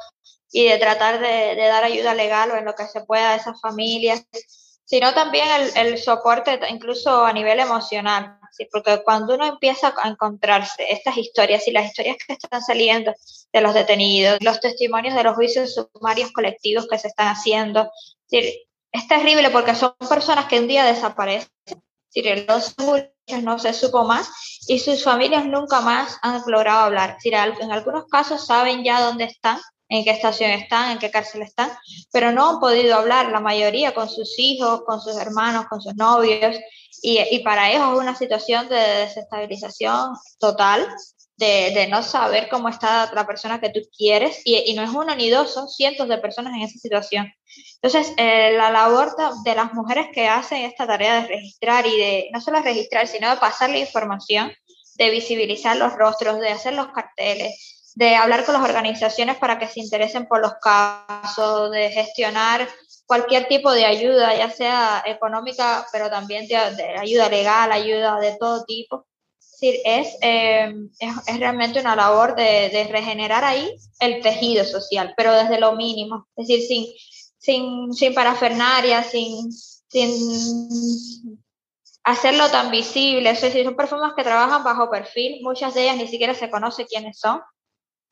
y 0.53 0.69
de 0.69 0.79
tratar 0.79 1.21
de, 1.21 1.57
dar 1.57 1.85
ayuda 1.85 2.15
legal 2.15 2.51
o 2.51 2.57
en 2.57 2.65
lo 2.65 2.75
que 2.75 2.87
se 2.87 3.01
pueda 3.03 3.33
a 3.33 3.37
esas 3.37 3.61
familias, 3.61 4.27
sino 4.85 5.15
también 5.15 5.49
el 5.77 5.99
soporte 5.99 6.61
incluso 6.69 7.25
a 7.25 7.33
nivel 7.33 7.61
emocional. 7.61 8.39
¿Sí? 8.57 8.69
Porque 8.71 9.03
cuando 9.05 9.35
uno 9.35 9.47
empieza 9.47 9.95
a 10.03 10.09
encontrarse 10.09 10.85
estas 10.91 11.17
historias 11.17 11.67
y 11.67 11.73
las 11.73 11.87
historias 11.87 12.17
que 12.25 12.35
están 12.35 12.63
saliendo 12.63 13.13
de 13.53 13.61
los 13.61 13.75
detenidos, 13.75 14.39
los 14.41 14.61
testimonios 14.61 15.15
de 15.15 15.25
los 15.25 15.35
juicios 15.35 15.75
sumarios 15.75 16.31
colectivos 16.33 16.87
que 16.89 16.99
se 16.99 17.09
están 17.09 17.29
haciendo, 17.29 17.91
es 18.31 19.09
terrible 19.09 19.51
porque 19.51 19.75
son 19.75 19.95
personas 20.09 20.47
que 20.47 20.61
un 20.61 20.69
día 20.69 20.85
desaparecen, 20.85 21.49
los 22.47 22.75
no 23.43 23.59
se 23.59 23.73
supo 23.73 24.05
más 24.05 24.31
y 24.69 24.79
sus 24.79 25.03
familias 25.03 25.47
nunca 25.47 25.81
más 25.81 26.19
han 26.23 26.43
logrado 26.47 26.85
hablar. 26.85 27.17
En 27.25 27.73
algunos 27.73 28.05
casos 28.07 28.47
saben 28.47 28.85
ya 28.85 29.01
dónde 29.01 29.25
están, 29.25 29.59
en 29.89 30.05
qué 30.05 30.11
estación 30.11 30.51
están, 30.51 30.93
en 30.93 30.99
qué 30.99 31.11
cárcel 31.11 31.43
están, 31.43 31.71
pero 32.13 32.33
no 32.33 32.51
han 32.51 32.61
podido 32.61 32.97
hablar 32.97 33.31
la 33.31 33.41
mayoría 33.41 33.95
con 33.95 34.09
sus 34.09 34.39
hijos, 34.39 34.83
con 34.87 35.01
sus 35.01 35.17
hermanos, 35.17 35.67
con 35.67 35.81
sus 35.81 35.95
novios, 35.97 36.57
y, 37.05 37.19
y 37.31 37.41
para 37.41 37.71
ellos 37.71 37.93
es 37.93 37.99
una 37.99 38.17
situación 38.17 38.67
de 38.71 38.77
desestabilización 38.77 40.15
total, 40.39 40.89
de, 41.37 41.73
de, 41.75 41.87
no 41.87 42.03
saber 42.03 42.49
cómo 42.49 42.71
está 42.71 43.13
la 43.13 43.27
persona 43.27 43.61
que 43.61 43.69
tú 43.69 43.81
quieres, 43.95 44.41
y, 44.43 44.57
y, 44.65 44.73
no 44.73 44.83
es 44.83 44.89
uno 44.89 45.15
ni 45.15 45.29
dos, 45.29 45.53
son 45.53 45.69
cientos 45.69 46.09
de 46.09 46.17
personas 46.17 46.55
en 46.55 46.63
esa 46.63 46.79
situación. 46.79 47.31
Entonces, 47.83 48.15
eh, 48.17 48.53
la 48.57 48.71
labor 48.71 49.15
de 49.45 49.55
las 49.55 49.75
mujeres 49.75 50.07
que 50.15 50.29
hacen 50.29 50.63
esta 50.63 50.87
tarea 50.87 51.21
de 51.21 51.27
registrar 51.27 51.87
y 51.87 51.95
de 51.95 52.31
no 52.33 52.41
solo 52.41 52.63
registrar, 52.63 53.07
sino 53.07 53.29
de 53.29 53.37
pasar 53.37 53.69
la 53.69 53.81
información, 53.81 54.51
de 54.95 55.11
visibilizar 55.11 55.77
los 55.77 55.93
rostros, 55.93 56.41
de 56.41 56.53
hacer 56.53 56.73
los 56.73 56.89
carteles, 56.89 57.93
de 57.97 58.17
hablar 58.17 58.47
con 58.47 58.55
las 58.55 58.65
organizaciones 58.65 59.37
para 59.37 59.59
que 59.59 59.69
se 59.69 59.81
interesen 59.81 60.27
por 60.27 60.41
los 60.41 60.55
casos, 60.55 61.71
de 61.71 61.91
gestionar 61.91 62.67
cualquier 63.07 63.49
tipo 63.49 63.71
de 63.73 63.85
ayuda, 63.85 64.37
ya 64.37 64.51
sea 64.51 65.03
económica, 65.07 65.87
pero 65.93 66.11
también 66.11 66.47
de, 66.49 66.57
ayuda 66.57 67.29
legal, 67.29 67.73
ayuda 67.73 68.19
de 68.21 68.37
todo 68.39 68.65
tipo. 68.65 69.07
Es, 69.61 70.17
eh, 70.21 70.75
es, 70.99 71.15
es, 71.27 71.39
realmente 71.39 71.81
una 71.81 71.97
labor 71.97 72.35
de, 72.35 72.69
de, 72.71 72.85
regenerar 72.91 73.45
ahí 73.45 73.75
el 74.01 74.21
tejido 74.21 74.63
social, 74.65 75.15
pero 75.17 75.33
desde 75.33 75.59
lo 75.59 75.75
mínimo, 75.75 76.27
es 76.37 76.49
decir, 76.49 76.67
sin, 76.67 76.87
sin, 77.39 77.93
sin 77.95 78.15
parafernaria, 78.15 79.03
sin, 79.03 79.51
sin 79.89 81.41
hacerlo 82.05 82.51
tan 82.51 82.71
visible. 82.71 83.31
Es 83.31 83.41
decir, 83.41 83.65
son 83.65 83.77
personas 83.77 84.13
que 84.15 84.23
trabajan 84.23 84.63
bajo 84.63 84.91
perfil, 84.91 85.41
muchas 85.43 85.75
de 85.75 85.85
ellas 85.85 85.97
ni 85.97 86.09
siquiera 86.09 86.35
se 86.35 86.51
conoce 86.51 86.87
quiénes 86.87 87.19
son, 87.19 87.41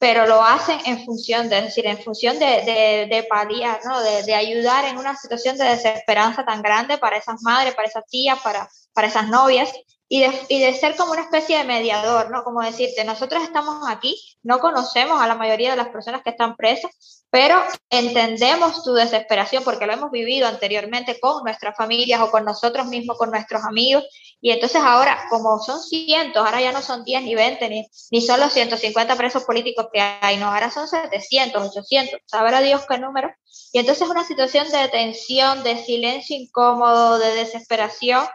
pero 0.02 0.26
lo 0.26 0.42
hacen 0.42 0.80
en 0.84 1.04
función 1.04 1.48
de, 1.48 1.58
es 1.58 1.64
decir, 1.66 1.86
en 1.86 1.96
función 1.96 2.36
de, 2.36 2.44
de, 2.44 3.06
de 3.08 3.22
paliar, 3.22 3.78
¿no? 3.84 4.02
De, 4.02 4.24
de, 4.24 4.34
ayudar 4.34 4.84
en 4.86 4.98
una 4.98 5.14
situación 5.14 5.56
de 5.56 5.64
desesperanza 5.64 6.44
tan 6.44 6.60
grande 6.60 6.98
para 6.98 7.18
esas 7.18 7.40
madres, 7.42 7.76
para 7.76 7.86
esas 7.86 8.04
tías, 8.08 8.36
para, 8.40 8.68
para 8.92 9.06
esas 9.06 9.28
novias, 9.28 9.72
y 10.08 10.22
de, 10.22 10.46
y 10.48 10.58
de 10.58 10.74
ser 10.74 10.96
como 10.96 11.12
una 11.12 11.22
especie 11.22 11.56
de 11.56 11.62
mediador, 11.62 12.32
¿no? 12.32 12.42
Como 12.42 12.62
decirte, 12.62 13.04
nosotros 13.04 13.44
estamos 13.44 13.88
aquí, 13.88 14.20
no 14.42 14.58
conocemos 14.58 15.22
a 15.22 15.28
la 15.28 15.36
mayoría 15.36 15.70
de 15.70 15.76
las 15.76 15.90
personas 15.90 16.22
que 16.24 16.30
están 16.30 16.56
presas, 16.56 16.90
pero 17.30 17.62
entendemos 17.88 18.82
tu 18.82 18.94
desesperación 18.94 19.62
porque 19.62 19.86
lo 19.86 19.92
hemos 19.92 20.10
vivido 20.10 20.48
anteriormente 20.48 21.20
con 21.20 21.44
nuestras 21.44 21.76
familias 21.76 22.20
o 22.22 22.30
con 22.32 22.44
nosotros 22.44 22.88
mismos, 22.88 23.16
con 23.16 23.30
nuestros 23.30 23.62
amigos, 23.64 24.04
y 24.42 24.50
entonces 24.50 24.82
ahora, 24.84 25.26
como 25.30 25.60
son 25.60 25.80
cientos, 25.80 26.44
ahora 26.44 26.60
ya 26.60 26.72
no 26.72 26.82
son 26.82 27.04
10 27.04 27.22
ni 27.22 27.36
20, 27.36 27.68
ni, 27.68 27.86
ni 28.10 28.20
son 28.20 28.40
los 28.40 28.52
150 28.52 29.16
presos 29.16 29.44
políticos 29.44 29.86
que 29.92 30.00
hay, 30.00 30.36
no, 30.36 30.52
ahora 30.52 30.68
son 30.68 30.88
700, 30.88 31.68
800, 31.68 32.20
sabrá 32.26 32.60
Dios 32.60 32.82
qué 32.88 32.98
número, 32.98 33.32
y 33.72 33.78
entonces 33.78 34.02
es 34.02 34.10
una 34.10 34.26
situación 34.26 34.68
de 34.70 34.88
tensión, 34.88 35.62
de 35.62 35.78
silencio 35.78 36.36
incómodo, 36.36 37.20
de 37.20 37.34
desesperación 37.34 38.26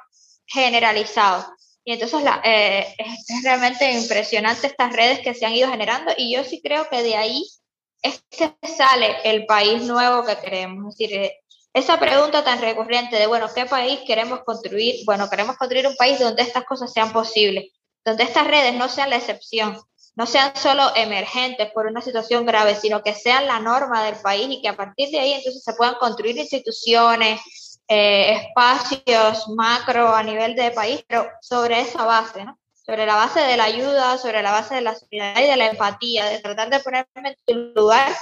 generalizado. 0.45 1.45
Y 1.84 1.93
entonces 1.93 2.24
la, 2.24 2.41
eh, 2.43 2.95
es, 2.97 3.43
realmente 3.43 3.91
impresionante 3.91 4.68
estas 4.68 4.93
redes 4.93 5.20
que 5.20 5.34
se 5.34 5.45
han 5.45 5.53
ido 5.53 5.70
generando 5.70 6.14
y 6.18 6.34
yo 6.34 6.43
sí 6.43 6.62
creo 6.62 6.89
que 6.89 7.03
de 7.03 7.16
ahí 7.16 7.43
es 8.01 8.24
que 8.30 8.55
sale 8.68 9.18
el 9.24 9.45
país 9.45 9.84
nuevo 9.84 10.26
que 10.26 10.38
queremos. 10.38 10.93
Es 10.93 10.97
decir, 10.97 11.18
eh, 11.18 11.39
esa 11.78 11.99
pregunta 11.99 12.43
tan 12.43 12.59
recurrente 12.59 13.17
de, 13.17 13.28
bueno, 13.28 13.47
¿qué 13.53 13.65
país 13.65 13.99
queremos 14.05 14.41
construir? 14.43 15.05
Bueno, 15.05 15.30
queremos 15.30 15.57
construir 15.57 15.88
un 15.88 15.95
país 15.95 16.19
donde 16.19 16.41
estas 16.41 16.65
cosas 16.65 16.91
sean 16.91 17.13
posibles, 17.13 17.71
donde 18.03 18.23
estas 18.23 18.47
redes 18.47 18.73
no 18.73 18.89
sean 18.89 19.11
la 19.11 19.17
excepción, 19.17 19.80
no 20.15 20.25
sean 20.25 20.55
solo 20.55 20.91
emergentes 20.95 21.71
por 21.73 21.86
una 21.86 22.01
situación 22.01 22.45
grave, 22.45 22.75
sino 22.75 23.03
que 23.03 23.13
sean 23.13 23.45
la 23.45 23.59
norma 23.59 24.03
del 24.03 24.15
país 24.15 24.47
y 24.49 24.61
que 24.61 24.69
a 24.69 24.75
partir 24.75 25.09
de 25.09 25.19
ahí 25.19 25.34
entonces 25.34 25.63
se 25.63 25.73
puedan 25.73 25.95
construir 25.95 26.38
instituciones, 26.38 27.39
eh, 27.88 28.47
espacios 28.47 29.47
macro 29.49 30.13
a 30.15 30.23
nivel 30.23 30.55
de 30.55 30.71
país, 30.71 31.03
pero 31.07 31.30
sobre 31.41 31.80
esa 31.82 32.05
base, 32.05 32.43
¿no? 32.43 32.57
sobre 32.88 33.05
la 33.05 33.15
base 33.15 33.41
de 33.41 33.57
la 33.57 33.65
ayuda, 33.65 34.17
sobre 34.17 34.41
la 34.41 34.51
base 34.51 34.75
de 34.75 34.82
la 34.82 34.95
solidaridad 34.95 35.43
y 35.43 35.49
de 35.49 35.57
la 35.57 35.67
empatía, 35.67 36.25
de 36.25 36.39
tratar 36.39 36.69
de 36.69 36.80
ponerme 36.80 37.07
en 37.15 37.36
tu 37.45 37.53
lugar 37.75 38.15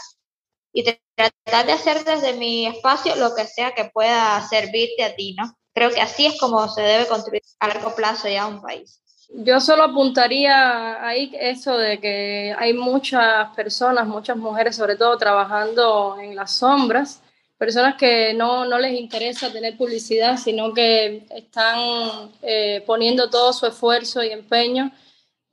y 0.73 0.83
tratar 1.15 1.65
de 1.65 1.71
hacer 1.73 2.03
desde 2.03 2.33
mi 2.33 2.67
espacio 2.67 3.15
lo 3.15 3.33
que 3.35 3.45
sea 3.45 3.73
que 3.73 3.85
pueda 3.85 4.45
servirte 4.47 5.03
a 5.03 5.15
ti, 5.15 5.35
¿no? 5.37 5.55
Creo 5.73 5.89
que 5.89 6.01
así 6.01 6.25
es 6.25 6.39
como 6.39 6.67
se 6.69 6.81
debe 6.81 7.07
construir 7.07 7.41
a 7.59 7.67
largo 7.67 7.95
plazo 7.95 8.29
ya 8.29 8.47
un 8.47 8.61
país. 8.61 9.01
Yo 9.29 9.59
solo 9.59 9.83
apuntaría 9.83 11.05
ahí 11.05 11.31
eso 11.39 11.77
de 11.77 11.99
que 11.99 12.55
hay 12.57 12.73
muchas 12.73 13.53
personas, 13.55 14.07
muchas 14.07 14.37
mujeres 14.37 14.75
sobre 14.75 14.95
todo 14.95 15.17
trabajando 15.17 16.17
en 16.19 16.35
las 16.35 16.57
sombras 16.57 17.21
personas 17.57 17.95
que 17.95 18.33
no, 18.33 18.65
no, 18.65 18.77
les 18.79 18.99
interesa 18.99 19.51
tener 19.51 19.77
publicidad, 19.77 20.37
sino 20.37 20.73
que 20.73 21.25
están 21.29 22.31
eh, 22.41 22.83
poniendo 22.85 23.29
todo 23.29 23.53
su 23.53 23.65
esfuerzo 23.65 24.23
y 24.23 24.29
empeño 24.29 24.91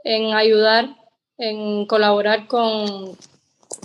en 0.04 0.34
ayudar, 0.34 0.96
en 1.38 1.86
colaborar 1.86 2.46
con, 2.48 3.16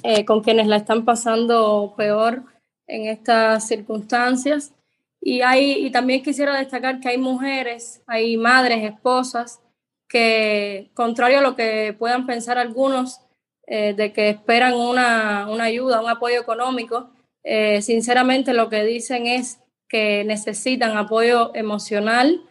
eh, 0.04 0.26
con 0.26 0.42
quienes 0.42 0.68
la 0.68 0.78
están 0.78 1.06
pasando 1.06 1.94
peor 1.98 2.44
en 2.88 3.08
estas 3.08 3.68
circunstancias. 3.68 4.74
Y, 5.20 5.42
hay, 5.42 5.86
y 5.86 5.92
también 5.92 6.24
quisiera 6.24 6.56
destacar 6.56 7.00
que 7.00 7.10
hay 7.10 7.18
mujeres, 7.18 8.02
hay 8.06 8.38
madres, 8.38 8.84
esposas, 8.84 9.60
que 10.08 10.92
contrario 10.94 11.40
a 11.40 11.42
lo 11.42 11.56
que 11.56 11.96
puedan 11.98 12.26
pensar 12.26 12.58
algunos, 12.58 13.22
eh, 13.66 13.94
de 13.94 14.14
que 14.14 14.30
esperan 14.30 14.76
una, 14.76 15.48
una 15.50 15.66
ayuda, 15.66 16.02
un 16.02 16.10
apoyo 16.10 16.40
económico, 16.40 17.10
eh, 17.44 17.82
sinceramente 17.82 18.54
lo 18.54 18.70
que 18.70 18.86
dicen 18.86 19.28
es 19.28 19.60
que 19.90 20.24
necesitan 20.24 20.96
apoyo 20.96 21.54
emocional 21.56 22.42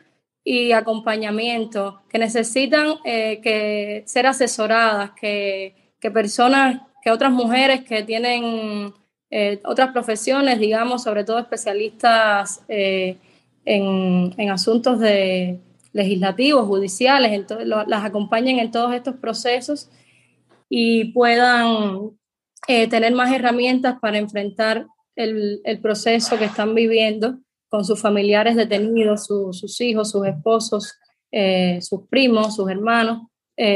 y 0.45 0.73
acompañamiento, 0.73 2.03
que 2.09 2.19
necesitan 2.19 3.03
que 3.03 4.03
ser 4.07 4.27
asesoradas, 4.27 5.13
que, 5.13 5.93
que, 6.01 6.11
personas, 6.11 6.83
que 7.07 7.13
otras 7.13 7.31
mujeres 7.31 7.85
que 7.85 8.03
tienen 8.03 8.93
eh, 9.31 9.61
otras 9.65 9.93
profesiones, 9.93 10.59
digamos, 10.59 11.05
sobre 11.05 11.23
todo 11.23 11.39
especialistas 11.39 12.65
en, 12.67 13.21
en, 13.65 14.51
asuntos 14.51 14.99
de 14.99 15.61
legislativos, 15.93 16.67
judiciales, 16.67 17.47
las 17.65 18.05
acompañen 18.05 18.59
en 18.59 18.73
todos 18.73 18.93
estos 18.93 19.15
procesos 19.19 19.89
y 20.69 21.13
puedan 21.13 22.11
tener 22.67 23.15
más 23.15 23.33
herramientas 23.33 24.01
para 24.01 24.19
enfrentar 24.19 24.89
el, 25.15 25.61
el, 25.63 25.79
proceso 25.81 26.37
que 26.39 26.47
están 26.47 26.75
viviendo 26.75 27.39
con 27.69 27.85
sus 27.85 28.01
familiares 28.01 28.57
detenidos, 28.57 29.27
sus 29.27 29.81
hijos, 29.81 30.11
sus 30.11 30.27
esposos, 30.27 30.99
sus 31.83 32.09
primos, 32.11 32.57
sus 32.57 32.69
hermanos, 32.69 33.29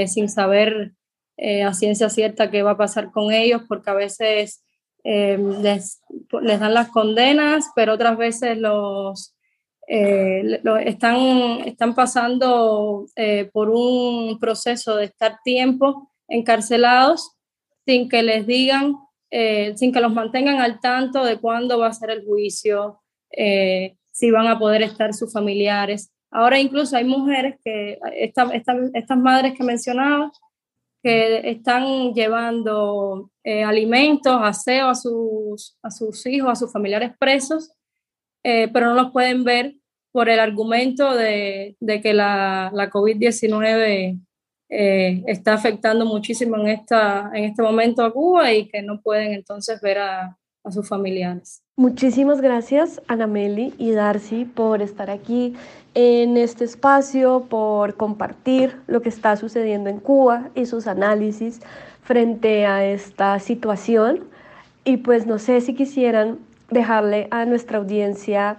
sin 0.09 0.28
saber 0.28 0.95
eh, 1.43 1.62
a 1.62 1.72
ciencia 1.72 2.11
cierta 2.11 2.51
qué 2.51 2.62
va 2.62 2.72
a 2.72 2.76
pasar 2.76 3.11
con 3.11 3.32
ellos, 3.32 3.62
porque 3.66 3.88
a 3.88 3.95
veces 3.95 4.62
eh, 5.05 5.38
les, 5.62 6.03
dan 6.30 6.74
las 6.74 6.91
condenas, 6.91 7.70
pero 7.74 7.95
otras 7.95 8.18
veces 8.18 8.59
los, 8.59 9.34
eh, 9.88 10.61
están, 10.84 11.16
están 11.64 11.95
pasando 11.95 13.07
por 13.55 13.70
un 13.70 14.38
proceso 14.38 14.97
de 14.97 15.07
estar 15.07 15.38
tiempo 15.43 16.11
encarcelados 16.28 17.32
sin 17.86 18.11
que 18.11 18.22
les 18.22 18.47
digan, 18.47 18.97
sin 19.30 19.93
que 19.93 20.01
los 20.01 20.12
mantengan 20.12 20.61
al 20.61 20.78
tanto 20.80 21.24
de 21.24 21.38
cuándo 21.38 21.78
va 21.78 21.86
a 21.86 21.95
ser 21.95 22.11
el 22.11 22.26
juicio, 22.26 23.01
si 23.30 24.30
van 24.30 24.47
a 24.47 24.59
poder 24.59 24.82
estar 24.82 25.14
sus 25.14 25.32
familiares. 25.32 26.12
Ahora 26.30 26.61
incluso 26.61 26.99
hay 26.99 27.05
mujeres 27.05 27.57
que, 27.64 27.99
estas 28.12 29.18
madres 29.18 29.55
que 29.57 29.64
mencionaba, 29.64 30.30
que 31.03 31.51
están 31.51 32.12
llevando 32.12 33.30
eh, 33.42 33.64
alimentos, 33.64 34.38
aseo 34.42 34.88
a 34.88 34.94
sus, 34.94 35.78
a 35.82 35.90
sus 35.90 36.26
hijos, 36.26 36.51
a 36.51 36.57
sus 36.57 36.72
familiares 36.72 37.12
presos, 37.18 37.72
eh, 38.44 38.68
pero 38.72 38.86
no 38.86 38.94
los 38.94 39.12
pueden 39.12 39.44
ver 39.44 39.76
por 40.12 40.28
el 40.28 40.40
argumento 40.40 41.14
de, 41.14 41.76
de 41.80 42.01
que 42.01 42.12
la, 42.12 42.70
la 42.74 42.90
COVID-19 42.90 44.20
eh, 44.68 45.22
está 45.26 45.55
afectando 45.55 46.05
muchísimo 46.05 46.57
en, 46.57 46.68
esta, 46.68 47.30
en 47.34 47.44
este 47.44 47.62
momento 47.62 48.05
a 48.05 48.12
Cuba 48.12 48.53
y 48.53 48.68
que 48.68 48.82
no 48.82 49.01
pueden 49.01 49.32
entonces 49.32 49.80
ver 49.80 49.98
a, 49.98 50.38
a 50.64 50.70
sus 50.70 50.88
familiares. 50.88 51.62
Muchísimas 51.76 52.40
gracias, 52.40 53.01
Anameli 53.07 53.72
y 53.78 53.92
Darcy, 53.92 54.44
por 54.44 54.82
estar 54.82 55.11
aquí 55.11 55.55
en 55.95 56.36
este 56.36 56.64
espacio, 56.64 57.47
por 57.49 57.97
compartir 57.97 58.80
lo 58.86 59.03
que 59.03 59.09
está 59.09 59.36
sucediendo 59.36 59.91
en 59.91 59.99
Cuba 59.99 60.51
y 60.55 60.66
sus 60.66 60.86
análisis 60.86 61.61
frente 62.03 62.66
a 62.66 62.84
esta 62.84 63.38
situación. 63.41 64.24
Y 64.84 64.99
pues 64.99 65.26
no 65.26 65.38
sé 65.38 65.61
si 65.61 65.74
quisieran 65.74 66.38
dejarle 66.70 67.28
a 67.30 67.45
nuestra 67.45 67.78
audiencia 67.78 68.57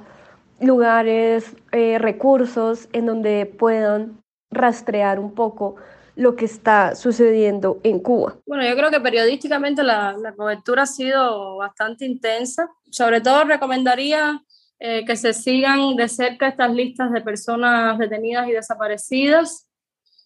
lugares, 0.60 1.56
eh, 1.72 1.98
recursos 1.98 2.88
en 2.94 3.06
donde 3.08 3.46
puedan 3.46 4.22
rastrear 4.52 5.20
un 5.20 5.34
poco 5.34 5.78
lo 6.16 6.36
que 6.36 6.46
está 6.46 6.96
sucediendo 6.96 7.80
en 7.84 8.00
Cuba. 8.00 8.36
Bueno, 8.46 8.64
yo 8.68 8.76
creo 8.76 8.92
que 8.92 9.00
periodísticamente 9.00 9.82
la, 9.82 10.16
la 10.18 10.34
cobertura 10.34 10.84
ha 10.84 10.86
sido 10.86 11.58
bastante 11.58 12.06
intensa. 12.06 12.70
Sobre 12.90 13.22
todo 13.22 13.46
recomendaría 13.46 14.44
eh, 14.84 15.06
que 15.06 15.16
se 15.16 15.32
sigan 15.32 15.96
de 15.96 16.10
cerca 16.10 16.48
estas 16.48 16.74
listas 16.74 17.12
de 17.12 17.22
personas 17.22 18.00
detenidas 18.00 18.50
y 18.50 18.54
desaparecidas 18.54 19.70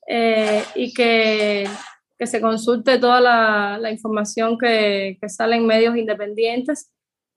eh, 0.07 0.63
y 0.75 0.93
que, 0.93 1.67
que, 2.17 2.25
se 2.25 2.39
consulte 2.39 2.97
toda 2.97 3.19
la, 3.19 3.77
la 3.77 3.91
información 3.91 4.57
que, 4.57 5.17
que, 5.19 5.27
sale 5.27 5.57
en 5.57 5.67
medios 5.67 5.97
independientes. 5.97 6.89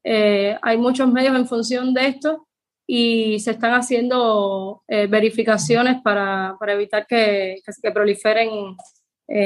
Eh, 0.04 0.56
hay 0.62 0.76
muchos 0.76 1.10
medios 1.12 1.34
en 1.34 1.48
función 1.48 1.92
de 1.92 2.06
esto 2.06 2.46
y 2.86 3.40
se 3.40 3.50
están 3.50 3.72
haciendo 3.72 4.84
verificaciones 4.86 6.00
para, 6.00 6.54
para 6.60 6.74
evitar 6.74 7.04
que, 7.04 7.60
que, 7.82 7.90
proliferen 7.90 8.76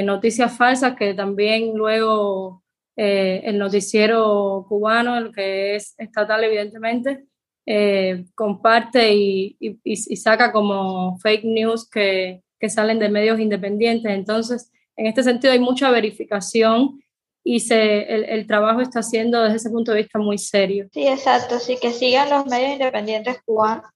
noticias 0.05 0.55
falsas 0.55 0.95
que 0.95 1.15
también 1.15 1.73
luego 1.75 2.63
el 2.95 3.59
noticiero 3.59 4.67
cubano, 4.69 5.17
el 5.17 5.33
que 5.33 5.77
es 5.77 5.95
estatal 5.97 6.45
evidentemente, 6.45 7.25
eh, 7.67 8.25
comparte 8.35 9.15
y, 9.15 10.17
saca 10.17 10.53
como 10.53 11.19
fake 11.19 11.45
news 11.45 11.89
que, 11.89 12.43
salen 12.69 12.99
de 13.01 13.09
medios 13.09 13.41
independientes. 13.41 14.13
Entonces, 14.13 14.71
en 14.97 15.07
este 15.07 15.23
sentido 15.23 15.53
hay 15.53 15.59
mucha 15.59 15.91
verificación 15.91 17.03
y 17.45 17.59
se, 17.61 18.03
el, 18.35 18.47
trabajo 18.47 18.81
está 18.81 19.03
siendo 19.03 19.43
desde 19.43 19.57
ese 19.57 19.71
punto 19.71 19.93
de 19.93 20.03
vista 20.03 20.19
muy 20.21 20.39
serio. 20.39 20.89
Sí, 20.93 21.07
exacto, 21.07 21.59
sí, 21.59 21.77
que 21.81 21.91
sigan 21.91 22.31
los 22.31 22.47
medios 22.47 22.71
independientes 22.71 23.39
cubanos 23.45 23.91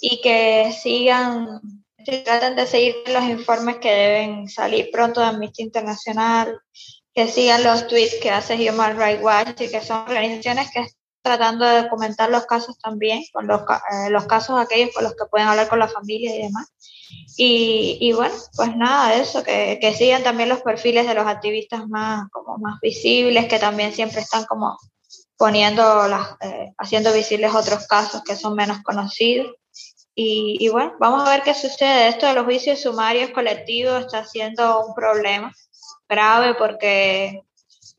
y 0.00 0.20
que 0.20 0.72
sigan, 0.72 1.60
traten 2.24 2.56
de 2.56 2.66
seguir 2.66 2.96
los 3.12 3.24
informes 3.24 3.76
que 3.76 3.90
deben 3.90 4.48
salir 4.48 4.90
pronto 4.90 5.20
de 5.20 5.26
Amnistía 5.26 5.66
Internacional, 5.66 6.58
que 7.14 7.28
sigan 7.28 7.62
los 7.62 7.86
tweets 7.86 8.18
que 8.20 8.30
hace 8.30 8.54
Human 8.68 8.98
Rights 8.98 9.22
Watch 9.22 9.60
y 9.60 9.68
que 9.68 9.80
son 9.80 9.98
organizaciones 10.02 10.70
que 10.72 10.86
tratando 11.22 11.64
de 11.64 11.82
documentar 11.82 12.30
los 12.30 12.46
casos 12.46 12.78
también, 12.78 13.22
con 13.32 13.46
los, 13.46 13.60
eh, 13.60 14.10
los 14.10 14.26
casos 14.26 14.58
aquellos 14.58 14.94
con 14.94 15.04
los 15.04 15.14
que 15.14 15.26
pueden 15.30 15.48
hablar 15.48 15.68
con 15.68 15.78
la 15.78 15.88
familia 15.88 16.34
y 16.34 16.42
demás. 16.42 16.72
Y, 17.36 17.98
y 18.00 18.12
bueno, 18.12 18.34
pues 18.56 18.76
nada, 18.76 19.14
eso, 19.14 19.42
que, 19.42 19.78
que, 19.80 19.94
sigan 19.94 20.22
también 20.22 20.48
los 20.48 20.62
perfiles 20.62 21.06
de 21.06 21.14
los 21.14 21.26
activistas 21.26 21.86
más, 21.88 22.28
como 22.30 22.58
más 22.58 22.80
visibles, 22.80 23.46
que 23.46 23.58
también 23.58 23.92
siempre 23.92 24.20
están 24.20 24.44
como 24.44 24.78
poniendo, 25.36 26.06
las, 26.06 26.36
eh, 26.40 26.72
haciendo 26.78 27.12
visibles 27.12 27.54
otros 27.54 27.86
casos 27.86 28.22
que 28.22 28.36
son 28.36 28.54
menos 28.54 28.82
conocidos. 28.82 29.54
Y, 30.14 30.56
y, 30.60 30.68
bueno, 30.68 30.94
vamos 31.00 31.26
a 31.26 31.30
ver 31.30 31.42
qué 31.42 31.54
sucede. 31.54 32.08
Esto 32.08 32.26
de 32.26 32.34
los 32.34 32.44
juicios 32.44 32.80
sumarios 32.80 33.30
colectivos 33.30 34.00
está 34.00 34.24
siendo 34.24 34.84
un 34.84 34.94
problema 34.94 35.52
grave 36.08 36.54
porque 36.54 37.42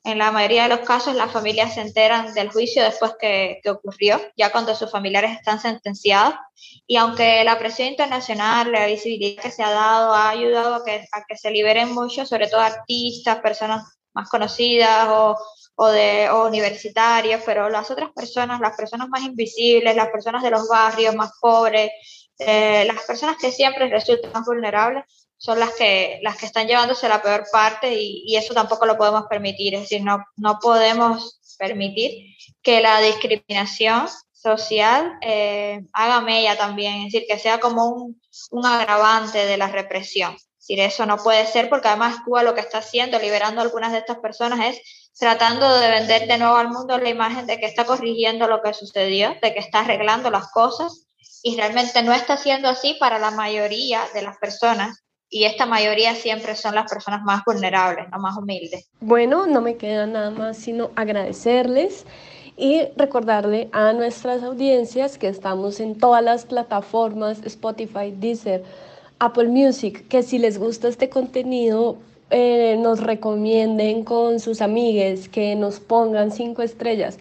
en 0.03 0.17
la 0.17 0.31
mayoría 0.31 0.63
de 0.63 0.69
los 0.69 0.79
casos 0.79 1.15
las 1.15 1.31
familias 1.31 1.75
se 1.75 1.81
enteran 1.81 2.33
del 2.33 2.49
juicio 2.49 2.83
después 2.83 3.13
que, 3.19 3.59
que, 3.61 3.69
ocurrió, 3.69 4.19
ya 4.35 4.51
cuando 4.51 4.75
sus 4.75 4.89
familiares 4.89 5.31
están 5.31 5.59
sentenciados. 5.59 6.33
Y 6.87 6.97
aunque 6.97 7.43
la 7.43 7.59
presión 7.59 7.89
internacional, 7.89 8.71
la 8.71 8.87
visibilidad 8.87 9.43
que 9.43 9.51
se 9.51 9.63
ha 9.63 9.69
dado 9.69 10.13
ha 10.13 10.29
ayudado 10.29 10.75
a 10.75 10.83
que, 10.83 11.05
a 11.11 11.23
que 11.27 11.37
se 11.37 11.51
liberen 11.51 11.93
muchos, 11.93 12.29
sobre 12.29 12.47
todo 12.47 12.61
artistas, 12.61 13.39
personas 13.41 13.83
más 14.13 14.27
conocidas 14.29 15.07
o, 15.09 15.37
o, 15.75 15.87
de, 15.87 16.29
o 16.29 16.47
universitarios, 16.47 17.41
pero 17.45 17.69
las 17.69 17.91
otras 17.91 18.11
personas, 18.11 18.59
las 18.59 18.75
personas 18.75 19.07
más 19.07 19.21
invisibles, 19.21 19.95
las 19.95 20.09
personas 20.09 20.41
de 20.41 20.51
los 20.51 20.67
barrios 20.67 21.15
más 21.15 21.31
pobres, 21.39 21.91
eh, 22.39 22.85
las 22.85 23.03
personas 23.05 23.37
que 23.39 23.51
siempre 23.51 23.87
resultan 23.87 24.31
más 24.33 24.45
vulnerables, 24.45 25.03
son 25.41 25.59
las 25.59 25.71
que, 25.71 26.19
las 26.21 26.37
que 26.37 26.45
están 26.45 26.67
llevándose 26.67 27.09
la 27.09 27.19
peor 27.19 27.47
parte 27.51 27.91
y, 27.99 28.21
y 28.27 28.35
eso 28.35 28.53
tampoco 28.53 28.85
lo 28.85 28.95
podemos 28.95 29.25
permitir. 29.27 29.73
Es 29.73 29.81
decir, 29.81 30.03
no, 30.03 30.23
no 30.37 30.59
podemos 30.61 31.39
permitir 31.57 32.35
que 32.61 32.79
la 32.79 33.01
discriminación 33.01 34.07
social 34.33 35.17
eh, 35.21 35.81
haga 35.93 36.21
mella 36.21 36.55
también, 36.59 36.97
es 36.97 37.05
decir, 37.05 37.25
que 37.27 37.39
sea 37.39 37.59
como 37.59 37.87
un, 37.87 38.21
un 38.51 38.65
agravante 38.67 39.47
de 39.47 39.57
la 39.57 39.65
represión. 39.65 40.33
Es 40.33 40.57
decir, 40.59 40.79
eso 40.79 41.07
no 41.07 41.17
puede 41.17 41.47
ser 41.47 41.69
porque 41.69 41.87
además 41.87 42.17
Cuba 42.23 42.43
lo 42.43 42.53
que 42.53 42.61
está 42.61 42.77
haciendo, 42.77 43.17
liberando 43.17 43.61
a 43.61 43.63
algunas 43.63 43.93
de 43.93 43.97
estas 43.97 44.19
personas, 44.19 44.59
es 44.75 45.09
tratando 45.17 45.75
de 45.79 45.89
vender 45.89 46.27
de 46.27 46.37
nuevo 46.37 46.55
al 46.55 46.69
mundo 46.69 46.99
la 46.99 47.09
imagen 47.09 47.47
de 47.47 47.59
que 47.59 47.65
está 47.65 47.85
corrigiendo 47.85 48.47
lo 48.47 48.61
que 48.61 48.75
sucedió, 48.75 49.35
de 49.41 49.55
que 49.55 49.59
está 49.59 49.79
arreglando 49.79 50.29
las 50.29 50.51
cosas 50.51 51.07
y 51.41 51.55
realmente 51.55 52.03
no 52.03 52.13
está 52.13 52.37
siendo 52.37 52.69
así 52.69 52.93
para 52.99 53.17
la 53.17 53.31
mayoría 53.31 54.03
de 54.13 54.21
las 54.21 54.37
personas 54.37 55.01
y 55.33 55.45
esta 55.45 55.65
mayoría 55.65 56.13
siempre 56.13 56.55
son 56.55 56.75
las 56.75 56.91
personas 56.91 57.23
más 57.23 57.43
vulnerables, 57.45 58.09
no 58.11 58.19
más 58.19 58.37
humildes. 58.37 58.89
Bueno, 58.99 59.47
no 59.47 59.61
me 59.61 59.77
queda 59.77 60.05
nada 60.05 60.29
más 60.29 60.57
sino 60.57 60.91
agradecerles 60.95 62.05
y 62.57 62.81
recordarle 62.97 63.69
a 63.71 63.93
nuestras 63.93 64.43
audiencias 64.43 65.17
que 65.17 65.29
estamos 65.29 65.79
en 65.79 65.97
todas 65.97 66.21
las 66.21 66.45
plataformas, 66.45 67.41
Spotify, 67.45 68.11
Deezer, 68.13 68.63
Apple 69.19 69.47
Music, 69.47 70.05
que 70.09 70.21
si 70.21 70.37
les 70.37 70.59
gusta 70.59 70.89
este 70.89 71.09
contenido, 71.09 71.97
eh, 72.29 72.75
nos 72.77 72.99
recomienden 72.99 74.03
con 74.03 74.41
sus 74.41 74.61
amigues, 74.61 75.29
que 75.29 75.55
nos 75.55 75.79
pongan 75.79 76.31
cinco 76.31 76.61
estrellas, 76.61 77.17